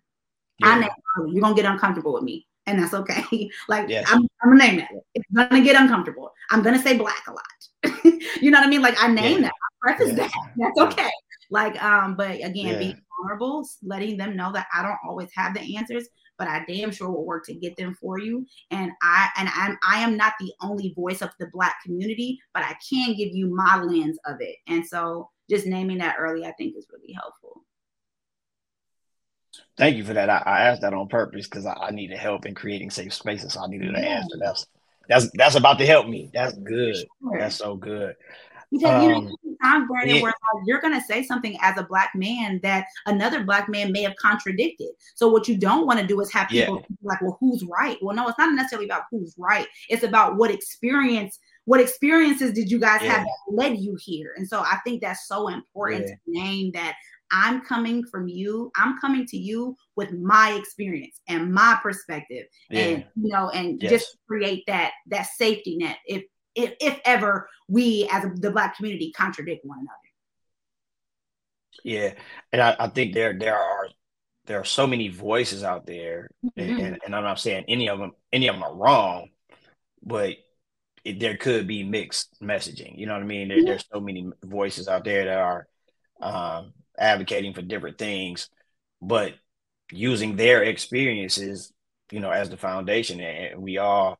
yeah. 0.59 0.67
i 0.67 0.79
know 0.79 1.25
you're 1.27 1.41
gonna 1.41 1.53
get 1.53 1.65
uncomfortable 1.65 2.13
with 2.13 2.23
me 2.23 2.47
and 2.67 2.81
that's 2.81 2.93
okay 2.93 3.49
like 3.67 3.89
yes. 3.89 4.07
I'm, 4.09 4.21
I'm 4.41 4.57
gonna 4.57 4.63
name 4.63 4.77
that. 4.77 4.89
it's 5.15 5.25
gonna 5.33 5.63
get 5.63 5.75
uncomfortable 5.75 6.31
i'm 6.49 6.63
gonna 6.63 6.81
say 6.81 6.97
black 6.97 7.27
a 7.27 7.31
lot 7.31 7.43
you 8.41 8.51
know 8.51 8.59
what 8.59 8.67
I 8.67 8.69
mean? 8.69 8.81
Like 8.81 9.01
I 9.01 9.07
name 9.07 9.41
yeah. 9.41 9.49
that, 9.49 9.53
I 9.53 9.95
preface 9.95 10.17
yeah. 10.17 10.27
that. 10.27 10.31
That's 10.75 10.93
okay. 10.93 11.11
Like, 11.49 11.81
um, 11.83 12.15
but 12.15 12.35
again, 12.35 12.53
yeah. 12.55 12.77
being 12.77 13.01
vulnerable, 13.17 13.67
letting 13.83 14.17
them 14.17 14.35
know 14.35 14.51
that 14.53 14.67
I 14.73 14.81
don't 14.81 14.97
always 15.07 15.29
have 15.35 15.53
the 15.53 15.77
answers, 15.77 16.07
but 16.37 16.47
I 16.47 16.63
damn 16.67 16.91
sure 16.91 17.09
will 17.09 17.25
work 17.25 17.45
to 17.45 17.53
get 17.53 17.75
them 17.77 17.95
for 17.99 18.19
you. 18.19 18.45
And 18.71 18.91
I 19.01 19.29
and 19.37 19.49
I'm 19.53 19.77
I 19.87 19.99
am 19.99 20.17
not 20.17 20.33
the 20.39 20.51
only 20.61 20.93
voice 20.95 21.21
of 21.21 21.31
the 21.39 21.47
black 21.53 21.75
community, 21.83 22.39
but 22.53 22.63
I 22.63 22.75
can 22.89 23.15
give 23.15 23.33
you 23.33 23.53
my 23.53 23.81
lens 23.81 24.17
of 24.25 24.37
it. 24.39 24.55
And 24.67 24.85
so 24.85 25.29
just 25.49 25.65
naming 25.65 25.97
that 25.99 26.15
early, 26.17 26.45
I 26.45 26.53
think 26.53 26.75
is 26.77 26.87
really 26.91 27.13
helpful. 27.13 27.63
Thank 29.77 29.97
you 29.97 30.03
for 30.03 30.13
that. 30.13 30.29
I, 30.29 30.37
I 30.45 30.61
asked 30.61 30.81
that 30.81 30.93
on 30.93 31.07
purpose 31.07 31.47
because 31.47 31.65
I, 31.65 31.73
I, 31.73 31.91
needed 31.91 32.17
help 32.17 32.45
in 32.45 32.53
creating 32.53 32.91
safe 32.91 33.13
spaces. 33.13 33.53
So 33.53 33.61
I 33.61 33.67
needed 33.67 33.89
an 33.89 33.95
answer. 33.95 34.37
That's 34.39 34.67
that's 35.09 35.29
that's 35.33 35.55
about 35.55 35.79
to 35.79 35.85
help 35.85 36.07
me. 36.07 36.29
That's 36.33 36.53
good. 36.53 36.95
Sure. 36.95 37.39
That's 37.39 37.55
so 37.55 37.75
good. 37.75 38.15
Because 38.71 39.03
um, 39.03 39.03
you 39.03 39.09
know, 39.09 39.37
times, 39.63 39.87
Brandon, 39.87 40.15
yeah. 40.15 40.21
where 40.21 40.33
like, 40.53 40.63
you're 40.65 40.81
going 40.81 40.99
to 40.99 41.05
say 41.05 41.23
something 41.23 41.57
as 41.61 41.77
a 41.77 41.83
black 41.83 42.11
man 42.15 42.59
that 42.63 42.85
another 43.05 43.43
black 43.43 43.69
man 43.69 43.91
may 43.91 44.01
have 44.03 44.15
contradicted. 44.15 44.89
So 45.15 45.27
what 45.27 45.47
you 45.47 45.57
don't 45.57 45.85
want 45.85 45.99
to 45.99 46.07
do 46.07 46.19
is 46.21 46.31
have 46.33 46.49
people 46.49 46.77
yeah. 46.77 46.95
like, 47.03 47.21
well, 47.21 47.37
who's 47.39 47.63
right? 47.63 47.97
Well, 48.01 48.15
no, 48.15 48.27
it's 48.27 48.37
not 48.37 48.53
necessarily 48.53 48.87
about 48.87 49.03
who's 49.11 49.35
right. 49.37 49.67
It's 49.89 50.03
about 50.03 50.37
what 50.37 50.51
experience 50.51 51.39
what 51.65 51.79
experiences 51.79 52.51
did 52.51 52.69
you 52.69 52.77
guys 52.77 53.01
yeah. 53.01 53.13
have 53.13 53.25
that 53.25 53.53
led 53.53 53.77
you 53.77 53.95
here? 53.95 54.33
And 54.35 54.47
so 54.47 54.59
I 54.59 54.79
think 54.83 55.01
that's 55.01 55.27
so 55.27 55.47
important 55.47 56.07
to 56.07 56.15
name 56.27 56.71
that 56.73 56.95
I'm 57.33 57.61
coming 57.61 58.05
from 58.05 58.27
you. 58.27 58.71
I'm 58.75 58.99
coming 58.99 59.25
to 59.25 59.37
you 59.37 59.75
with 59.95 60.13
my 60.13 60.51
experience 60.51 61.19
and 61.27 61.51
my 61.51 61.79
perspective, 61.81 62.45
yeah. 62.69 62.81
and 62.81 63.05
you 63.15 63.31
know, 63.33 63.49
and 63.49 63.81
yes. 63.81 63.91
just 63.91 64.17
create 64.27 64.63
that 64.67 64.91
that 65.07 65.25
safety 65.35 65.77
net 65.77 65.97
if 66.05 66.23
if 66.55 66.73
if 66.79 66.99
ever 67.05 67.49
we 67.67 68.07
as 68.11 68.23
the 68.35 68.51
black 68.51 68.77
community 68.77 69.11
contradict 69.11 69.65
one 69.65 69.79
another. 69.79 69.97
Yeah, 71.83 72.13
and 72.51 72.61
I, 72.61 72.75
I 72.79 72.87
think 72.87 73.15
there 73.15 73.37
there 73.37 73.57
are 73.57 73.87
there 74.45 74.59
are 74.59 74.65
so 74.65 74.85
many 74.85 75.07
voices 75.07 75.63
out 75.63 75.87
there, 75.87 76.29
mm-hmm. 76.45 76.79
and, 76.79 76.99
and 77.03 77.15
I'm 77.15 77.23
not 77.23 77.39
saying 77.39 77.65
any 77.67 77.89
of 77.89 77.97
them 77.97 78.11
any 78.31 78.47
of 78.47 78.55
them 78.55 78.63
are 78.63 78.75
wrong, 78.75 79.29
but 80.03 80.35
it, 81.03 81.19
there 81.19 81.35
could 81.35 81.65
be 81.65 81.83
mixed 81.83 82.39
messaging. 82.41 82.97
You 82.97 83.07
know 83.07 83.13
what 83.13 83.23
I 83.23 83.25
mean? 83.25 83.47
There, 83.47 83.57
yeah. 83.57 83.65
There's 83.65 83.85
so 83.91 83.99
many 83.99 84.29
voices 84.43 84.87
out 84.87 85.03
there 85.03 85.25
that 85.25 85.37
are 85.37 85.67
um, 86.21 86.73
advocating 86.97 87.53
for 87.53 87.61
different 87.61 87.97
things, 87.97 88.49
but 89.01 89.33
using 89.91 90.35
their 90.35 90.63
experiences, 90.63 91.71
you 92.11 92.19
know, 92.19 92.31
as 92.31 92.49
the 92.49 92.57
foundation. 92.57 93.19
And 93.19 93.61
we 93.61 93.77
all 93.77 94.17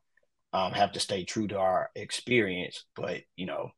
um, 0.52 0.72
have 0.72 0.92
to 0.92 1.00
stay 1.00 1.24
true 1.24 1.48
to 1.48 1.58
our 1.58 1.90
experience. 1.94 2.84
But 2.94 3.22
you 3.36 3.46
know, 3.46 3.70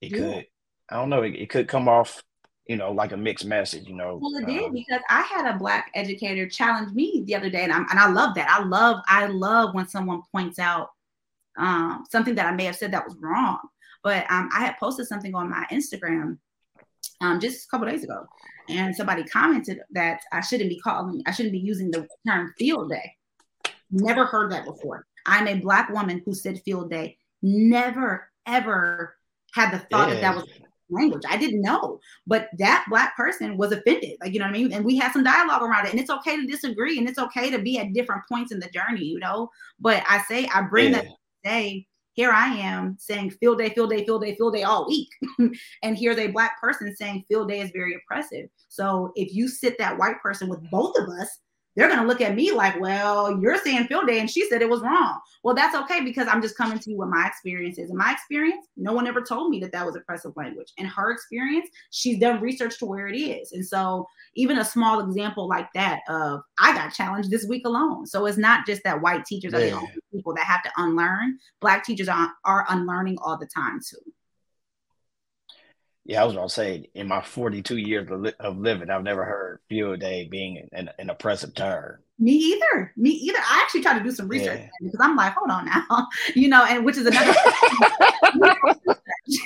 it 0.00 0.12
yeah. 0.12 0.18
could, 0.18 0.46
I 0.90 0.96
don't 0.96 1.10
know, 1.10 1.22
it, 1.22 1.34
it, 1.34 1.50
could 1.50 1.68
come 1.68 1.88
off, 1.88 2.22
you 2.66 2.76
know, 2.76 2.92
like 2.92 3.12
a 3.12 3.16
mixed 3.16 3.46
message. 3.46 3.86
You 3.86 3.94
know, 3.94 4.18
well, 4.20 4.42
it 4.42 4.46
did 4.46 4.64
um, 4.64 4.72
because 4.72 5.00
I 5.08 5.22
had 5.22 5.54
a 5.54 5.58
black 5.58 5.90
educator 5.94 6.48
challenge 6.48 6.92
me 6.92 7.22
the 7.26 7.34
other 7.34 7.50
day, 7.50 7.62
and, 7.62 7.72
I'm, 7.72 7.86
and 7.90 7.98
I 7.98 8.10
love 8.10 8.34
that. 8.34 8.48
I 8.48 8.64
love, 8.64 9.02
I 9.06 9.26
love 9.26 9.74
when 9.74 9.88
someone 9.88 10.22
points 10.32 10.58
out 10.58 10.90
um, 11.56 12.04
something 12.10 12.34
that 12.34 12.46
I 12.46 12.52
may 12.52 12.64
have 12.64 12.76
said 12.76 12.92
that 12.92 13.06
was 13.06 13.16
wrong. 13.20 13.58
But 14.02 14.30
um, 14.30 14.50
I 14.52 14.60
had 14.60 14.78
posted 14.78 15.06
something 15.06 15.34
on 15.34 15.50
my 15.50 15.66
Instagram 15.72 16.38
um, 17.20 17.40
just 17.40 17.66
a 17.66 17.68
couple 17.68 17.88
days 17.88 18.04
ago, 18.04 18.26
and 18.68 18.94
somebody 18.94 19.24
commented 19.24 19.80
that 19.92 20.20
I 20.32 20.40
shouldn't 20.40 20.70
be 20.70 20.80
calling, 20.80 21.22
I 21.26 21.32
shouldn't 21.32 21.52
be 21.52 21.58
using 21.58 21.90
the 21.90 22.06
term 22.26 22.52
field 22.58 22.90
day. 22.90 23.14
Never 23.90 24.24
heard 24.24 24.52
that 24.52 24.64
before. 24.64 25.06
I'm 25.24 25.48
a 25.48 25.60
black 25.60 25.90
woman 25.90 26.22
who 26.24 26.34
said 26.34 26.60
field 26.64 26.90
day. 26.90 27.18
Never 27.42 28.28
ever 28.46 29.16
had 29.54 29.72
the 29.72 29.78
thought 29.78 30.08
yeah. 30.08 30.14
that 30.14 30.20
that 30.20 30.34
was 30.36 30.44
language. 30.90 31.22
I 31.28 31.36
didn't 31.36 31.62
know, 31.62 32.00
but 32.26 32.48
that 32.58 32.86
black 32.88 33.16
person 33.16 33.56
was 33.56 33.72
offended. 33.72 34.16
Like, 34.20 34.32
you 34.32 34.38
know 34.38 34.46
what 34.46 34.54
I 34.54 34.58
mean? 34.58 34.72
And 34.72 34.84
we 34.84 34.96
had 34.96 35.12
some 35.12 35.24
dialogue 35.24 35.62
around 35.62 35.86
it. 35.86 35.90
And 35.90 36.00
it's 36.00 36.10
okay 36.10 36.36
to 36.36 36.46
disagree 36.46 36.98
and 36.98 37.08
it's 37.08 37.18
okay 37.18 37.50
to 37.50 37.58
be 37.58 37.78
at 37.78 37.92
different 37.92 38.22
points 38.28 38.52
in 38.52 38.60
the 38.60 38.68
journey, 38.68 39.04
you 39.04 39.18
know? 39.18 39.50
But 39.80 40.02
I 40.08 40.22
say, 40.22 40.46
I 40.46 40.62
bring 40.62 40.92
yeah. 40.92 41.02
that 41.02 41.06
day, 41.44 41.86
here 42.16 42.30
I 42.32 42.46
am 42.56 42.96
saying 42.98 43.32
field 43.32 43.58
day, 43.58 43.68
field 43.68 43.90
day, 43.90 44.04
field 44.04 44.22
day, 44.22 44.34
field 44.34 44.54
day 44.54 44.62
all 44.62 44.88
week. 44.88 45.08
and 45.82 45.98
here's 45.98 46.16
a 46.16 46.28
black 46.28 46.58
person 46.60 46.96
saying 46.96 47.24
field 47.28 47.50
day 47.50 47.60
is 47.60 47.70
very 47.72 47.94
oppressive. 47.94 48.48
So 48.68 49.12
if 49.16 49.34
you 49.34 49.48
sit 49.48 49.76
that 49.78 49.98
white 49.98 50.20
person 50.22 50.48
with 50.48 50.60
both 50.70 50.96
of 50.98 51.10
us, 51.10 51.40
they're 51.76 51.88
going 51.88 52.00
to 52.00 52.06
look 52.06 52.22
at 52.22 52.34
me 52.34 52.52
like, 52.52 52.80
well, 52.80 53.38
you're 53.38 53.58
saying 53.58 53.86
field 53.86 54.06
day 54.06 54.18
and 54.18 54.30
she 54.30 54.48
said 54.48 54.62
it 54.62 54.70
was 54.70 54.80
wrong. 54.80 55.20
Well, 55.44 55.54
that's 55.54 55.76
okay 55.76 56.02
because 56.02 56.26
I'm 56.26 56.40
just 56.40 56.56
coming 56.56 56.78
to 56.78 56.90
you 56.90 56.96
with 56.96 57.10
my 57.10 57.26
experiences. 57.26 57.90
And 57.90 57.98
my 57.98 58.12
experience, 58.12 58.66
no 58.78 58.94
one 58.94 59.06
ever 59.06 59.20
told 59.20 59.50
me 59.50 59.60
that 59.60 59.72
that 59.72 59.84
was 59.84 59.94
oppressive 59.94 60.32
language. 60.36 60.72
And 60.78 60.88
her 60.88 61.10
experience, 61.10 61.68
she's 61.90 62.18
done 62.18 62.40
research 62.40 62.78
to 62.78 62.86
where 62.86 63.08
it 63.08 63.16
is. 63.16 63.52
And 63.52 63.64
so 63.64 64.08
even 64.34 64.58
a 64.58 64.64
small 64.64 65.00
example 65.00 65.48
like 65.48 65.68
that 65.74 66.00
of 66.08 66.40
I 66.58 66.72
got 66.72 66.94
challenged 66.94 67.30
this 67.30 67.46
week 67.46 67.66
alone. 67.66 68.06
So 68.06 68.24
it's 68.24 68.38
not 68.38 68.66
just 68.66 68.82
that 68.84 69.02
white 69.02 69.26
teachers 69.26 69.52
yeah. 69.52 69.58
are 69.58 69.62
the 69.62 69.72
only 69.72 69.92
people 70.16 70.34
that 70.34 70.46
have 70.46 70.62
to 70.62 70.70
unlearn. 70.76 71.38
Black 71.60 71.84
teachers 71.84 72.08
are, 72.08 72.32
are 72.44 72.66
unlearning 72.68 73.18
all 73.22 73.36
the 73.36 73.46
time 73.46 73.80
too. 73.86 73.98
Yeah, 76.04 76.22
I 76.22 76.24
was 76.24 76.34
gonna 76.34 76.48
say 76.48 76.88
in 76.94 77.08
my 77.08 77.20
42 77.20 77.78
years 77.78 78.08
of, 78.10 78.20
li- 78.20 78.32
of 78.38 78.58
living, 78.58 78.90
I've 78.90 79.02
never 79.02 79.24
heard 79.24 79.60
field 79.68 79.98
day 79.98 80.28
being 80.30 80.68
an, 80.72 80.88
an, 81.00 81.10
oppressive 81.10 81.52
term. 81.52 81.98
Me 82.20 82.32
either. 82.32 82.92
Me 82.96 83.10
either. 83.10 83.38
I 83.38 83.60
actually 83.60 83.82
tried 83.82 83.98
to 83.98 84.04
do 84.04 84.12
some 84.12 84.28
research 84.28 84.60
yeah. 84.60 84.68
because 84.80 85.00
I'm 85.00 85.16
like, 85.16 85.34
hold 85.34 85.50
on 85.50 85.66
now, 85.66 86.06
you 86.36 86.48
know, 86.48 86.64
and 86.64 86.84
which 86.84 86.96
is 86.96 87.06
another. 87.06 87.34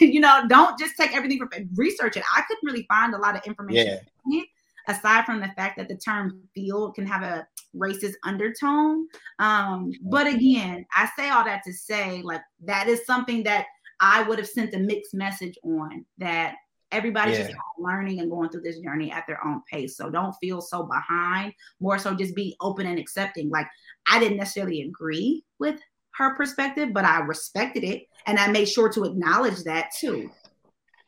you 0.01 0.21
know, 0.21 0.43
don't 0.49 0.79
just 0.79 0.97
take 0.99 1.17
everything 1.17 1.39
from 1.39 1.49
research 1.75 2.19
it. 2.19 2.25
I 2.37 2.43
couldn't 2.43 2.65
really 2.65 2.85
find 2.89 3.15
a 3.15 3.19
lot 3.19 3.37
of 3.37 3.43
information. 3.47 4.01
Yeah. 4.27 4.43
Aside 4.91 5.25
from 5.25 5.41
the 5.41 5.53
fact 5.57 5.79
that 5.79 5.89
the 5.89 5.97
term 5.97 6.43
field 6.55 6.95
can 6.95 7.07
have 7.07 7.23
a 7.23 7.47
racist 7.77 8.15
undertone. 8.25 9.07
Um, 9.39 9.93
but 10.03 10.27
again, 10.27 10.85
I 10.95 11.09
say 11.17 11.31
all 11.31 11.45
that 11.45 11.63
to 11.65 11.73
say, 11.73 12.23
like, 12.23 12.43
that 12.65 12.89
is 12.89 13.07
something 13.07 13.45
that 13.45 13.67
I 14.01 14.23
would 14.23 14.39
have 14.39 14.49
sent 14.49 14.75
a 14.75 14.79
mixed 14.79 15.15
message 15.15 15.57
on 15.63 16.05
that 16.19 16.57
everybody's 16.91 17.39
yeah. 17.39 17.45
just 17.45 17.57
learning 17.79 18.21
and 18.21 18.31
going 18.31 18.51
through 18.51 18.63
this 18.63 18.81
journey 18.81 19.13
at 19.13 19.27
their 19.27 19.45
own 19.47 19.63
pace. 19.71 19.97
So 19.97 20.11
don't 20.11 20.35
feel 20.41 20.61
so 20.61 20.83
behind. 20.85 21.53
More 21.81 21.99
so, 21.99 22.15
just 22.15 22.35
be 22.35 22.57
open 22.61 22.87
and 22.87 22.99
accepting. 22.99 23.51
Like 23.51 23.67
I 24.09 24.19
didn't 24.19 24.39
necessarily 24.39 24.83
agree 24.83 25.45
with 25.59 25.81
her 26.15 26.35
perspective, 26.35 26.93
but 26.93 27.05
I 27.05 27.21
respected 27.21 27.85
it, 27.85 28.03
and 28.27 28.39
I 28.39 28.49
made 28.49 28.69
sure 28.69 28.89
to 28.91 29.05
acknowledge 29.05 29.63
that 29.65 29.91
too. 29.99 30.31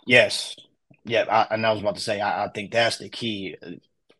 Yes, 0.07 0.55
yeah, 1.05 1.25
I, 1.29 1.55
and 1.55 1.67
I 1.67 1.73
was 1.73 1.81
about 1.81 1.97
to 1.97 2.01
say 2.01 2.21
I, 2.21 2.45
I 2.45 2.49
think 2.49 2.73
that's 2.73 2.99
the 2.99 3.09
key. 3.09 3.57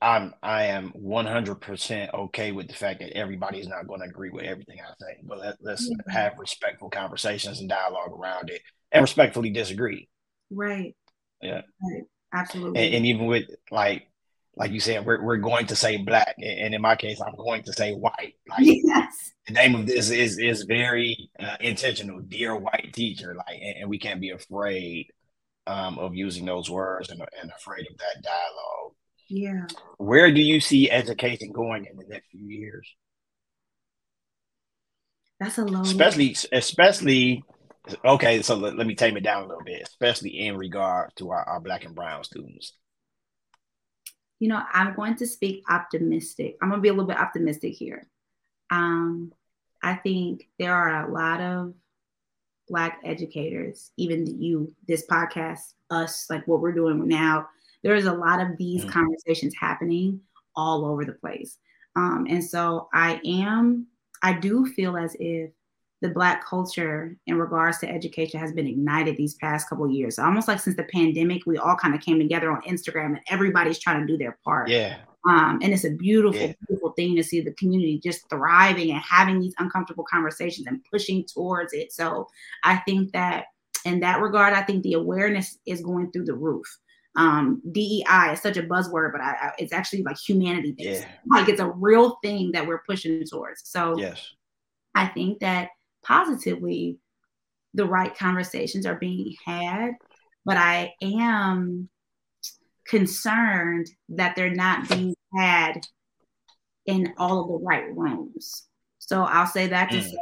I'm 0.01 0.35
I 0.43 0.65
am 0.65 0.93
100% 0.93 2.15
okay 2.15 2.51
with 2.51 2.67
the 2.67 2.75
fact 2.75 3.01
that 3.01 3.17
everybody's 3.17 3.69
not 3.69 3.87
going 3.87 4.01
to 4.01 4.07
agree 4.07 4.31
with 4.31 4.45
everything 4.45 4.79
I 4.81 4.93
say, 5.01 5.21
but 5.23 5.39
let, 5.39 5.73
us 5.73 5.89
mm-hmm. 5.89 6.11
have 6.11 6.39
respectful 6.39 6.91
conversations 6.91 7.61
and 7.61 7.69
dialogue 7.69 8.11
around 8.13 8.51
it, 8.51 8.63
and 8.91 9.03
respectfully 9.03 9.51
disagree. 9.51 10.09
Right. 10.51 10.97
Yeah. 11.41 11.63
Right. 11.83 12.03
Absolutely. 12.35 12.85
And, 12.85 12.95
and, 12.97 13.07
even 13.07 13.27
with 13.27 13.45
like 13.71 14.09
like 14.57 14.73
you 14.73 14.81
said, 14.81 15.07
we're 15.07 15.23
we're 15.23 15.37
going 15.37 15.67
to 15.67 15.77
say 15.77 15.99
black, 15.99 16.35
and 16.39 16.75
in 16.75 16.83
my 16.83 16.97
case, 16.97 17.21
I'm 17.21 17.37
going 17.37 17.63
to 17.65 17.73
say 17.73 17.93
white. 17.93 18.35
Like, 18.49 18.67
yes. 18.67 19.33
The 19.47 19.55
name 19.55 19.75
of 19.75 19.87
this 19.87 20.11
is 20.11 20.39
is 20.39 20.65
very 20.65 21.31
uh, 21.39 21.57
intentional, 21.61 22.21
dear 22.21 22.57
white 22.57 22.91
teacher. 22.93 23.35
Like, 23.35 23.61
and, 23.61 23.83
and 23.83 23.91
we 23.91 23.99
can't 23.99 24.21
be 24.21 24.31
afraid 24.31 25.09
um, 25.67 25.99
of 25.99 26.15
using 26.15 26.45
those 26.45 26.71
words 26.71 27.11
and, 27.11 27.21
and 27.21 27.51
afraid 27.57 27.87
of 27.91 27.97
that 27.99 28.23
dialogue. 28.23 28.95
Yeah. 29.29 29.67
Where 29.99 30.33
do 30.33 30.41
you 30.41 30.61
see 30.61 30.91
education 30.91 31.53
going 31.53 31.87
in 31.87 31.97
the 31.97 32.05
next 32.09 32.31
few 32.31 32.47
years? 32.47 32.87
That's 35.41 35.59
a 35.59 35.65
low. 35.65 35.81
Especially, 35.81 36.37
especially. 36.53 37.45
Okay, 38.05 38.43
so 38.43 38.55
let, 38.57 38.77
let 38.77 38.87
me 38.87 38.95
tame 38.95 39.17
it 39.17 39.25
down 39.25 39.43
a 39.43 39.47
little 39.47 39.65
bit, 39.65 39.83
especially 39.83 40.47
in 40.47 40.57
regard 40.57 41.11
to 41.17 41.31
our, 41.31 41.43
our 41.43 41.61
black 41.61 41.85
and 41.85 41.95
brown 41.95 42.23
students. 42.23 42.75
You 44.39 44.49
know, 44.49 44.63
I'm 44.73 44.95
going 44.95 45.17
to 45.17 45.27
speak 45.27 45.65
optimistic. 45.69 46.57
I'm 46.61 46.69
going 46.69 46.79
to 46.79 46.83
be 46.83 46.89
a 46.89 46.93
little 46.93 47.07
bit 47.07 47.19
optimistic 47.19 47.75
here. 47.75 48.07
Um, 48.71 49.33
I 49.83 49.95
think 49.95 50.49
there 50.59 50.75
are 50.75 51.09
a 51.09 51.13
lot 51.13 51.41
of 51.41 51.75
black 52.73 53.01
educators, 53.05 53.93
even 53.99 54.27
you, 54.41 54.75
this 54.89 55.07
podcast, 55.07 55.75
us, 55.91 56.27
like 56.31 56.49
what 56.49 56.61
we're 56.61 56.73
doing 56.73 57.07
now, 57.07 57.47
there's 57.85 58.07
a 58.07 58.13
lot 58.13 58.41
of 58.41 58.57
these 58.57 58.81
mm-hmm. 58.81 58.91
conversations 58.91 59.55
happening 59.61 60.19
all 60.57 60.87
over 60.87 61.05
the 61.05 61.13
place. 61.13 61.59
Um, 61.97 62.27
and 62.29 62.43
so 62.43 62.89
I 62.95 63.21
am, 63.25 63.87
I 64.23 64.33
do 64.33 64.65
feel 64.65 64.97
as 64.97 65.15
if 65.21 65.51
the 66.01 66.09
black 66.09 66.45
culture 66.45 67.17
in 67.27 67.39
regards 67.39 67.79
to 67.79 67.89
education 67.89 68.41
has 68.41 68.53
been 68.53 68.67
ignited 68.67 69.17
these 69.17 69.35
past 69.35 69.69
couple 69.69 69.89
years. 69.89 70.19
Almost 70.19 70.49
like 70.49 70.59
since 70.59 70.77
the 70.77 70.85
pandemic, 70.85 71.43
we 71.47 71.59
all 71.59 71.77
kind 71.77 71.95
of 71.95 72.01
came 72.01 72.19
together 72.19 72.51
on 72.51 72.63
Instagram 72.63 73.07
and 73.07 73.21
everybody's 73.29 73.79
trying 73.79 74.01
to 74.01 74.07
do 74.07 74.17
their 74.17 74.39
part. 74.45 74.69
Yeah. 74.69 74.97
Um, 75.29 75.61
and 75.63 75.73
it's 75.73 75.85
a 75.85 75.91
beautiful, 75.91 76.41
yeah. 76.41 76.53
beautiful 76.67 76.93
thing 76.93 77.15
to 77.17 77.23
see 77.23 77.41
the 77.41 77.53
community 77.53 78.01
just 78.03 78.29
thriving 78.29 78.91
and 78.91 79.01
having 79.01 79.41
these 79.41 79.55
uncomfortable 79.59 80.05
conversations 80.05 80.67
and 80.67 80.85
pushing 80.91 81.25
towards 81.25 81.73
it. 81.73 81.93
So 81.93 82.27
I 82.65 82.79
think 82.79 83.13
that 83.13 83.47
in 83.85 84.01
that 84.01 84.21
regard, 84.21 84.53
I 84.53 84.63
think 84.63 84.83
the 84.83 84.95
awareness 84.95 85.59
is 85.65 85.81
going 85.81 86.11
through 86.11 86.25
the 86.25 86.35
roof 86.35 86.67
um, 87.17 87.61
DEI 87.73 88.33
is 88.33 88.41
such 88.41 88.57
a 88.57 88.63
buzzword, 88.63 89.13
but 89.13 89.21
I, 89.21 89.31
I, 89.31 89.53
it's 89.59 89.73
actually 89.73 90.03
like 90.03 90.17
humanity 90.19 90.75
based. 90.77 91.03
Yeah. 91.03 91.09
Like 91.31 91.49
it's 91.49 91.61
a 91.61 91.71
real 91.71 92.19
thing 92.23 92.53
that 92.53 92.67
we're 92.67 92.83
pushing 92.87 93.25
towards. 93.27 93.69
So 93.69 93.99
yes, 93.99 94.31
I 94.95 95.07
think 95.07 95.41
that 95.41 95.69
positively, 96.03 96.99
the 97.75 97.87
right 97.87 98.15
conversations 98.17 98.87
are 98.87 98.97
being 98.97 99.35
had, 99.45 99.93
but 100.45 100.57
I 100.57 100.95
am 101.03 101.89
concerned 102.87 103.89
that 104.09 104.37
they're 104.37 104.55
not 104.55 104.89
being 104.89 105.15
had 105.37 105.81
in 106.87 107.13
all 107.17 107.41
of 107.41 107.49
the 107.49 107.67
right 107.67 107.95
rooms. 107.97 108.67
So 108.99 109.23
I'll 109.23 109.47
say 109.47 109.67
that 109.69 109.91
to 109.91 109.99
mm. 109.99 110.03
say, 110.03 110.17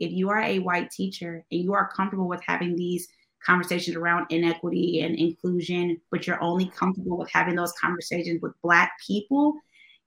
if 0.00 0.12
you 0.12 0.30
are 0.30 0.40
a 0.40 0.58
white 0.58 0.90
teacher 0.90 1.44
and 1.50 1.62
you 1.62 1.72
are 1.74 1.90
comfortable 1.94 2.28
with 2.28 2.42
having 2.46 2.76
these 2.76 3.08
conversations 3.44 3.96
around 3.96 4.26
inequity 4.30 5.00
and 5.00 5.16
inclusion, 5.16 6.00
but 6.10 6.26
you're 6.26 6.42
only 6.42 6.66
comfortable 6.66 7.18
with 7.18 7.30
having 7.32 7.56
those 7.56 7.72
conversations 7.72 8.40
with 8.42 8.52
Black 8.62 8.92
people, 9.06 9.54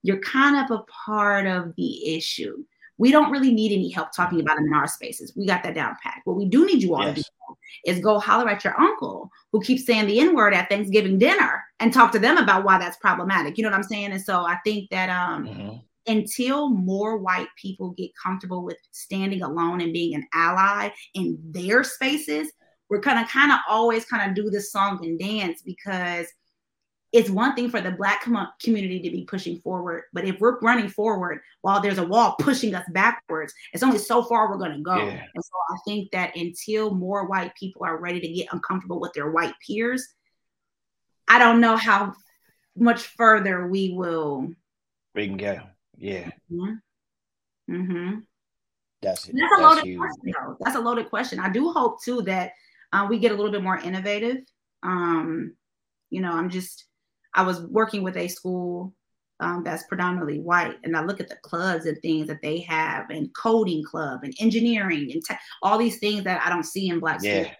you're 0.02 0.20
kind 0.20 0.56
of 0.56 0.70
a 0.70 0.84
part 0.84 1.46
of 1.46 1.74
the 1.76 2.16
issue. 2.16 2.56
We 2.98 3.10
don't 3.10 3.30
really 3.30 3.52
need 3.52 3.72
any 3.72 3.90
help 3.90 4.12
talking 4.12 4.40
about 4.40 4.56
them 4.56 4.66
in 4.66 4.74
our 4.74 4.88
spaces. 4.88 5.32
We 5.36 5.46
got 5.46 5.62
that 5.64 5.74
down 5.74 5.96
pat. 6.02 6.20
What 6.24 6.36
we 6.36 6.46
do 6.46 6.64
need 6.66 6.82
you 6.82 6.94
all 6.94 7.04
yes. 7.04 7.16
to 7.16 7.22
do 7.22 7.56
is 7.84 8.00
go 8.00 8.18
holler 8.18 8.48
at 8.48 8.64
your 8.64 8.78
uncle 8.80 9.30
who 9.52 9.60
keeps 9.60 9.84
saying 9.84 10.06
the 10.06 10.18
N 10.20 10.34
word 10.34 10.54
at 10.54 10.68
Thanksgiving 10.68 11.18
dinner 11.18 11.62
and 11.80 11.92
talk 11.92 12.12
to 12.12 12.18
them 12.18 12.38
about 12.38 12.64
why 12.64 12.78
that's 12.78 12.96
problematic. 12.96 13.58
You 13.58 13.64
know 13.64 13.70
what 13.70 13.76
I'm 13.76 13.82
saying? 13.82 14.12
And 14.12 14.22
so 14.22 14.40
I 14.40 14.56
think 14.64 14.88
that 14.90 15.10
um, 15.10 15.46
mm-hmm. 15.46 15.76
until 16.06 16.70
more 16.70 17.18
white 17.18 17.48
people 17.60 17.90
get 17.90 18.10
comfortable 18.20 18.64
with 18.64 18.78
standing 18.92 19.42
alone 19.42 19.80
and 19.80 19.92
being 19.92 20.14
an 20.14 20.26
ally 20.32 20.90
in 21.14 21.38
their 21.50 21.84
spaces, 21.84 22.50
we're 22.88 23.00
gonna 23.00 23.26
kind 23.26 23.52
of 23.52 23.58
always 23.68 24.04
kind 24.04 24.28
of 24.28 24.34
do 24.34 24.50
this 24.50 24.72
song 24.72 25.04
and 25.04 25.18
dance 25.18 25.62
because 25.62 26.26
it's 27.16 27.30
one 27.30 27.54
thing 27.54 27.70
for 27.70 27.80
the 27.80 27.92
black 27.92 28.22
com- 28.22 28.48
community 28.62 29.00
to 29.00 29.10
be 29.10 29.24
pushing 29.24 29.58
forward 29.60 30.02
but 30.12 30.24
if 30.24 30.38
we're 30.38 30.58
running 30.60 30.88
forward 30.88 31.40
while 31.62 31.80
there's 31.80 31.98
a 31.98 32.04
wall 32.04 32.36
pushing 32.38 32.74
us 32.74 32.84
backwards 32.92 33.54
it's 33.72 33.82
only 33.82 33.98
so 33.98 34.22
far 34.22 34.50
we're 34.50 34.58
going 34.58 34.76
to 34.76 34.82
go 34.82 34.96
yeah. 34.96 35.24
and 35.34 35.44
so 35.44 35.52
i 35.70 35.76
think 35.86 36.10
that 36.10 36.36
until 36.36 36.94
more 36.94 37.26
white 37.26 37.54
people 37.54 37.84
are 37.84 37.96
ready 37.96 38.20
to 38.20 38.28
get 38.28 38.52
uncomfortable 38.52 39.00
with 39.00 39.12
their 39.14 39.30
white 39.30 39.54
peers 39.66 40.06
i 41.26 41.38
don't 41.38 41.60
know 41.60 41.76
how 41.76 42.12
much 42.76 43.06
further 43.16 43.66
we 43.66 43.94
will 43.94 44.48
we 45.14 45.26
can 45.26 45.38
go 45.38 45.58
yeah 45.96 46.30
mm-hmm. 46.52 47.74
mm-hmm. 47.74 48.18
That's, 49.00 49.24
that's 49.24 49.58
a 49.58 49.62
loaded 49.62 49.84
huge. 49.84 49.98
question 49.98 50.34
though. 50.38 50.56
that's 50.60 50.76
a 50.76 50.80
loaded 50.80 51.08
question 51.08 51.40
i 51.40 51.48
do 51.48 51.72
hope 51.72 52.02
too 52.02 52.20
that 52.22 52.52
uh, 52.92 53.06
we 53.08 53.18
get 53.18 53.32
a 53.32 53.34
little 53.34 53.50
bit 53.50 53.62
more 53.62 53.78
innovative 53.78 54.38
um 54.82 55.54
you 56.10 56.20
know 56.20 56.32
i'm 56.32 56.50
just 56.50 56.84
I 57.36 57.42
was 57.42 57.60
working 57.62 58.02
with 58.02 58.16
a 58.16 58.28
school 58.28 58.92
um, 59.40 59.62
that's 59.62 59.84
predominantly 59.84 60.40
white, 60.40 60.76
and 60.82 60.96
I 60.96 61.04
look 61.04 61.20
at 61.20 61.28
the 61.28 61.36
clubs 61.42 61.84
and 61.84 62.00
things 62.00 62.26
that 62.28 62.40
they 62.42 62.60
have, 62.60 63.10
and 63.10 63.32
coding 63.34 63.84
club, 63.84 64.20
and 64.22 64.34
engineering, 64.40 65.10
and 65.12 65.22
te- 65.22 65.36
all 65.62 65.76
these 65.76 65.98
things 65.98 66.24
that 66.24 66.40
I 66.44 66.48
don't 66.48 66.64
see 66.64 66.88
in 66.88 67.00
black 67.00 67.20
yeah. 67.22 67.42
schools. 67.42 67.56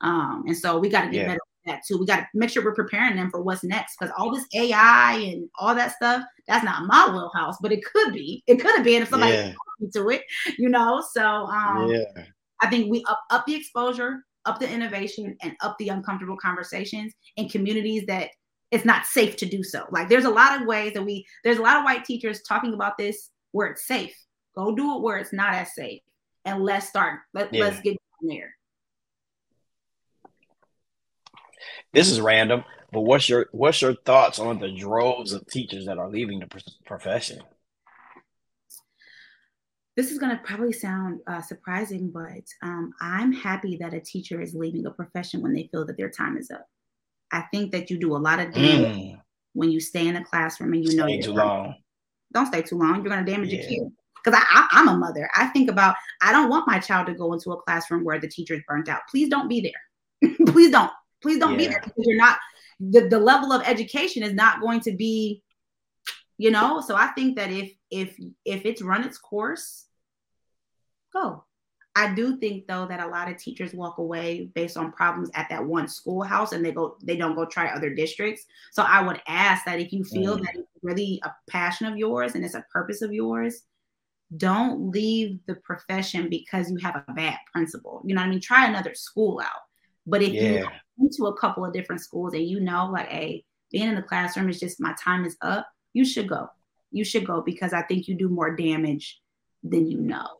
Um, 0.00 0.44
and 0.46 0.56
so 0.56 0.78
we 0.78 0.88
got 0.88 1.02
to 1.02 1.10
get 1.10 1.20
yeah. 1.20 1.26
better 1.26 1.40
at 1.66 1.72
that 1.72 1.82
too. 1.86 1.98
We 1.98 2.06
got 2.06 2.20
to 2.20 2.26
make 2.34 2.50
sure 2.50 2.64
we're 2.64 2.74
preparing 2.74 3.16
them 3.16 3.30
for 3.30 3.42
what's 3.42 3.62
next, 3.62 3.96
because 3.98 4.12
all 4.18 4.34
this 4.34 4.46
AI 4.54 5.12
and 5.32 5.48
all 5.58 5.74
that 5.74 5.92
stuff 5.92 6.24
that's 6.48 6.64
not 6.64 6.86
my 6.86 7.06
wheelhouse, 7.12 7.56
but 7.62 7.70
it 7.70 7.84
could 7.84 8.12
be. 8.12 8.42
It 8.48 8.56
could 8.56 8.74
have 8.74 8.84
been 8.84 9.02
if 9.02 9.08
somebody 9.10 9.34
yeah. 9.34 9.52
to 9.94 10.08
it, 10.08 10.22
you 10.58 10.68
know. 10.68 11.04
So 11.12 11.22
um, 11.22 11.90
yeah. 11.92 12.24
I 12.60 12.68
think 12.68 12.90
we 12.90 13.04
up 13.08 13.20
up 13.30 13.46
the 13.46 13.54
exposure, 13.54 14.24
up 14.46 14.58
the 14.58 14.68
innovation, 14.68 15.36
and 15.42 15.54
up 15.60 15.76
the 15.78 15.90
uncomfortable 15.90 16.36
conversations 16.36 17.12
in 17.36 17.48
communities 17.48 18.04
that 18.06 18.30
it's 18.70 18.84
not 18.84 19.06
safe 19.06 19.36
to 19.36 19.46
do 19.46 19.62
so. 19.62 19.84
Like 19.90 20.08
there's 20.08 20.24
a 20.24 20.30
lot 20.30 20.60
of 20.60 20.66
ways 20.66 20.94
that 20.94 21.04
we 21.04 21.26
there's 21.44 21.58
a 21.58 21.62
lot 21.62 21.78
of 21.78 21.84
white 21.84 22.04
teachers 22.04 22.42
talking 22.42 22.74
about 22.74 22.98
this 22.98 23.30
where 23.52 23.68
it's 23.68 23.86
safe. 23.86 24.14
Go 24.54 24.74
do 24.74 24.96
it 24.96 25.02
where 25.02 25.18
it's 25.18 25.32
not 25.32 25.54
as 25.54 25.74
safe, 25.74 26.02
and 26.44 26.62
let's 26.62 26.88
start. 26.88 27.20
Let, 27.34 27.52
yeah. 27.52 27.64
Let's 27.64 27.80
get 27.80 27.96
there. 28.22 28.54
This 31.92 32.10
is 32.10 32.20
random, 32.20 32.64
but 32.92 33.00
what's 33.02 33.28
your 33.28 33.48
what's 33.52 33.82
your 33.82 33.94
thoughts 33.94 34.38
on 34.38 34.58
the 34.58 34.70
droves 34.70 35.32
of 35.32 35.46
teachers 35.46 35.86
that 35.86 35.98
are 35.98 36.08
leaving 36.08 36.40
the 36.40 36.62
profession? 36.84 37.40
This 39.96 40.12
is 40.12 40.18
going 40.18 40.34
to 40.34 40.42
probably 40.42 40.72
sound 40.72 41.20
uh, 41.26 41.42
surprising, 41.42 42.10
but 42.10 42.44
um, 42.62 42.92
I'm 43.00 43.32
happy 43.32 43.76
that 43.78 43.92
a 43.92 44.00
teacher 44.00 44.40
is 44.40 44.54
leaving 44.54 44.86
a 44.86 44.90
profession 44.90 45.42
when 45.42 45.52
they 45.52 45.68
feel 45.70 45.84
that 45.86 45.96
their 45.96 46.08
time 46.08 46.36
is 46.38 46.50
up. 46.50 46.66
I 47.32 47.42
think 47.52 47.72
that 47.72 47.90
you 47.90 47.98
do 47.98 48.16
a 48.16 48.18
lot 48.18 48.40
of 48.40 48.52
damage 48.52 48.96
mm. 48.96 49.20
when 49.52 49.70
you 49.70 49.80
stay 49.80 50.06
in 50.06 50.16
a 50.16 50.24
classroom 50.24 50.72
and 50.74 50.84
you 50.84 50.96
know 50.96 51.06
stay 51.06 51.20
too 51.20 51.32
long. 51.32 51.74
Don't 52.32 52.46
stay 52.46 52.62
too 52.62 52.78
long. 52.78 52.96
You're 52.96 53.12
going 53.12 53.24
to 53.24 53.30
damage 53.30 53.52
yeah. 53.52 53.60
your 53.60 53.68
kid. 53.68 53.92
Because 54.22 54.40
I, 54.40 54.68
I, 54.72 54.80
am 54.80 54.88
a 54.88 54.96
mother. 54.96 55.30
I 55.34 55.46
think 55.46 55.70
about 55.70 55.94
I 56.20 56.32
don't 56.32 56.50
want 56.50 56.66
my 56.66 56.78
child 56.78 57.06
to 57.06 57.14
go 57.14 57.32
into 57.32 57.52
a 57.52 57.62
classroom 57.62 58.04
where 58.04 58.20
the 58.20 58.28
teacher's 58.28 58.60
burnt 58.68 58.88
out. 58.88 59.00
Please 59.10 59.28
don't 59.28 59.48
be 59.48 59.60
there. 59.60 60.30
Please 60.46 60.70
don't. 60.70 60.90
Please 61.22 61.38
don't 61.38 61.52
yeah. 61.52 61.58
be 61.58 61.66
there 61.68 61.80
because 61.82 62.04
you're 62.06 62.16
not 62.16 62.38
the, 62.78 63.08
the 63.08 63.18
level 63.18 63.52
of 63.52 63.62
education 63.66 64.22
is 64.22 64.34
not 64.34 64.60
going 64.60 64.80
to 64.80 64.92
be, 64.92 65.42
you 66.36 66.50
know. 66.50 66.82
So 66.86 66.96
I 66.96 67.08
think 67.08 67.36
that 67.36 67.50
if 67.50 67.72
if 67.90 68.18
if 68.44 68.66
it's 68.66 68.82
run 68.82 69.04
its 69.04 69.18
course, 69.18 69.86
go 71.12 71.44
I 71.96 72.14
do 72.14 72.36
think 72.36 72.66
though 72.68 72.86
that 72.86 73.00
a 73.00 73.08
lot 73.08 73.30
of 73.30 73.36
teachers 73.36 73.74
walk 73.74 73.98
away 73.98 74.50
based 74.54 74.76
on 74.76 74.92
problems 74.92 75.30
at 75.34 75.48
that 75.50 75.64
one 75.64 75.88
schoolhouse 75.88 76.52
and 76.52 76.64
they 76.64 76.70
go 76.70 76.96
they 77.02 77.16
don't 77.16 77.34
go 77.34 77.44
try 77.44 77.68
other 77.68 77.92
districts. 77.92 78.46
So 78.72 78.82
I 78.82 79.02
would 79.02 79.20
ask 79.26 79.64
that 79.64 79.80
if 79.80 79.92
you 79.92 80.04
feel 80.04 80.38
mm. 80.38 80.42
that 80.42 80.54
it's 80.54 80.68
really 80.82 81.20
a 81.24 81.32
passion 81.50 81.86
of 81.86 81.96
yours 81.96 82.34
and 82.34 82.44
it's 82.44 82.54
a 82.54 82.64
purpose 82.72 83.02
of 83.02 83.12
yours, 83.12 83.62
don't 84.36 84.90
leave 84.90 85.40
the 85.46 85.56
profession 85.56 86.30
because 86.30 86.70
you 86.70 86.76
have 86.76 87.02
a 87.08 87.12
bad 87.12 87.36
principal. 87.52 88.02
You 88.04 88.14
know 88.14 88.20
what 88.20 88.28
I 88.28 88.30
mean? 88.30 88.40
Try 88.40 88.66
another 88.66 88.94
school 88.94 89.40
out. 89.40 89.62
But 90.06 90.22
if 90.22 90.32
yeah. 90.32 90.42
you 90.42 90.68
into 91.00 91.26
a 91.26 91.36
couple 91.36 91.64
of 91.64 91.72
different 91.72 92.02
schools 92.02 92.34
and 92.34 92.46
you 92.46 92.60
know 92.60 92.88
like 92.92 93.08
hey, 93.08 93.44
being 93.72 93.88
in 93.88 93.96
the 93.96 94.02
classroom 94.02 94.48
is 94.48 94.60
just 94.60 94.80
my 94.80 94.94
time 95.02 95.24
is 95.24 95.36
up, 95.42 95.66
you 95.92 96.04
should 96.04 96.28
go. 96.28 96.48
You 96.92 97.04
should 97.04 97.26
go 97.26 97.40
because 97.40 97.72
I 97.72 97.82
think 97.82 98.06
you 98.06 98.14
do 98.14 98.28
more 98.28 98.54
damage 98.54 99.20
than 99.62 99.86
you 99.86 99.98
know. 100.00 100.39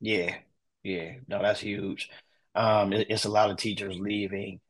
Yeah, 0.00 0.36
yeah, 0.82 1.14
no, 1.28 1.42
that's 1.42 1.60
huge. 1.60 2.10
Um, 2.54 2.92
it, 2.92 3.08
it's 3.10 3.24
a 3.24 3.30
lot 3.30 3.50
of 3.50 3.56
teachers 3.56 3.96
leaving. 3.98 4.60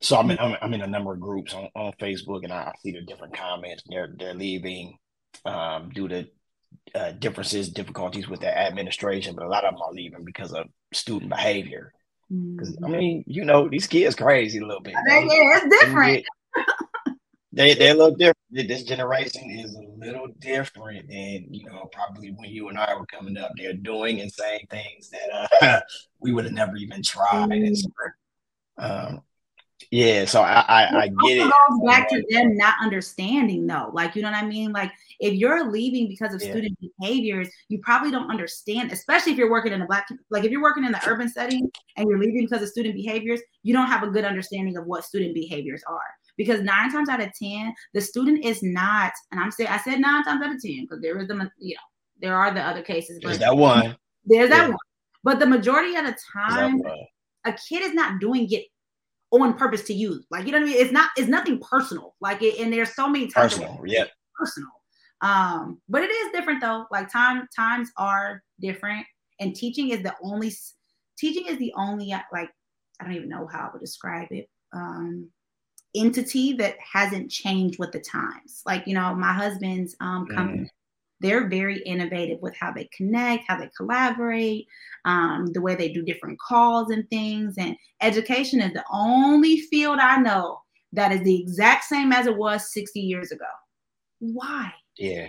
So 0.00 0.16
I'm 0.16 0.30
in, 0.30 0.38
I'm, 0.38 0.56
I'm 0.60 0.74
in 0.74 0.82
a 0.82 0.86
number 0.86 1.12
of 1.12 1.20
groups 1.20 1.54
on, 1.54 1.68
on 1.74 1.92
Facebook, 2.00 2.44
and 2.44 2.52
I, 2.52 2.72
see 2.82 2.92
the 2.92 3.02
different 3.02 3.36
comments. 3.36 3.82
They're 3.88 4.14
they're 4.18 4.34
leaving 4.34 4.98
um, 5.44 5.90
due 5.94 6.08
to 6.08 6.26
uh, 6.94 7.12
differences, 7.12 7.70
difficulties 7.70 8.28
with 8.28 8.40
the 8.40 8.58
administration, 8.58 9.34
but 9.34 9.44
a 9.44 9.48
lot 9.48 9.64
of 9.64 9.74
them 9.74 9.82
are 9.82 9.92
leaving 9.92 10.24
because 10.24 10.52
of 10.52 10.66
student 10.92 11.30
behavior. 11.30 11.92
Because 12.28 12.76
I 12.82 12.86
mm-hmm. 12.86 12.92
mean, 12.92 13.24
you 13.26 13.44
know, 13.44 13.68
these 13.68 13.86
kids 13.86 14.14
crazy 14.14 14.58
a 14.58 14.66
little 14.66 14.82
bit. 14.82 14.94
Yeah, 14.94 15.20
it's 15.24 15.80
different. 15.80 16.24
they 16.24 16.24
they 17.54 17.74
they 17.74 17.92
look 17.92 18.18
different. 18.18 18.38
This 18.50 18.82
generation 18.82 19.50
is 19.50 19.74
a 19.76 19.82
little 19.96 20.28
different 20.40 21.08
than 21.08 21.46
you 21.50 21.66
know 21.66 21.88
probably 21.92 22.34
when 22.36 22.50
you 22.50 22.68
and 22.68 22.78
I 22.78 22.94
were 22.94 23.06
coming 23.06 23.36
up. 23.36 23.52
They're 23.56 23.74
doing 23.74 24.20
and 24.20 24.32
saying 24.32 24.66
things 24.70 25.10
that 25.10 25.50
uh, 25.62 25.80
we 26.20 26.32
would 26.32 26.44
have 26.44 26.52
never 26.52 26.76
even 26.76 27.02
tried. 27.02 27.52
And 27.52 27.78
so, 27.78 27.88
um, 28.78 29.22
yeah, 29.90 30.24
so 30.24 30.42
I 30.42 30.64
I, 30.66 30.98
I 31.02 31.08
get 31.08 31.38
it. 31.38 31.42
Goes 31.44 31.86
back 31.86 32.08
to 32.08 32.24
them 32.30 32.56
not 32.56 32.74
understanding 32.82 33.66
though, 33.66 33.90
like 33.92 34.16
you 34.16 34.22
know 34.22 34.32
what 34.32 34.42
I 34.42 34.46
mean. 34.46 34.72
Like 34.72 34.90
if 35.20 35.34
you're 35.34 35.70
leaving 35.70 36.08
because 36.08 36.34
of 36.34 36.42
yeah. 36.42 36.50
student 36.50 36.76
behaviors, 36.98 37.48
you 37.68 37.78
probably 37.78 38.10
don't 38.10 38.30
understand, 38.30 38.90
especially 38.90 39.32
if 39.32 39.38
you're 39.38 39.50
working 39.50 39.72
in 39.72 39.82
a 39.82 39.86
black 39.86 40.08
like 40.30 40.42
if 40.42 40.50
you're 40.50 40.62
working 40.62 40.84
in 40.84 40.90
the 40.90 41.00
urban 41.06 41.28
setting 41.28 41.70
and 41.96 42.08
you're 42.08 42.18
leaving 42.18 42.46
because 42.48 42.62
of 42.62 42.68
student 42.68 42.96
behaviors, 42.96 43.40
you 43.62 43.72
don't 43.72 43.86
have 43.86 44.02
a 44.02 44.08
good 44.08 44.24
understanding 44.24 44.76
of 44.76 44.86
what 44.86 45.04
student 45.04 45.34
behaviors 45.34 45.84
are 45.86 46.00
because 46.36 46.60
nine 46.62 46.90
times 46.90 47.08
out 47.08 47.22
of 47.22 47.30
ten, 47.40 47.74
the 47.92 48.00
student 48.00 48.44
is 48.44 48.62
not, 48.62 49.12
and 49.30 49.40
I'm 49.40 49.50
saying 49.50 49.70
I 49.70 49.78
said 49.78 50.00
nine 50.00 50.24
times 50.24 50.42
out 50.42 50.54
of 50.54 50.62
ten 50.62 50.82
because 50.82 51.00
there 51.00 51.18
is 51.18 51.28
the 51.28 51.50
you 51.58 51.74
know 51.74 51.80
there 52.20 52.36
are 52.36 52.52
the 52.52 52.60
other 52.60 52.82
cases. 52.82 53.18
There's 53.22 53.38
that 53.38 53.56
one. 53.56 53.96
There's 54.24 54.50
yeah. 54.50 54.56
that 54.56 54.68
one. 54.68 54.78
But 55.22 55.38
the 55.38 55.46
majority 55.46 55.96
of 55.96 56.04
the 56.04 56.16
time, 56.32 56.80
a 57.44 57.52
kid 57.52 57.82
is 57.82 57.94
not 57.94 58.20
doing 58.20 58.50
it 58.50 58.66
on 59.30 59.54
purpose 59.54 59.82
to 59.84 59.94
you. 59.94 60.22
Like 60.30 60.46
you 60.46 60.52
know 60.52 60.58
what 60.58 60.68
I 60.68 60.72
mean? 60.72 60.80
It's 60.80 60.92
not. 60.92 61.10
It's 61.16 61.28
nothing 61.28 61.60
personal. 61.60 62.14
Like 62.20 62.42
it, 62.42 62.58
and 62.58 62.72
there's 62.72 62.94
so 62.94 63.08
many 63.08 63.28
times. 63.28 63.54
Personal. 63.54 63.80
Yeah. 63.86 64.04
Personal. 64.38 64.70
Um, 65.20 65.80
but 65.88 66.02
it 66.02 66.10
is 66.10 66.32
different 66.32 66.60
though. 66.60 66.86
Like 66.90 67.10
time 67.10 67.48
times 67.56 67.90
are 67.96 68.42
different, 68.60 69.06
and 69.40 69.54
teaching 69.54 69.90
is 69.90 70.02
the 70.02 70.14
only 70.22 70.52
teaching 71.18 71.46
is 71.46 71.58
the 71.58 71.72
only 71.76 72.14
like 72.32 72.50
I 73.00 73.04
don't 73.04 73.14
even 73.14 73.28
know 73.28 73.46
how 73.50 73.68
I 73.68 73.70
would 73.72 73.80
describe 73.80 74.28
it. 74.30 74.48
Um, 74.72 75.30
entity 75.94 76.52
that 76.54 76.76
hasn't 76.80 77.30
changed 77.30 77.78
with 77.78 77.92
the 77.92 78.00
times. 78.00 78.62
Like, 78.66 78.86
you 78.86 78.94
know, 78.94 79.14
my 79.14 79.32
husband's 79.32 79.94
um, 80.00 80.26
mm. 80.26 80.34
company, 80.34 80.62
mm. 80.62 80.68
they're 81.20 81.48
very 81.48 81.78
innovative 81.82 82.40
with 82.40 82.54
how 82.56 82.72
they 82.72 82.88
connect, 82.96 83.44
how 83.46 83.58
they 83.58 83.70
collaborate, 83.76 84.66
um, 85.04 85.46
the 85.52 85.60
way 85.60 85.74
they 85.74 85.92
do 85.92 86.02
different 86.02 86.38
calls 86.40 86.90
and 86.90 87.08
things. 87.10 87.54
And 87.58 87.76
education 88.00 88.60
is 88.60 88.72
the 88.72 88.84
only 88.92 89.60
field 89.60 89.98
I 89.98 90.18
know 90.18 90.60
that 90.92 91.12
is 91.12 91.22
the 91.22 91.40
exact 91.40 91.84
same 91.84 92.12
as 92.12 92.26
it 92.26 92.36
was 92.36 92.72
60 92.72 93.00
years 93.00 93.30
ago. 93.32 93.44
Why? 94.20 94.72
Yeah. 94.98 95.28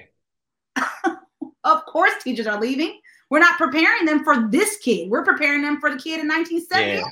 of 1.64 1.86
course, 1.86 2.14
teachers 2.24 2.48
are 2.48 2.60
leaving. 2.60 3.00
We're 3.30 3.40
not 3.40 3.58
preparing 3.58 4.06
them 4.06 4.24
for 4.24 4.48
this 4.50 4.78
kid. 4.78 5.10
We're 5.10 5.26
preparing 5.26 5.64
them 5.64 5.80
for 5.80 5.90
the 5.90 5.98
kid 5.98 6.20
in 6.20 6.28
1970. 6.28 6.98
Yeah 6.98 7.04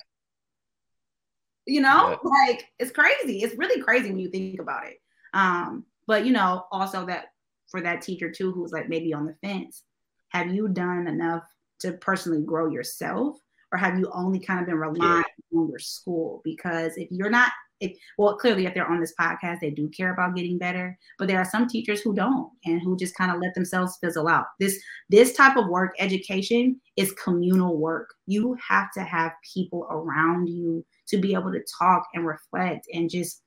you 1.66 1.82
know 1.82 2.20
yeah. 2.24 2.30
like 2.30 2.66
it's 2.80 2.92
crazy 2.92 3.40
it's 3.40 3.58
really 3.58 3.82
crazy 3.82 4.10
when 4.10 4.20
you 4.20 4.30
think 4.30 4.60
about 4.60 4.86
it 4.86 5.02
um 5.34 5.86
but 6.08 6.26
you 6.26 6.32
know 6.32 6.66
also 6.72 7.06
that 7.06 7.28
for 7.68 7.82
that 7.82 8.02
teacher 8.02 8.30
too 8.30 8.52
who's 8.52 8.72
like 8.72 8.90
maybe 8.90 9.14
on 9.14 9.26
the 9.26 9.36
fence 9.42 9.84
have 10.30 10.54
you 10.54 10.68
done 10.68 11.08
enough 11.08 11.44
to 11.80 11.94
personally 11.94 12.42
grow 12.42 12.70
yourself 12.70 13.38
or 13.74 13.78
have 13.78 13.98
you 13.98 14.10
only 14.14 14.40
kind 14.40 14.60
of 14.60 14.68
been 14.68 14.78
relying 14.78 15.24
yeah. 15.52 15.60
on 15.60 15.68
your 15.68 15.80
school? 15.80 16.42
Because 16.46 16.96
if 16.96 17.10
you're 17.12 17.32
not 17.32 17.52
if, 17.80 17.98
well, 18.18 18.38
clearly, 18.38 18.66
if 18.66 18.74
they're 18.74 18.90
on 18.90 19.02
this 19.02 19.16
podcast, 19.20 19.60
they 19.60 19.70
do 19.70 19.90
care 19.90 20.14
about 20.14 20.36
getting 20.38 20.58
better. 20.58 20.98
But 21.20 21.28
there 21.28 21.40
are 21.40 21.46
some 21.46 21.68
teachers 21.68 22.00
who 22.00 22.14
don't, 22.14 22.50
and 22.64 22.82
who 22.82 22.96
just 22.96 23.16
kind 23.16 23.30
of 23.30 23.42
let 23.42 23.54
themselves 23.56 23.98
fizzle 24.00 24.30
out. 24.30 24.46
This 24.58 24.82
this 25.10 25.34
type 25.34 25.58
of 25.58 25.68
work, 25.68 25.94
education, 26.00 26.80
is 26.96 27.12
communal 27.14 27.78
work. 27.78 28.14
You 28.26 28.56
have 28.66 28.94
to 28.94 29.02
have 29.02 29.34
people 29.54 29.86
around 29.90 30.48
you 30.48 30.86
to 31.08 31.18
be 31.18 31.34
able 31.34 31.52
to 31.52 31.64
talk 31.80 32.08
and 32.14 32.26
reflect 32.26 32.88
and 32.94 33.10
just 33.10 33.42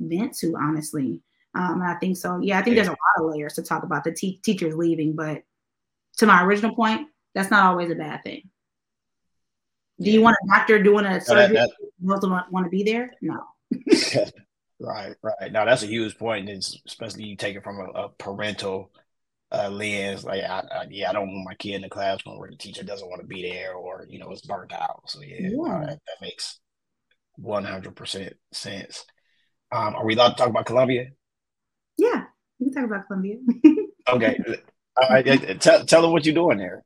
vent 0.00 0.36
to. 0.38 0.54
Honestly, 0.56 1.20
um, 1.54 1.82
I 1.82 1.94
think 1.94 2.16
so. 2.16 2.38
Yeah, 2.40 2.58
I 2.58 2.62
think 2.62 2.76
there's 2.76 2.88
a 2.88 2.92
lot 2.92 2.98
of 3.18 3.34
layers 3.34 3.54
to 3.54 3.62
talk 3.62 3.82
about 3.82 4.04
the 4.04 4.12
te- 4.12 4.40
teachers 4.44 4.74
leaving, 4.74 5.14
but 5.14 5.42
to 6.18 6.26
my 6.26 6.44
original 6.44 6.74
point, 6.74 7.08
that's 7.34 7.50
not 7.50 7.64
always 7.64 7.90
a 7.90 7.94
bad 7.94 8.22
thing. 8.22 8.50
Do 10.00 10.10
you 10.10 10.22
want 10.22 10.36
a 10.42 10.48
doctor 10.48 10.82
doing 10.82 11.04
a 11.04 11.20
surgery? 11.20 11.56
That, 11.56 11.70
that, 12.00 12.46
want 12.50 12.64
to 12.64 12.70
be 12.70 12.82
there? 12.82 13.12
No. 13.20 13.44
right, 14.80 15.14
right. 15.22 15.52
Now 15.52 15.66
that's 15.66 15.82
a 15.82 15.86
huge 15.86 16.16
point, 16.18 16.48
and 16.48 16.62
especially 16.86 17.24
you 17.24 17.36
take 17.36 17.56
it 17.56 17.62
from 17.62 17.80
a, 17.80 17.84
a 17.84 18.08
parental 18.08 18.92
uh, 19.52 19.68
lens. 19.68 20.24
Like, 20.24 20.42
I, 20.42 20.60
I, 20.60 20.86
yeah, 20.90 21.10
I 21.10 21.12
don't 21.12 21.28
want 21.28 21.48
my 21.48 21.54
kid 21.54 21.74
in 21.74 21.82
the 21.82 21.90
classroom 21.90 22.38
where 22.38 22.50
the 22.50 22.56
teacher 22.56 22.82
doesn't 22.82 23.08
want 23.08 23.20
to 23.20 23.26
be 23.26 23.42
there, 23.42 23.74
or 23.74 24.06
you 24.08 24.18
know, 24.18 24.30
it's 24.30 24.40
burnt 24.40 24.72
out. 24.72 25.02
So 25.06 25.20
yeah, 25.20 25.36
yeah. 25.40 25.80
That, 25.80 25.88
that, 26.06 26.22
makes 26.22 26.60
one 27.36 27.64
hundred 27.64 27.96
percent 27.96 28.34
sense. 28.52 29.04
Um, 29.72 29.94
are 29.94 30.04
we 30.04 30.14
allowed 30.14 30.30
to 30.30 30.34
talk 30.36 30.48
about 30.48 30.66
Columbia? 30.66 31.10
Yeah, 31.96 32.24
we 32.58 32.66
can 32.66 32.74
talk 32.74 32.84
about 32.84 33.06
Columbia. 33.06 33.36
okay, 34.08 34.38
all 34.96 35.08
right. 35.08 35.60
Tell 35.60 35.84
tell 35.84 36.02
them 36.02 36.12
what 36.12 36.26
you're 36.26 36.34
doing 36.34 36.58
there. 36.58 36.84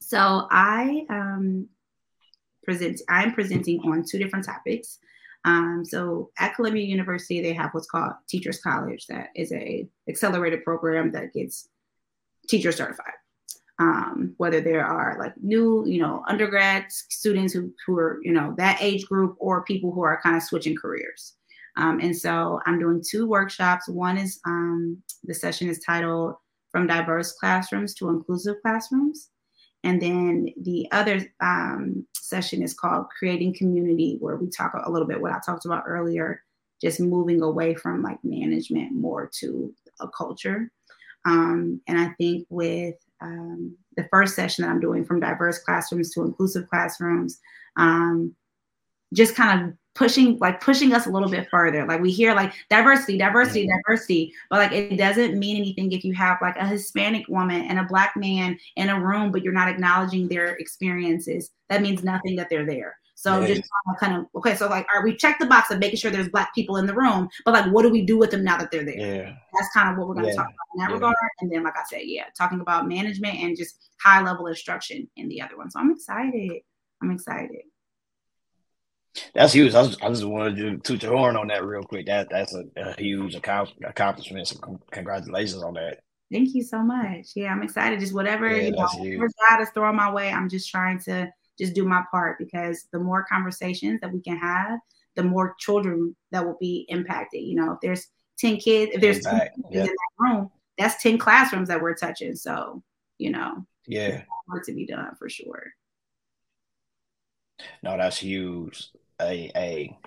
So 0.00 0.46
I 0.50 1.06
um 1.08 1.68
present. 2.64 3.00
I'm 3.08 3.32
presenting 3.32 3.80
on 3.80 4.04
two 4.08 4.18
different 4.18 4.44
topics. 4.44 4.98
Um, 5.44 5.84
so 5.84 6.30
at 6.38 6.54
Columbia 6.54 6.84
University, 6.84 7.42
they 7.42 7.52
have 7.52 7.70
what's 7.72 7.88
called 7.88 8.12
Teachers 8.28 8.60
College, 8.60 9.06
that 9.08 9.30
is 9.34 9.52
a 9.52 9.88
accelerated 10.08 10.64
program 10.64 11.12
that 11.12 11.32
gets 11.32 11.68
teacher 12.48 12.72
certified. 12.72 13.14
Um, 13.78 14.34
whether 14.36 14.60
there 14.60 14.84
are 14.84 15.16
like 15.18 15.32
new, 15.42 15.84
you 15.86 16.00
know, 16.00 16.22
undergrad 16.28 16.84
students 16.90 17.52
who, 17.52 17.72
who 17.84 17.98
are, 17.98 18.20
you 18.22 18.32
know, 18.32 18.54
that 18.58 18.78
age 18.80 19.06
group 19.06 19.34
or 19.40 19.64
people 19.64 19.90
who 19.90 20.02
are 20.02 20.20
kind 20.22 20.36
of 20.36 20.42
switching 20.42 20.76
careers. 20.76 21.34
Um, 21.76 21.98
and 22.00 22.16
so 22.16 22.60
I'm 22.66 22.78
doing 22.78 23.02
two 23.02 23.26
workshops. 23.26 23.88
One 23.88 24.18
is 24.18 24.40
um, 24.46 25.02
the 25.24 25.34
session 25.34 25.68
is 25.68 25.80
titled 25.80 26.34
From 26.70 26.86
Diverse 26.86 27.32
Classrooms 27.32 27.94
to 27.94 28.10
Inclusive 28.10 28.56
Classrooms. 28.62 29.30
And 29.84 30.00
then 30.00 30.48
the 30.60 30.86
other 30.92 31.26
um, 31.40 32.06
session 32.14 32.62
is 32.62 32.74
called 32.74 33.06
Creating 33.18 33.54
Community, 33.54 34.16
where 34.20 34.36
we 34.36 34.48
talk 34.48 34.74
a 34.74 34.90
little 34.90 35.08
bit 35.08 35.20
what 35.20 35.32
I 35.32 35.40
talked 35.44 35.64
about 35.64 35.84
earlier, 35.86 36.44
just 36.80 37.00
moving 37.00 37.42
away 37.42 37.74
from 37.74 38.02
like 38.02 38.22
management 38.22 38.92
more 38.92 39.28
to 39.40 39.74
a 40.00 40.08
culture. 40.08 40.70
Um, 41.24 41.80
and 41.86 41.98
I 41.98 42.08
think 42.18 42.46
with 42.50 42.96
um, 43.20 43.76
the 43.96 44.08
first 44.10 44.34
session 44.34 44.62
that 44.62 44.70
I'm 44.70 44.80
doing 44.80 45.04
from 45.04 45.20
diverse 45.20 45.58
classrooms 45.58 46.10
to 46.10 46.22
inclusive 46.22 46.68
classrooms, 46.68 47.40
um, 47.76 48.34
just 49.14 49.34
kind 49.34 49.62
of 49.62 49.76
pushing 49.94 50.38
like 50.38 50.60
pushing 50.60 50.94
us 50.94 51.06
a 51.06 51.10
little 51.10 51.28
bit 51.28 51.48
further. 51.50 51.86
Like 51.86 52.00
we 52.00 52.10
hear 52.10 52.34
like 52.34 52.54
diversity 52.70 53.18
diversity 53.18 53.68
diversity 53.68 54.32
but 54.48 54.58
like 54.58 54.72
it 54.72 54.96
doesn't 54.96 55.38
mean 55.38 55.56
anything 55.56 55.92
if 55.92 56.02
you 56.02 56.14
have 56.14 56.38
like 56.40 56.56
a 56.56 56.66
hispanic 56.66 57.28
woman 57.28 57.62
and 57.62 57.78
a 57.78 57.84
black 57.84 58.14
man 58.16 58.58
in 58.76 58.88
a 58.88 58.98
room 58.98 59.30
but 59.30 59.42
you're 59.42 59.52
not 59.52 59.68
acknowledging 59.68 60.28
their 60.28 60.54
experiences. 60.54 61.50
That 61.68 61.82
means 61.82 62.02
nothing 62.02 62.36
that 62.36 62.48
they're 62.48 62.66
there 62.66 62.96
so 63.22 63.40
yeah. 63.40 63.54
just 63.54 63.62
kind 64.00 64.16
of 64.16 64.26
okay 64.34 64.56
so 64.56 64.66
like 64.68 64.86
are 64.92 65.04
we 65.04 65.16
check 65.16 65.38
the 65.38 65.46
box 65.46 65.70
of 65.70 65.78
making 65.78 65.96
sure 65.96 66.10
there's 66.10 66.28
black 66.28 66.52
people 66.54 66.76
in 66.76 66.86
the 66.86 66.94
room 66.94 67.28
but 67.44 67.54
like 67.54 67.70
what 67.72 67.82
do 67.82 67.88
we 67.88 68.02
do 68.02 68.18
with 68.18 68.30
them 68.32 68.42
now 68.42 68.58
that 68.58 68.70
they're 68.70 68.84
there 68.84 68.98
yeah 68.98 69.32
that's 69.54 69.72
kind 69.72 69.90
of 69.90 69.96
what 69.96 70.08
we're 70.08 70.14
going 70.14 70.26
to 70.26 70.32
yeah. 70.32 70.36
talk 70.36 70.46
about 70.46 70.74
in 70.74 70.80
that 70.80 70.88
yeah. 70.88 70.94
regard 70.94 71.14
and 71.40 71.52
then 71.52 71.62
like 71.62 71.76
i 71.76 71.82
said 71.88 72.02
yeah 72.04 72.24
talking 72.36 72.60
about 72.60 72.88
management 72.88 73.34
and 73.38 73.56
just 73.56 73.90
high 74.00 74.20
level 74.20 74.46
instruction 74.48 75.08
in 75.16 75.28
the 75.28 75.40
other 75.40 75.56
one 75.56 75.70
so 75.70 75.78
i'm 75.78 75.92
excited 75.92 76.60
i'm 77.00 77.10
excited 77.10 77.62
that's 79.34 79.52
huge. 79.52 79.74
I, 79.74 79.84
just, 79.86 80.02
I 80.02 80.08
just 80.08 80.24
wanted 80.24 80.56
to 80.56 80.78
toot 80.78 81.02
your 81.02 81.14
horn 81.14 81.36
on 81.36 81.48
that 81.48 81.66
real 81.66 81.82
quick. 81.82 82.06
That 82.06 82.30
that's 82.30 82.54
a, 82.54 82.64
a 82.76 82.98
huge 82.98 83.34
accomplishment. 83.34 84.48
So 84.48 84.80
congratulations 84.90 85.62
on 85.62 85.74
that. 85.74 85.98
Thank 86.32 86.54
you 86.54 86.62
so 86.62 86.82
much. 86.82 87.26
Yeah, 87.36 87.52
I'm 87.52 87.62
excited. 87.62 88.00
Just 88.00 88.14
whatever 88.14 88.48
yeah, 88.48 88.68
you 88.68 88.70
know, 88.70 88.88
whatever 88.96 89.28
God 89.50 89.60
is 89.60 89.68
throwing 89.74 89.96
my 89.96 90.10
way, 90.10 90.30
I'm 90.30 90.48
just 90.48 90.70
trying 90.70 90.98
to 91.00 91.30
just 91.58 91.74
do 91.74 91.84
my 91.84 92.02
part 92.10 92.38
because 92.38 92.86
the 92.92 92.98
more 92.98 93.24
conversations 93.24 94.00
that 94.00 94.12
we 94.12 94.20
can 94.20 94.36
have, 94.36 94.78
the 95.16 95.22
more 95.22 95.54
children 95.58 96.16
that 96.30 96.44
will 96.44 96.56
be 96.60 96.86
impacted. 96.88 97.42
You 97.42 97.56
know, 97.56 97.72
if 97.72 97.80
there's 97.80 98.06
10 98.38 98.56
kids, 98.56 98.92
if 98.94 99.00
there's 99.00 99.20
10 99.20 99.38
kids 99.38 99.50
yeah. 99.70 99.80
in 99.82 99.86
that 99.86 100.10
room, 100.18 100.50
that's 100.78 101.02
10 101.02 101.18
classrooms 101.18 101.68
that 101.68 101.80
we're 101.80 101.94
touching. 101.94 102.34
So, 102.34 102.82
you 103.18 103.30
know, 103.30 103.66
yeah, 103.86 104.22
work 104.48 104.64
to 104.66 104.72
be 104.72 104.86
done 104.86 105.14
for 105.18 105.28
sure. 105.28 105.64
No, 107.82 107.96
that's 107.96 108.18
huge 108.18 108.90
a 109.22 109.50
a 109.56 109.98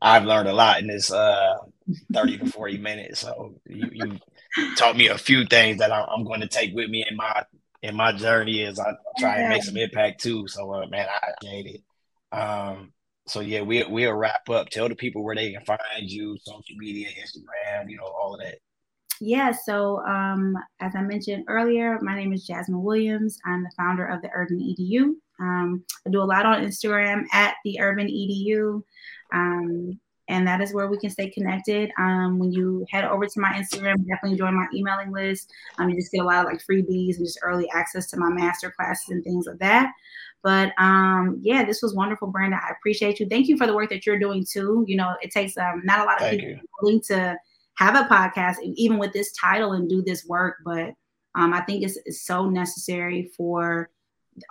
I've 0.00 0.24
learned 0.24 0.48
a 0.48 0.52
lot 0.52 0.80
in 0.80 0.88
this 0.88 1.12
uh 1.12 1.58
30 2.12 2.38
to 2.38 2.46
40 2.46 2.78
minutes. 2.78 3.20
So 3.20 3.54
you, 3.68 3.88
you 3.92 4.74
taught 4.76 4.96
me 4.96 5.08
a 5.08 5.18
few 5.18 5.44
things 5.44 5.78
that 5.78 5.90
I'm, 5.90 6.06
I'm, 6.08 6.24
going 6.24 6.40
to 6.40 6.46
take 6.46 6.72
with 6.74 6.88
me 6.88 7.04
in 7.08 7.16
my 7.16 7.44
in 7.82 7.96
my 7.96 8.12
journey 8.12 8.62
as 8.64 8.78
I 8.78 8.92
try 9.18 9.38
and 9.38 9.48
make 9.48 9.64
some 9.64 9.76
impact 9.76 10.22
too. 10.22 10.46
So 10.48 10.72
uh, 10.72 10.86
man, 10.86 11.08
I 11.08 11.30
appreciate 11.30 11.74
it. 11.74 12.36
Um, 12.36 12.92
so 13.26 13.40
yeah, 13.40 13.62
we 13.62 13.84
we'll 13.84 14.14
wrap 14.14 14.48
up. 14.48 14.70
Tell 14.70 14.88
the 14.88 14.94
people 14.94 15.22
where 15.22 15.36
they 15.36 15.52
can 15.52 15.64
find 15.64 15.78
you, 15.98 16.36
social 16.40 16.76
media, 16.76 17.08
Instagram, 17.08 17.90
you 17.90 17.96
know, 17.96 18.04
all 18.04 18.34
of 18.34 18.40
that. 18.40 18.58
Yeah, 19.20 19.52
so 19.52 20.04
um, 20.04 20.56
as 20.80 20.96
I 20.96 21.02
mentioned 21.02 21.44
earlier, 21.46 21.98
my 22.02 22.16
name 22.16 22.32
is 22.32 22.48
Jasmyn 22.48 22.82
Williams. 22.82 23.38
I'm 23.46 23.62
the 23.62 23.70
founder 23.76 24.04
of 24.04 24.20
the 24.20 24.30
Urban 24.34 24.58
EDU. 24.58 25.12
Um, 25.38 25.84
I 26.04 26.10
do 26.10 26.20
a 26.20 26.24
lot 26.24 26.44
on 26.46 26.64
Instagram 26.64 27.24
at 27.32 27.54
the 27.64 27.80
Urban 27.80 28.08
EDU. 28.08 28.82
Um, 29.32 30.00
and 30.28 30.46
that 30.46 30.60
is 30.60 30.72
where 30.72 30.88
we 30.88 30.98
can 30.98 31.10
stay 31.10 31.30
connected. 31.30 31.90
Um, 31.98 32.38
when 32.38 32.52
you 32.52 32.86
head 32.90 33.04
over 33.04 33.26
to 33.26 33.40
my 33.40 33.52
Instagram, 33.52 34.06
definitely 34.06 34.38
join 34.38 34.54
my 34.54 34.66
emailing 34.74 35.12
list. 35.12 35.50
Um, 35.78 35.88
you 35.90 35.96
just 35.96 36.12
get 36.12 36.22
a 36.22 36.24
lot 36.24 36.44
of 36.44 36.52
like 36.52 36.62
freebies 36.64 37.16
and 37.16 37.26
just 37.26 37.40
early 37.42 37.68
access 37.74 38.08
to 38.10 38.16
my 38.16 38.28
master 38.28 38.70
classes 38.70 39.08
and 39.08 39.24
things 39.24 39.46
like 39.46 39.58
that. 39.58 39.92
But 40.42 40.72
um, 40.78 41.38
yeah, 41.42 41.64
this 41.64 41.82
was 41.82 41.94
wonderful, 41.94 42.28
Brandon. 42.28 42.58
I 42.62 42.72
appreciate 42.72 43.20
you. 43.20 43.26
Thank 43.28 43.48
you 43.48 43.56
for 43.56 43.66
the 43.66 43.74
work 43.74 43.90
that 43.90 44.06
you're 44.06 44.18
doing 44.18 44.44
too. 44.44 44.84
You 44.88 44.96
know, 44.96 45.14
it 45.22 45.30
takes 45.30 45.56
um, 45.56 45.82
not 45.84 46.00
a 46.00 46.04
lot 46.04 46.20
of 46.20 46.28
Thank 46.28 46.40
people 46.40 46.62
willing 46.80 47.00
to 47.08 47.36
have 47.76 47.94
a 47.94 48.08
podcast, 48.08 48.56
even 48.62 48.98
with 48.98 49.12
this 49.12 49.32
title 49.32 49.72
and 49.72 49.88
do 49.88 50.02
this 50.02 50.24
work. 50.26 50.56
But 50.64 50.94
um, 51.34 51.52
I 51.52 51.60
think 51.62 51.84
it's, 51.84 51.98
it's 52.04 52.22
so 52.22 52.48
necessary 52.48 53.30
for 53.36 53.90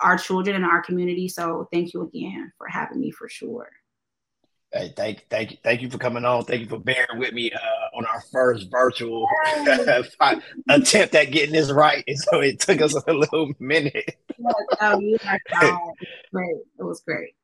our 0.00 0.16
children 0.16 0.56
and 0.56 0.64
our 0.64 0.82
community. 0.82 1.28
So 1.28 1.68
thank 1.72 1.92
you 1.92 2.02
again 2.02 2.52
for 2.56 2.68
having 2.68 3.00
me 3.00 3.10
for 3.10 3.28
sure. 3.28 3.68
Hey, 4.72 4.92
thank, 4.96 5.26
thank 5.28 5.50
you, 5.50 5.56
thank 5.62 5.82
you 5.82 5.90
for 5.90 5.98
coming 5.98 6.24
on. 6.24 6.44
Thank 6.44 6.62
you 6.62 6.68
for 6.68 6.78
bearing 6.78 7.18
with 7.18 7.34
me 7.34 7.52
uh, 7.52 7.96
on 7.96 8.06
our 8.06 8.22
first 8.32 8.70
virtual 8.70 9.28
attempt 10.68 11.14
at 11.14 11.30
getting 11.30 11.52
this 11.52 11.70
right. 11.70 12.02
And 12.06 12.18
so 12.18 12.40
it 12.40 12.60
took 12.60 12.80
us 12.80 12.94
a 13.06 13.12
little 13.12 13.52
minute. 13.58 14.16
oh, 14.80 15.00
you 15.00 15.18
great. 16.32 16.56
It 16.78 16.82
was 16.82 17.02
great. 17.02 17.34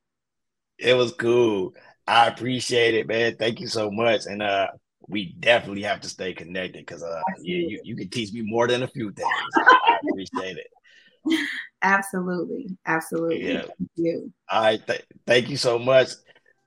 It 0.78 0.94
was 0.94 1.12
cool. 1.12 1.74
I 2.06 2.28
appreciate 2.28 2.94
it, 2.94 3.06
man. 3.06 3.36
Thank 3.36 3.60
you 3.60 3.66
so 3.66 3.90
much. 3.90 4.22
And 4.24 4.42
uh, 4.42 4.68
we 5.06 5.34
definitely 5.38 5.82
have 5.82 6.00
to 6.02 6.08
stay 6.08 6.32
connected 6.32 6.86
because 6.86 7.02
uh, 7.02 7.20
yeah, 7.42 7.66
you, 7.68 7.80
you 7.84 7.96
can 7.96 8.08
teach 8.08 8.32
me 8.32 8.40
more 8.42 8.66
than 8.66 8.82
a 8.82 8.88
few 8.88 9.12
things. 9.12 9.28
I 9.56 9.98
appreciate 10.08 10.56
it. 10.56 11.38
Absolutely. 11.82 12.76
Absolutely. 12.86 13.52
Yeah. 13.52 13.62
Thank 13.62 13.90
you. 13.96 14.32
All 14.50 14.62
right. 14.62 14.86
Th- 14.86 15.04
thank 15.26 15.50
you 15.50 15.56
so 15.56 15.78
much. 15.78 16.08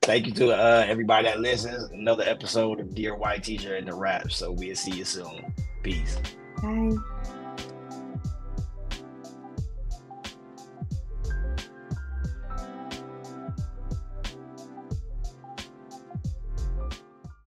Thank 0.03 0.25
you 0.25 0.33
to 0.33 0.51
uh, 0.51 0.83
everybody 0.87 1.27
that 1.27 1.41
listens. 1.41 1.91
Another 1.91 2.23
episode 2.23 2.79
of 2.79 2.95
Dear 2.95 3.13
White 3.13 3.43
Teacher 3.43 3.75
and 3.75 3.87
the 3.87 3.93
Rap. 3.93 4.31
So 4.31 4.51
we'll 4.51 4.75
see 4.75 4.91
you 4.91 5.05
soon. 5.05 5.53
Peace. 5.83 6.17
Bye. 6.59 6.95